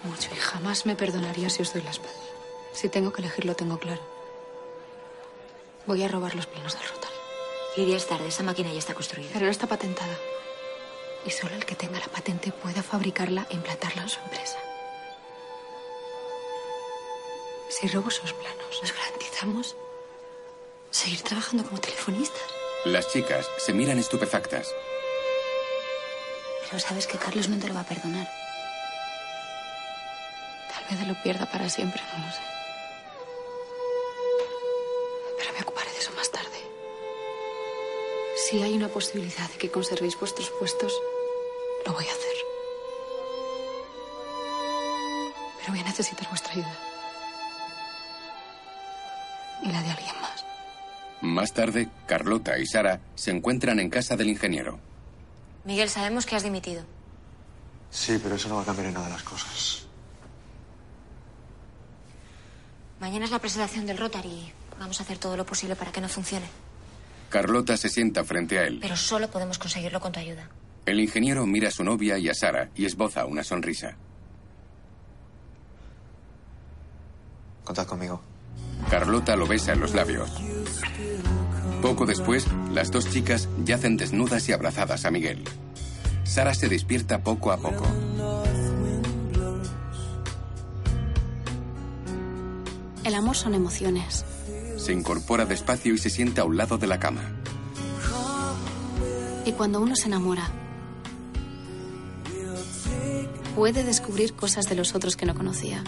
Mucho. 0.03 0.29
Y 0.33 0.37
jamás 0.37 0.85
me 0.85 0.95
perdonaría 0.95 1.49
si 1.49 1.61
os 1.61 1.73
doy 1.73 1.81
la 1.81 1.91
espalda. 1.91 2.17
Si 2.73 2.89
tengo 2.89 3.11
que 3.11 3.21
elegir, 3.21 3.45
lo 3.45 3.55
tengo 3.55 3.77
claro. 3.77 4.01
Voy 5.85 6.01
a 6.03 6.07
robar 6.07 6.33
los 6.35 6.47
planos 6.47 6.73
del 6.73 6.87
Rotary. 6.87 7.13
Lidia, 7.75 7.97
es 7.97 8.07
tarde. 8.07 8.27
Esa 8.27 8.43
máquina 8.43 8.71
ya 8.71 8.79
está 8.79 8.93
construida. 8.93 9.29
Pero 9.33 9.45
no 9.45 9.51
está 9.51 9.67
patentada. 9.67 10.17
Y 11.25 11.29
solo 11.29 11.55
el 11.55 11.65
que 11.65 11.75
tenga 11.75 11.99
la 11.99 12.07
patente 12.07 12.51
pueda 12.51 12.83
fabricarla 12.83 13.45
e 13.49 13.55
implantarla 13.55 14.03
en 14.03 14.09
su 14.09 14.19
empresa. 14.21 14.59
Si 17.69 17.87
robo 17.87 18.09
esos 18.09 18.33
planos, 18.33 18.81
nos 18.81 18.93
garantizamos 18.93 19.75
seguir 20.91 21.21
trabajando 21.21 21.63
como 21.65 21.79
telefonistas. 21.79 22.43
Las 22.85 23.11
chicas 23.11 23.49
se 23.57 23.73
miran 23.73 23.99
estupefactas. 23.99 24.73
Pero 26.63 26.79
sabes 26.79 27.07
que 27.07 27.17
Carlos 27.17 27.49
no 27.49 27.57
te 27.59 27.67
lo 27.67 27.73
va 27.73 27.81
a 27.81 27.87
perdonar. 27.87 28.27
Tal 30.93 30.99
vez 30.99 31.07
lo 31.07 31.23
pierda 31.23 31.49
para 31.49 31.67
siempre, 31.69 31.99
no 32.15 32.23
lo 32.23 32.31
sé. 32.31 32.41
Pero 35.39 35.53
me 35.53 35.61
ocuparé 35.61 35.91
de 35.91 35.97
eso 35.97 36.11
más 36.11 36.29
tarde. 36.29 36.59
Si 38.37 38.61
hay 38.61 38.75
una 38.75 38.89
posibilidad 38.89 39.49
de 39.49 39.57
que 39.57 39.71
conservéis 39.71 40.19
vuestros 40.19 40.51
puestos, 40.51 40.93
lo 41.87 41.93
voy 41.93 42.05
a 42.05 42.11
hacer. 42.11 42.35
Pero 45.61 45.71
voy 45.73 45.79
a 45.79 45.83
necesitar 45.83 46.29
vuestra 46.29 46.51
ayuda. 46.51 46.77
Y 49.63 49.71
la 49.71 49.81
de 49.81 49.89
alguien 49.89 50.21
más. 50.21 50.45
Más 51.21 51.53
tarde, 51.53 51.89
Carlota 52.05 52.59
y 52.59 52.67
Sara 52.67 52.99
se 53.15 53.31
encuentran 53.31 53.79
en 53.79 53.89
casa 53.89 54.15
del 54.15 54.29
ingeniero. 54.29 54.79
Miguel, 55.63 55.89
sabemos 55.89 56.27
que 56.27 56.35
has 56.35 56.43
dimitido. 56.43 56.83
Sí, 57.89 58.19
pero 58.21 58.35
eso 58.35 58.47
no 58.47 58.57
va 58.57 58.61
a 58.61 58.65
cambiar 58.65 58.89
en 58.89 58.93
nada 58.93 59.09
las 59.09 59.23
cosas. 59.23 59.82
Mañana 63.03 63.25
es 63.25 63.31
la 63.31 63.39
presentación 63.39 63.85
del 63.85 63.97
Rotary. 63.97 64.53
Vamos 64.79 64.97
a 65.01 65.03
hacer 65.03 65.17
todo 65.17 65.35
lo 65.35 65.45
posible 65.45 65.75
para 65.75 65.91
que 65.91 65.99
no 65.99 66.07
funcione. 66.07 66.45
Carlota 67.29 67.75
se 67.75 67.89
sienta 67.89 68.23
frente 68.23 68.57
a 68.57 68.63
él. 68.63 68.79
Pero 68.81 68.95
solo 68.95 69.29
podemos 69.29 69.57
conseguirlo 69.57 69.99
con 69.99 70.13
tu 70.13 70.21
ayuda. 70.21 70.49
El 70.85 71.01
ingeniero 71.01 71.45
mira 71.45 71.67
a 71.67 71.71
su 71.71 71.83
novia 71.83 72.17
y 72.17 72.29
a 72.29 72.33
Sara 72.33 72.69
y 72.75 72.85
esboza 72.85 73.25
una 73.25 73.43
sonrisa. 73.43 73.97
Contad 77.65 77.87
conmigo. 77.87 78.21
Carlota 78.89 79.35
lo 79.35 79.47
besa 79.47 79.73
en 79.73 79.81
los 79.81 79.93
labios. 79.93 80.31
Poco 81.81 82.05
después, 82.05 82.47
las 82.71 82.89
dos 82.89 83.09
chicas 83.09 83.49
yacen 83.65 83.97
desnudas 83.97 84.47
y 84.47 84.53
abrazadas 84.53 85.03
a 85.03 85.11
Miguel. 85.11 85.43
Sara 86.23 86.53
se 86.53 86.69
despierta 86.69 87.21
poco 87.21 87.51
a 87.51 87.57
poco. 87.57 87.85
El 93.03 93.15
amor 93.15 93.35
son 93.35 93.53
emociones. 93.53 94.25
Se 94.77 94.93
incorpora 94.93 95.45
despacio 95.45 95.93
y 95.93 95.97
se 95.97 96.09
sienta 96.09 96.41
a 96.41 96.45
un 96.45 96.57
lado 96.57 96.77
de 96.77 96.87
la 96.87 96.99
cama. 96.99 97.21
Y 99.45 99.51
cuando 99.51 99.81
uno 99.81 99.95
se 99.95 100.07
enamora, 100.07 100.49
puede 103.55 103.83
descubrir 103.83 104.33
cosas 104.33 104.69
de 104.69 104.75
los 104.75 104.95
otros 104.95 105.17
que 105.17 105.25
no 105.25 105.35
conocía. 105.35 105.83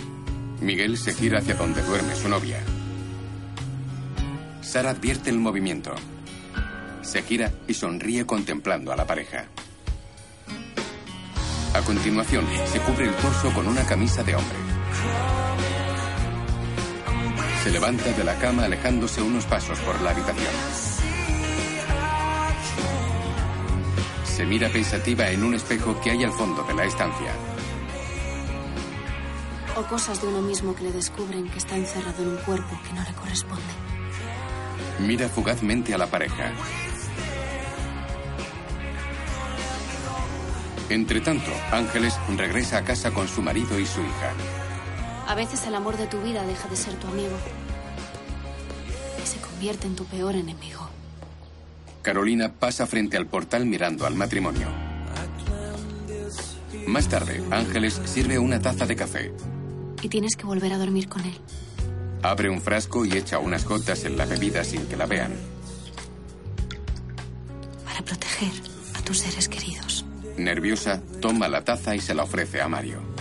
Miguel 0.61 0.97
se 0.97 1.13
gira 1.13 1.39
hacia 1.39 1.55
donde 1.55 1.81
duerme 1.83 2.15
su 2.15 2.27
novia. 2.27 2.59
Sara 4.61 4.89
advierte 4.89 5.29
el 5.29 5.39
movimiento. 5.39 5.95
Se 7.01 7.21
gira 7.21 7.51
y 7.67 7.73
sonríe 7.73 8.25
contemplando 8.25 8.91
a 8.91 8.95
la 8.95 9.07
pareja. 9.07 9.45
A 11.73 11.81
continuación, 11.81 12.45
se 12.71 12.79
cubre 12.79 13.07
el 13.07 13.15
torso 13.15 13.53
con 13.53 13.67
una 13.67 13.85
camisa 13.85 14.23
de 14.23 14.35
hombre. 14.35 14.57
Se 17.65 17.71
levanta 17.71 18.11
de 18.11 18.23
la 18.23 18.35
cama 18.35 18.65
alejándose 18.65 19.23
unos 19.23 19.43
pasos 19.45 19.79
por 19.79 19.99
la 20.01 20.11
habitación. 20.11 20.53
Se 24.23 24.45
mira 24.45 24.69
pensativa 24.69 25.31
en 25.31 25.43
un 25.43 25.55
espejo 25.55 25.99
que 25.99 26.11
hay 26.11 26.23
al 26.23 26.31
fondo 26.31 26.61
de 26.61 26.75
la 26.75 26.85
estancia. 26.85 27.33
O 29.75 29.81
cosas 29.87 30.21
de 30.21 30.27
uno 30.27 30.43
mismo 30.43 30.75
que 30.75 30.83
le 30.83 30.91
descubren 30.91 31.49
que 31.49 31.57
está 31.57 31.75
encerrado 31.75 32.21
en 32.21 32.29
un 32.29 32.37
cuerpo 32.37 32.79
que 32.87 32.93
no 32.93 33.03
le 33.03 33.13
corresponde. 33.15 33.63
Mira 34.99 35.27
fugazmente 35.27 35.95
a 35.95 35.97
la 35.97 36.05
pareja. 36.05 36.51
Entre 40.89 41.19
tanto, 41.19 41.49
Ángeles 41.71 42.15
regresa 42.37 42.77
a 42.77 42.83
casa 42.83 43.09
con 43.09 43.27
su 43.27 43.41
marido 43.41 43.79
y 43.79 43.87
su 43.87 44.01
hija. 44.01 44.64
A 45.27 45.33
veces 45.35 45.65
el 45.65 45.75
amor 45.75 45.97
de 45.97 46.07
tu 46.07 46.21
vida 46.21 46.43
deja 46.45 46.67
de 46.69 46.75
ser 46.75 46.93
tu 46.95 47.07
amigo 47.07 47.35
y 49.23 49.27
se 49.27 49.39
convierte 49.39 49.87
en 49.87 49.95
tu 49.95 50.05
peor 50.05 50.35
enemigo. 50.35 50.87
Carolina 52.03 52.53
pasa 52.53 52.85
frente 52.85 53.17
al 53.17 53.25
portal 53.25 53.65
mirando 53.65 54.05
al 54.05 54.13
matrimonio. 54.13 54.67
Más 56.87 57.09
tarde, 57.09 57.43
Ángeles 57.49 57.99
sirve 58.05 58.37
una 58.37 58.59
taza 58.59 58.85
de 58.85 58.95
café. 58.95 59.33
Y 60.03 60.09
tienes 60.09 60.35
que 60.35 60.45
volver 60.45 60.71
a 60.73 60.77
dormir 60.77 61.09
con 61.09 61.23
él. 61.23 61.33
Abre 62.21 62.49
un 62.49 62.61
frasco 62.61 63.05
y 63.05 63.13
echa 63.13 63.39
unas 63.39 63.65
gotas 63.65 64.05
en 64.05 64.17
la 64.17 64.25
bebida 64.25 64.63
sin 64.63 64.85
que 64.85 64.95
la 64.95 65.07
vean. 65.07 65.33
Para 67.83 68.01
proteger 68.03 68.53
a 68.93 69.01
tus 69.01 69.19
seres 69.19 69.49
queridos. 69.49 70.05
Nerviosa, 70.37 71.01
toma 71.21 71.47
la 71.47 71.63
taza 71.63 71.95
y 71.95 71.99
se 71.99 72.13
la 72.13 72.23
ofrece 72.23 72.61
a 72.61 72.67
Mario. 72.67 73.14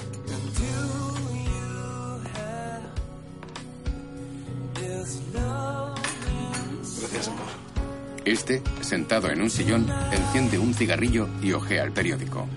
Este, 8.24 8.62
sentado 8.80 9.28
en 9.28 9.42
un 9.42 9.50
sillón, 9.50 9.86
enciende 10.10 10.58
un 10.58 10.72
cigarrillo 10.72 11.28
y 11.42 11.52
ojea 11.52 11.84
el 11.84 11.92
periódico. 11.92 12.48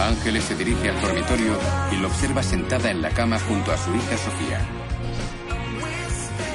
Ángeles 0.00 0.44
se 0.44 0.56
dirige 0.56 0.90
al 0.90 1.00
dormitorio 1.00 1.56
y 1.92 1.96
lo 1.96 2.08
observa 2.08 2.42
sentada 2.42 2.90
en 2.90 3.00
la 3.00 3.10
cama 3.10 3.38
junto 3.38 3.70
a 3.70 3.78
su 3.78 3.94
hija 3.94 4.16
Sofía. 4.18 4.60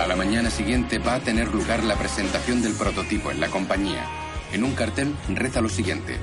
A 0.01 0.07
la 0.07 0.15
mañana 0.15 0.49
siguiente 0.49 0.99
va 0.99 1.15
a 1.15 1.19
tener 1.21 1.47
lugar 1.53 1.83
la 1.83 1.95
presentación 1.95 2.61
del 2.61 2.73
prototipo 2.73 3.31
en 3.31 3.39
la 3.39 3.47
compañía. 3.47 4.05
En 4.51 4.65
un 4.65 4.73
cartel 4.73 5.15
reza 5.29 5.61
lo 5.61 5.69
siguiente. 5.69 6.17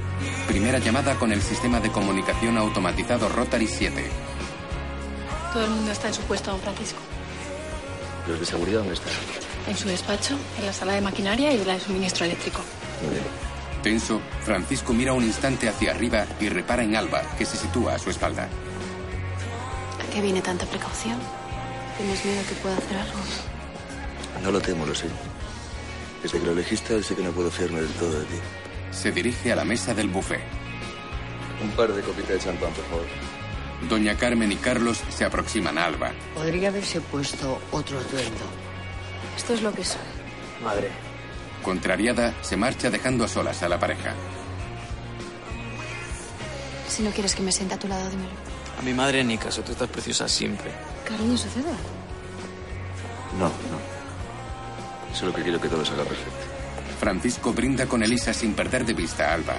Primera 0.46 0.78
llamada 0.78 1.14
con 1.14 1.32
el 1.32 1.40
sistema 1.40 1.80
de 1.80 1.90
comunicación 1.90 2.58
automatizado 2.58 3.30
Rotary 3.30 3.66
7. 3.66 4.04
Todo 5.54 5.64
el 5.64 5.70
mundo 5.70 5.90
está 5.90 6.08
en 6.08 6.14
su 6.14 6.22
puesto, 6.22 6.50
don 6.50 6.60
Francisco. 6.60 6.98
¿Los 8.28 8.38
de 8.38 8.44
seguridad 8.46 8.80
dónde 8.80 8.94
están? 8.94 9.47
En 9.68 9.76
su 9.76 9.88
despacho, 9.88 10.38
en 10.58 10.64
la 10.64 10.72
sala 10.72 10.94
de 10.94 11.02
maquinaria 11.02 11.52
y 11.52 11.62
la 11.62 11.74
de 11.74 11.80
suministro 11.80 12.24
eléctrico. 12.24 12.60
Tenso, 13.82 14.20
Francisco 14.42 14.94
mira 14.94 15.12
un 15.12 15.22
instante 15.22 15.68
hacia 15.68 15.90
arriba 15.90 16.26
y 16.40 16.48
repara 16.48 16.82
en 16.82 16.96
Alba, 16.96 17.22
que 17.36 17.44
se 17.44 17.58
sitúa 17.58 17.94
a 17.94 17.98
su 17.98 18.08
espalda. 18.08 18.44
¿A 18.44 20.10
qué 20.12 20.22
viene 20.22 20.40
tanta 20.40 20.64
precaución? 20.64 21.18
¿Tienes 21.98 22.24
miedo 22.24 22.42
que 22.48 22.54
pueda 22.56 22.78
hacer 22.78 22.96
algo? 22.96 23.18
No 24.42 24.50
lo 24.50 24.60
temo, 24.60 24.86
lo 24.86 24.94
sé. 24.94 25.08
Desde 26.22 26.40
que 26.40 26.46
lo 26.46 26.52
elegiste, 26.52 27.02
sé 27.02 27.14
que 27.14 27.22
no 27.22 27.30
puedo 27.32 27.50
fiarme 27.50 27.82
del 27.82 27.92
todo 27.92 28.18
de 28.18 28.24
ti. 28.24 28.38
Se 28.90 29.12
dirige 29.12 29.52
a 29.52 29.56
la 29.56 29.64
mesa 29.64 29.92
del 29.92 30.08
buffet. 30.08 30.40
Un 31.62 31.70
par 31.72 31.92
de 31.92 32.00
copitas 32.00 32.30
de 32.30 32.38
champán, 32.38 32.72
por 32.72 32.84
favor. 32.86 33.06
Doña 33.88 34.16
Carmen 34.16 34.50
y 34.50 34.56
Carlos 34.56 35.02
se 35.10 35.24
aproximan 35.24 35.76
a 35.76 35.84
Alba. 35.84 36.12
Podría 36.34 36.68
haberse 36.68 37.00
puesto 37.00 37.60
otro 37.70 37.98
atuendo. 37.98 38.67
Esto 39.38 39.54
es 39.54 39.62
lo 39.62 39.72
que 39.72 39.84
soy. 39.84 40.00
Madre. 40.62 40.90
Contrariada, 41.62 42.34
se 42.42 42.56
marcha 42.56 42.90
dejando 42.90 43.24
a 43.24 43.28
solas 43.28 43.62
a 43.62 43.68
la 43.68 43.78
pareja. 43.78 44.12
Si 46.88 47.04
no 47.04 47.10
quieres 47.12 47.36
que 47.36 47.42
me 47.42 47.52
sienta 47.52 47.76
a 47.76 47.78
tu 47.78 47.86
lado, 47.86 48.10
dímelo. 48.10 48.30
A 48.78 48.82
mi 48.82 48.92
madre 48.92 49.22
ni 49.22 49.38
caso, 49.38 49.62
tú 49.62 49.72
estás 49.72 49.88
preciosa 49.88 50.28
siempre. 50.28 50.72
Cariño, 51.08 51.36
sucede. 51.38 51.70
No, 53.38 53.46
no. 53.46 55.14
Solo 55.16 55.32
que 55.32 55.42
quiero 55.42 55.60
que 55.60 55.68
todo 55.68 55.84
salga 55.84 56.02
perfecto. 56.02 56.44
Francisco 56.98 57.52
brinda 57.52 57.86
con 57.86 58.02
Elisa 58.02 58.34
sin 58.34 58.54
perder 58.54 58.84
de 58.84 58.92
vista 58.92 59.30
a 59.30 59.34
Alba. 59.34 59.54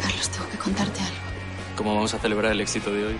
Carlos, 0.00 0.30
tengo 0.30 0.48
que 0.48 0.56
contarte 0.56 1.00
algo. 1.00 1.16
¿Cómo 1.76 1.94
vamos 1.94 2.14
a 2.14 2.18
celebrar 2.18 2.52
el 2.52 2.60
éxito 2.62 2.90
de 2.90 3.06
hoy? 3.06 3.16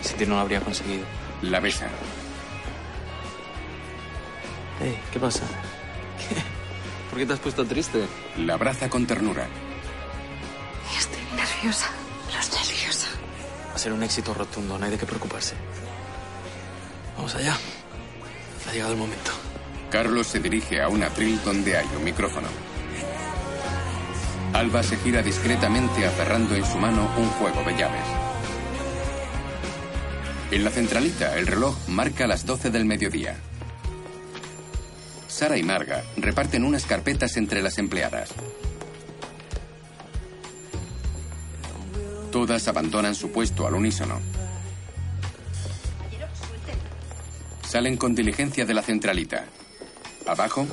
Si 0.00 0.14
ti 0.14 0.26
no 0.26 0.36
lo 0.36 0.42
habría 0.42 0.60
conseguido. 0.60 1.04
La 1.42 1.58
besa. 1.58 1.88
Hey, 4.84 4.98
¿qué 5.12 5.20
pasa? 5.20 5.44
¿Qué? 6.18 6.34
¿Por 7.10 7.18
qué 7.18 7.26
te 7.26 7.34
has 7.34 7.38
puesto 7.38 7.64
triste? 7.64 8.04
La 8.38 8.54
abraza 8.54 8.90
con 8.90 9.06
ternura. 9.06 9.46
Estoy 10.98 11.22
nerviosa. 11.36 11.88
Los 12.34 12.50
nerviosa. 12.50 13.06
Va 13.70 13.74
a 13.76 13.78
ser 13.78 13.92
un 13.92 14.02
éxito 14.02 14.34
rotundo, 14.34 14.76
no 14.76 14.84
hay 14.84 14.90
de 14.90 14.98
qué 14.98 15.06
preocuparse. 15.06 15.54
Vamos 17.16 17.32
allá. 17.36 17.56
Ha 18.68 18.72
llegado 18.72 18.92
el 18.92 18.98
momento. 18.98 19.30
Carlos 19.88 20.26
se 20.26 20.40
dirige 20.40 20.82
a 20.82 20.88
un 20.88 21.04
atril 21.04 21.40
donde 21.44 21.76
hay 21.76 21.86
un 21.96 22.02
micrófono. 22.02 22.48
Alba 24.52 24.82
se 24.82 24.96
gira 24.96 25.22
discretamente 25.22 26.04
aferrando 26.04 26.56
en 26.56 26.64
su 26.64 26.78
mano 26.78 27.08
un 27.16 27.28
juego 27.30 27.62
de 27.62 27.76
llaves. 27.76 28.06
En 30.50 30.64
la 30.64 30.70
centralita, 30.70 31.38
el 31.38 31.46
reloj 31.46 31.76
marca 31.88 32.26
las 32.26 32.44
12 32.44 32.70
del 32.70 32.84
mediodía. 32.84 33.36
Sara 35.42 35.58
y 35.58 35.64
Marga 35.64 36.04
reparten 36.18 36.62
unas 36.62 36.86
carpetas 36.86 37.36
entre 37.36 37.62
las 37.62 37.76
empleadas. 37.78 38.30
Todas 42.30 42.68
abandonan 42.68 43.16
su 43.16 43.32
puesto 43.32 43.66
al 43.66 43.74
unísono. 43.74 44.20
Salen 47.68 47.96
con 47.96 48.14
diligencia 48.14 48.64
de 48.64 48.72
la 48.72 48.82
centralita. 48.82 49.46
Abajo, 50.28 50.64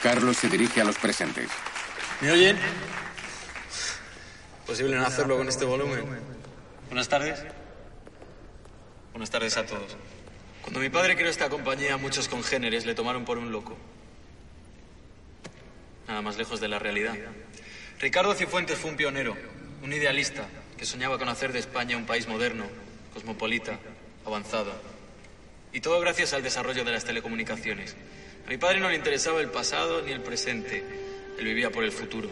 Carlos 0.00 0.36
se 0.36 0.48
dirige 0.48 0.80
a 0.80 0.84
los 0.84 0.96
presentes. 0.96 1.48
¿Me 2.20 2.30
oyen? 2.30 2.56
Posible 4.64 4.94
no 4.94 5.04
hacerlo 5.04 5.36
con 5.36 5.48
este 5.48 5.64
volumen. 5.64 6.04
Buenas 6.88 7.08
tardes. 7.08 7.42
Buenas 9.16 9.30
tardes 9.30 9.56
a 9.56 9.64
todos. 9.64 9.96
Cuando 10.60 10.78
mi 10.78 10.90
padre 10.90 11.16
creó 11.16 11.30
esta 11.30 11.48
compañía, 11.48 11.96
muchos 11.96 12.28
congéneres 12.28 12.84
le 12.84 12.94
tomaron 12.94 13.24
por 13.24 13.38
un 13.38 13.50
loco. 13.50 13.74
Nada 16.06 16.20
más 16.20 16.36
lejos 16.36 16.60
de 16.60 16.68
la 16.68 16.78
realidad. 16.78 17.14
Ricardo 17.98 18.34
Cifuentes 18.34 18.76
fue 18.76 18.90
un 18.90 18.98
pionero, 18.98 19.34
un 19.82 19.90
idealista, 19.90 20.46
que 20.76 20.84
soñaba 20.84 21.18
con 21.18 21.30
hacer 21.30 21.54
de 21.54 21.60
España 21.60 21.96
un 21.96 22.04
país 22.04 22.28
moderno, 22.28 22.66
cosmopolita, 23.14 23.78
avanzado. 24.26 24.74
Y 25.72 25.80
todo 25.80 25.98
gracias 25.98 26.34
al 26.34 26.42
desarrollo 26.42 26.84
de 26.84 26.92
las 26.92 27.06
telecomunicaciones. 27.06 27.96
A 28.46 28.50
mi 28.50 28.58
padre 28.58 28.80
no 28.80 28.90
le 28.90 28.96
interesaba 28.96 29.40
el 29.40 29.48
pasado 29.48 30.02
ni 30.02 30.12
el 30.12 30.20
presente. 30.20 30.84
Él 31.38 31.44
vivía 31.46 31.70
por 31.70 31.84
el 31.84 31.92
futuro. 31.92 32.28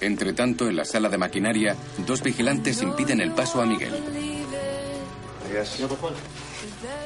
Entre 0.00 0.32
tanto, 0.32 0.66
en 0.66 0.76
la 0.76 0.86
sala 0.86 1.10
de 1.10 1.18
maquinaria, 1.18 1.76
dos 1.98 2.22
vigilantes 2.22 2.80
impiden 2.80 3.20
el 3.20 3.32
paso 3.32 3.60
a 3.60 3.66
Miguel. 3.66 4.31
Señor 5.64 5.90
Pascual, 5.90 6.14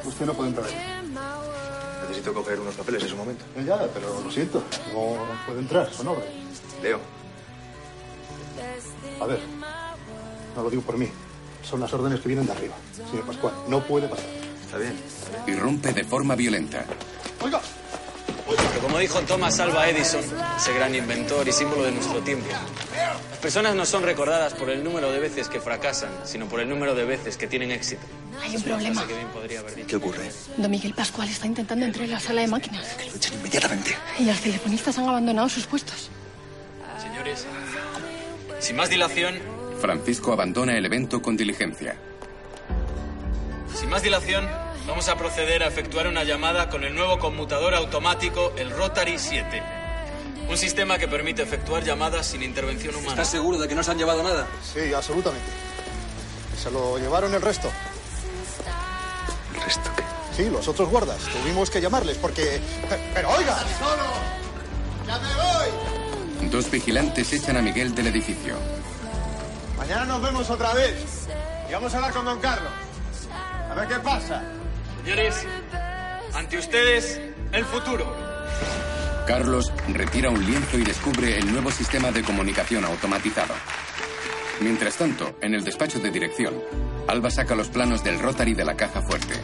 usted 0.05 0.27
no 0.27 0.35
puede 0.35 0.51
entrar 0.51 0.67
ahí. 0.67 0.75
Necesito 2.03 2.33
coger 2.33 2.61
unos 2.61 2.75
papeles 2.75 3.03
en 3.03 3.09
su 3.09 3.17
momento. 3.17 3.45
Ya, 3.65 3.89
pero 3.93 4.21
lo 4.21 4.31
siento, 4.31 4.63
no 4.93 5.17
puede 5.47 5.61
entrar, 5.61 5.93
son 5.93 6.09
orden. 6.09 6.25
Leo. 6.83 7.01
A 9.21 9.27
ver, 9.27 9.41
no 10.55 10.63
lo 10.63 10.71
digo 10.71 10.83
por 10.83 10.97
mí, 10.97 11.09
son 11.63 11.81
las 11.81 11.93
órdenes 11.93 12.21
que 12.21 12.29
vienen 12.29 12.47
de 12.47 12.53
arriba. 12.53 12.75
Señor 13.11 13.27
Pascual, 13.27 13.55
no 13.69 13.83
puede 13.83 14.09
pasar. 14.09 14.27
Está 14.65 14.79
bien. 14.79 14.95
Irrumpe 15.47 15.93
de 15.93 16.05
forma 16.05 16.35
violenta. 16.37 16.85
Oiga, 17.43 17.61
Pero 18.47 18.81
como 18.81 18.99
dijo 18.99 19.21
Thomas 19.23 19.59
Alva 19.59 19.89
Edison, 19.89 20.23
ese 20.57 20.73
gran 20.73 20.95
inventor 20.95 21.49
y 21.49 21.53
símbolo 21.53 21.85
de 21.85 21.93
nuestro 21.93 22.21
tiempo, 22.21 22.47
las 23.31 23.39
personas 23.39 23.75
no 23.75 23.85
son 23.85 24.03
recordadas 24.05 24.55
por 24.55 24.71
el 24.71 24.85
número 24.85 25.11
de 25.11 25.19
veces 25.19 25.49
que 25.49 25.61
fracasan, 25.61 26.11
sino 26.25 26.47
por 26.47 26.61
el 26.61 26.69
número 26.69 26.95
de 26.95 27.05
veces 27.05 27.37
que 27.37 27.47
tienen 27.47 27.73
éxito. 27.73 28.03
Hay 28.41 28.55
un 28.57 28.63
problema. 28.63 28.95
frase 29.01 29.09
que 29.09 29.19
bien 29.19 29.29
podría 29.33 29.61
haber 29.61 29.75
dicho. 29.75 29.89
¿Qué 29.89 29.97
ocurre? 29.97 30.31
Don 30.57 30.71
Miguel 30.71 30.95
Pascual 30.95 31.29
está 31.29 31.47
intentando 31.47 31.85
entrar 31.87 32.05
en 32.05 32.13
la 32.13 32.21
sala 32.21 32.43
de 32.43 32.47
máquinas. 32.47 32.87
Que 32.95 33.11
lo 33.11 33.17
echen 33.17 33.35
inmediatamente. 33.35 33.97
Y 34.19 34.25
las 34.25 34.41
telefonistas 34.41 34.97
han 34.99 35.09
abandonado 35.09 35.49
sus 35.49 35.67
puestos. 35.67 36.11
Señores, 37.03 37.47
sin 38.61 38.77
más 38.77 38.89
dilación, 38.91 39.39
Francisco 39.81 40.33
abandona 40.33 40.77
el 40.77 40.87
evento 40.87 41.21
con 41.21 41.37
diligencia. 41.37 41.97
sin 43.75 43.91
más 43.91 44.03
dilación, 44.03 44.49
vamos 44.87 45.09
a 45.09 45.17
proceder 45.17 45.63
a 45.63 45.67
efectuar 45.67 46.07
una 46.07 46.25
llamada 46.25 46.69
con 46.69 46.85
el 46.85 46.95
nuevo 46.95 47.19
conmutador 47.19 47.75
automático, 47.75 48.53
el 48.57 48.71
Rotary 48.71 49.19
7. 49.19 49.63
Un 50.49 50.57
sistema 50.57 50.97
que 50.99 51.09
permite 51.09 51.43
efectuar 51.43 51.83
llamadas 51.83 52.27
sin 52.27 52.43
intervención 52.43 52.95
humana. 52.95 53.11
¿Estás 53.11 53.29
seguro 53.31 53.59
de 53.59 53.67
que 53.69 53.75
no 53.75 53.83
se 53.83 53.91
han 53.91 53.99
llevado 53.99 54.23
nada? 54.23 54.47
sí, 54.63 54.93
absolutamente. 54.95 55.47
Se 56.61 56.71
lo 56.71 56.99
llevaron 56.99 57.35
el 57.35 57.43
resto. 57.43 57.69
¿El 59.55 59.61
resto 59.61 59.91
qué? 59.97 60.03
Sí, 60.37 60.51
los 60.51 60.67
otros 60.69 60.89
guardas. 60.89 61.19
Tuvimos 61.19 61.69
que 61.71 61.81
llamarles 61.81 62.17
porque... 62.19 62.61
Pe- 62.89 63.11
Pero 63.15 63.31
oiga, 63.31 63.59
¡Ya 65.07 65.19
me 65.19 65.35
voy! 65.35 66.49
Dos 66.51 66.71
vigilantes 66.71 67.33
echan 67.33 67.57
a 67.57 67.63
Miguel 67.63 67.95
del 67.95 68.07
edificio. 68.09 68.55
Mañana 69.77 70.05
nos 70.07 70.23
vemos 70.23 70.49
otra 70.49 70.73
vez. 70.75 71.27
Y 71.69 71.73
vamos 71.73 71.93
a 71.93 71.97
hablar 71.97 72.13
con 72.13 72.25
don 72.25 72.41
Carlos. 72.41 72.73
A 73.71 73.75
ver 73.75 73.89
qué 73.89 73.97
pasa. 73.97 74.43
Señores, 75.07 75.47
ante 76.35 76.59
ustedes, 76.59 77.21
el 77.53 77.65
futuro. 77.65 78.13
Carlos 79.25 79.73
retira 79.87 80.31
un 80.31 80.45
lienzo 80.45 80.79
y 80.79 80.83
descubre 80.83 81.39
el 81.39 81.53
nuevo 81.53 81.71
sistema 81.71 82.11
de 82.11 82.25
comunicación 82.25 82.85
automatizado. 82.85 83.55
Mientras 84.61 84.97
tanto, 84.97 85.37
en 85.41 85.55
el 85.55 85.63
despacho 85.63 86.01
de 86.01 86.11
dirección, 86.11 86.55
Alba 87.07 87.31
saca 87.31 87.55
los 87.55 87.69
planos 87.69 88.03
del 88.03 88.19
Rotary 88.19 88.55
de 88.55 88.65
la 88.65 88.75
caja 88.75 89.01
fuerte. 89.01 89.35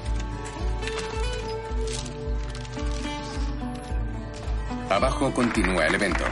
Abajo 4.90 5.32
continúa 5.32 5.86
el 5.86 5.94
evento. 5.94 6.24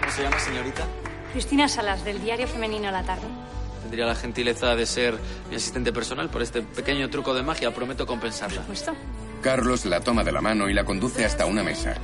¿Cómo 0.00 0.10
se 0.10 0.22
llama, 0.22 0.38
señorita? 0.38 0.86
Cristina 1.32 1.68
Salas, 1.68 2.02
del 2.02 2.18
diario 2.22 2.48
Femenino 2.48 2.90
La 2.90 3.02
Tarde. 3.02 3.43
Tendría 3.84 4.06
la 4.06 4.14
gentileza 4.14 4.74
de 4.74 4.86
ser 4.86 5.18
mi 5.50 5.56
asistente 5.56 5.92
personal 5.92 6.30
por 6.30 6.40
este 6.40 6.62
pequeño 6.62 7.10
truco 7.10 7.34
de 7.34 7.42
magia. 7.42 7.74
Prometo 7.74 8.06
compensarla. 8.06 8.62
Carlos 9.42 9.84
la 9.84 10.00
toma 10.00 10.24
de 10.24 10.32
la 10.32 10.40
mano 10.40 10.70
y 10.70 10.72
la 10.72 10.86
conduce 10.86 11.22
hasta 11.22 11.44
una 11.44 11.62
mesa. 11.62 11.94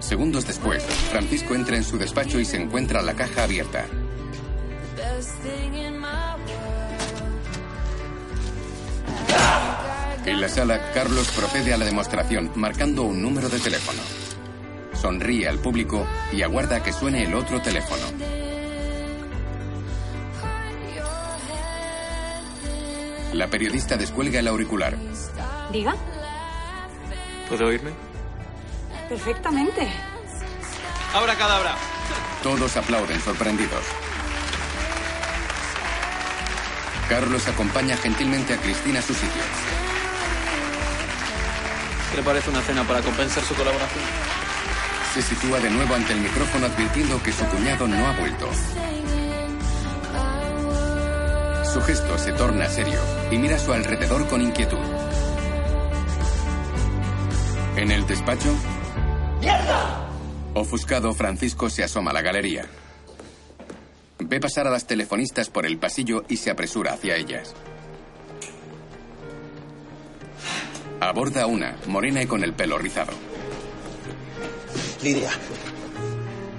Segundos 0.00 0.48
después, 0.48 0.82
Francisco 0.82 1.54
entra 1.54 1.76
en 1.76 1.84
su 1.84 1.96
despacho 1.96 2.40
y 2.40 2.44
se 2.44 2.60
encuentra 2.60 3.02
la 3.02 3.14
caja 3.14 3.44
abierta. 3.44 3.86
En 10.26 10.40
la 10.40 10.48
sala, 10.48 10.90
Carlos 10.92 11.30
procede 11.36 11.72
a 11.72 11.76
la 11.76 11.84
demostración 11.84 12.50
marcando 12.56 13.04
un 13.04 13.22
número 13.22 13.48
de 13.48 13.60
teléfono. 13.60 14.00
Sonríe 15.00 15.46
al 15.46 15.60
público 15.60 16.04
y 16.32 16.42
aguarda 16.42 16.78
a 16.78 16.82
que 16.82 16.92
suene 16.92 17.22
el 17.22 17.34
otro 17.34 17.62
teléfono. 17.62 18.41
La 23.32 23.48
periodista 23.48 23.96
descuelga 23.96 24.40
el 24.40 24.48
auricular. 24.48 24.96
Diga. 25.72 25.94
¿Puedo 27.48 27.66
oírme? 27.66 27.90
Perfectamente. 29.08 29.88
¡Abra 31.14 31.34
cadabra! 31.34 31.74
Todos 32.42 32.76
aplauden 32.76 33.20
sorprendidos. 33.20 33.84
Carlos 37.08 37.46
acompaña 37.48 37.96
gentilmente 37.96 38.54
a 38.54 38.58
Cristina 38.58 38.98
a 38.98 39.02
su 39.02 39.14
sitio. 39.14 39.42
¿Qué 42.10 42.16
le 42.18 42.22
parece 42.22 42.50
una 42.50 42.60
cena 42.60 42.84
para 42.84 43.00
compensar 43.00 43.42
su 43.44 43.54
colaboración? 43.54 44.04
Se 45.14 45.22
sitúa 45.22 45.60
de 45.60 45.70
nuevo 45.70 45.94
ante 45.94 46.12
el 46.12 46.20
micrófono 46.20 46.66
advirtiendo 46.66 47.22
que 47.22 47.32
su 47.32 47.44
cuñado 47.46 47.86
no 47.86 48.06
ha 48.06 48.12
vuelto. 48.12 48.48
Su 51.72 51.80
gesto 51.80 52.18
se 52.18 52.32
torna 52.32 52.68
serio 52.68 53.00
y 53.30 53.38
mira 53.38 53.56
a 53.56 53.58
su 53.58 53.72
alrededor 53.72 54.28
con 54.28 54.42
inquietud. 54.42 54.76
En 57.76 57.90
el 57.90 58.06
despacho, 58.06 58.54
¡Mierda! 59.40 60.06
ofuscado, 60.52 61.14
Francisco 61.14 61.70
se 61.70 61.82
asoma 61.82 62.10
a 62.10 62.14
la 62.14 62.20
galería. 62.20 62.66
Ve 64.18 64.38
pasar 64.38 64.66
a 64.66 64.70
las 64.70 64.86
telefonistas 64.86 65.48
por 65.48 65.64
el 65.64 65.78
pasillo 65.78 66.24
y 66.28 66.36
se 66.36 66.50
apresura 66.50 66.92
hacia 66.92 67.16
ellas. 67.16 67.54
Aborda 71.00 71.46
una, 71.46 71.78
morena 71.86 72.22
y 72.22 72.26
con 72.26 72.44
el 72.44 72.52
pelo 72.52 72.76
rizado. 72.76 73.12
Lidia. 75.02 75.30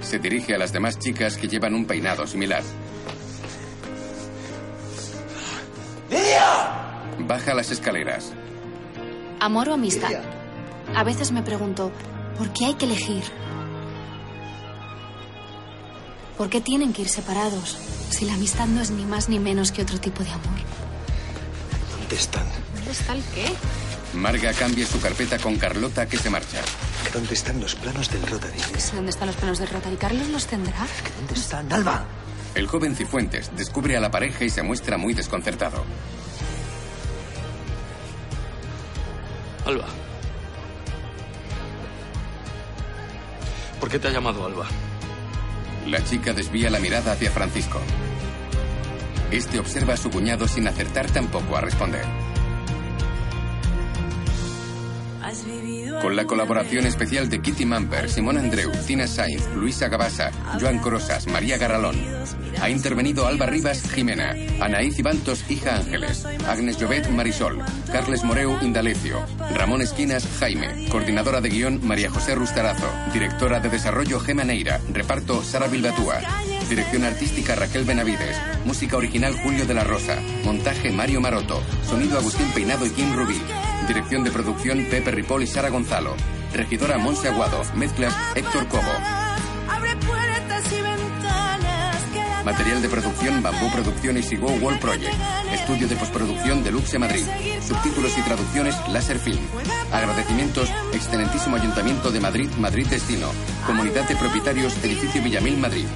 Se 0.02 0.18
dirige 0.18 0.56
a 0.56 0.58
las 0.58 0.72
demás 0.72 0.98
chicas 0.98 1.36
que 1.36 1.46
llevan 1.46 1.74
un 1.74 1.86
peinado 1.86 2.26
similar. 2.26 2.64
¡Lidia! 6.10 6.72
Baja 7.20 7.54
las 7.54 7.70
escaleras. 7.70 8.32
Amor 9.40 9.68
o 9.68 9.74
amistad. 9.74 10.10
A 10.94 11.04
veces 11.04 11.32
me 11.32 11.42
pregunto, 11.42 11.90
¿por 12.38 12.52
qué 12.52 12.66
hay 12.66 12.74
que 12.74 12.86
elegir? 12.86 13.22
¿Por 16.36 16.50
qué 16.50 16.60
tienen 16.60 16.92
que 16.92 17.02
ir 17.02 17.08
separados? 17.08 17.78
Si 18.10 18.24
la 18.24 18.34
amistad 18.34 18.66
no 18.66 18.80
es 18.80 18.90
ni 18.90 19.04
más 19.04 19.28
ni 19.28 19.38
menos 19.38 19.72
que 19.72 19.82
otro 19.82 19.98
tipo 20.00 20.22
de 20.22 20.30
amor. 20.30 20.58
¿Dónde 21.98 22.16
están? 22.16 22.46
¿Dónde 22.74 22.90
está 22.90 23.12
el 23.14 23.22
qué? 23.34 23.52
Marga 24.14 24.52
cambia 24.52 24.86
su 24.86 25.00
carpeta 25.00 25.38
con 25.38 25.56
Carlota 25.56 26.06
que 26.06 26.16
se 26.16 26.30
marcha. 26.30 26.60
¿Dónde 27.12 27.34
están 27.34 27.60
los 27.60 27.74
planos 27.74 28.10
del 28.10 28.26
Rotary? 28.26 28.58
¿Dónde 28.94 29.10
están 29.10 29.26
los 29.26 29.36
planos 29.36 29.58
del 29.58 29.68
Rotary? 29.68 29.96
¿Carlos 29.96 30.28
los 30.28 30.46
tendrá? 30.46 30.86
¿Dónde 31.18 31.34
están, 31.34 31.72
Alba? 31.72 32.04
El 32.54 32.68
joven 32.68 32.94
Cifuentes 32.94 33.50
descubre 33.56 33.96
a 33.96 34.00
la 34.00 34.10
pareja 34.10 34.44
y 34.44 34.50
se 34.50 34.62
muestra 34.62 34.96
muy 34.96 35.12
desconcertado. 35.12 35.84
Alba. 39.66 39.86
¿Por 43.80 43.90
qué 43.90 43.98
te 43.98 44.08
ha 44.08 44.12
llamado 44.12 44.46
Alba? 44.46 44.66
La 45.86 46.02
chica 46.04 46.32
desvía 46.32 46.70
la 46.70 46.78
mirada 46.78 47.12
hacia 47.12 47.30
Francisco. 47.30 47.80
Este 49.30 49.58
observa 49.58 49.94
a 49.94 49.96
su 49.96 50.10
cuñado 50.10 50.46
sin 50.46 50.68
acertar 50.68 51.10
tampoco 51.10 51.56
a 51.56 51.60
responder. 51.60 52.04
Con 56.02 56.16
la 56.16 56.26
colaboración 56.26 56.86
especial 56.86 57.30
de 57.30 57.40
Kitty 57.40 57.64
Mamper, 57.64 58.10
Simón 58.10 58.36
Andreu, 58.36 58.70
Tina 58.86 59.06
Sainz, 59.06 59.46
Luisa 59.54 59.88
Gabasa, 59.88 60.30
Joan 60.60 60.78
Corosas, 60.80 61.26
María 61.28 61.56
Garralón. 61.56 61.96
Ha 62.60 62.68
intervenido 62.68 63.26
Alba 63.26 63.46
Rivas, 63.46 63.82
Jimena, 63.90 64.34
Anaíz 64.60 64.98
Ibantos, 64.98 65.50
hija 65.50 65.76
Ángeles, 65.76 66.26
Agnes 66.46 66.78
Llobet, 66.78 67.08
Marisol, 67.08 67.62
Carles 67.90 68.22
Moreu, 68.22 68.58
Indalecio, 68.62 69.24
Ramón 69.54 69.80
Esquinas, 69.80 70.26
Jaime, 70.38 70.88
coordinadora 70.90 71.40
de 71.40 71.48
guion, 71.48 71.80
María 71.82 72.10
José 72.10 72.34
Rustarazo, 72.34 72.88
directora 73.12 73.60
de 73.60 73.70
desarrollo, 73.70 74.20
Gema 74.20 74.44
Neira, 74.44 74.80
reparto, 74.92 75.42
Sara 75.42 75.68
Bilbatúa, 75.68 76.20
dirección 76.68 77.04
artística, 77.04 77.54
Raquel 77.54 77.84
Benavides, 77.84 78.36
música 78.64 78.96
original, 78.96 79.34
Julio 79.42 79.64
de 79.64 79.74
la 79.74 79.84
Rosa, 79.84 80.18
montaje, 80.44 80.92
Mario 80.92 81.20
Maroto, 81.20 81.62
sonido, 81.88 82.18
Agustín 82.18 82.50
Peinado 82.54 82.86
y 82.86 82.90
Kim 82.90 83.14
Rubí, 83.14 83.40
dirección 83.86 84.24
de 84.24 84.30
producción, 84.30 84.84
Pepe 84.90 85.10
Ripoll 85.10 85.42
y 85.42 85.46
Sara 85.46 85.68
Gonzalo, 85.68 86.14
regidora, 86.52 86.98
Monse 86.98 87.28
Aguado, 87.28 87.62
mezclas, 87.74 88.14
Héctor 88.34 88.68
Cobo, 88.68 88.92
Material 92.44 92.82
de 92.82 92.90
producción 92.90 93.42
Bambú 93.42 93.70
Producciones 93.72 94.30
y 94.30 94.36
Go 94.36 94.48
Wall 94.48 94.78
Project. 94.78 95.14
Estudio 95.50 95.88
de 95.88 95.96
postproducción 95.96 96.62
Deluxe 96.62 96.98
Madrid. 96.98 97.24
Subtítulos 97.66 98.18
y 98.18 98.20
traducciones 98.20 98.76
Láser 98.90 99.18
Film. 99.18 99.40
Agradecimientos 99.90 100.68
Excelentísimo 100.92 101.56
Ayuntamiento 101.56 102.10
de 102.10 102.20
Madrid, 102.20 102.50
Madrid 102.58 102.86
Destino. 102.86 103.28
Comunidad 103.66 104.06
de 104.06 104.16
Propietarios 104.16 104.76
Edificio 104.84 105.22
Villamil, 105.22 105.56
Madrid. 105.56 105.86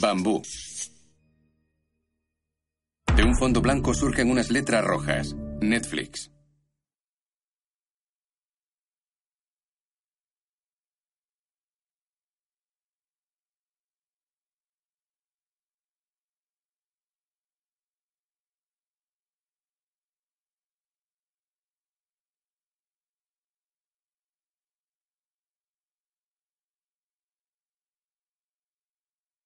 Bambú. 0.00 0.42
De 3.16 3.22
un 3.22 3.36
fondo 3.36 3.60
blanco 3.60 3.94
surgen 3.94 4.30
unas 4.30 4.50
letras 4.50 4.84
rojas. 4.84 5.34
Netflix. 5.60 6.33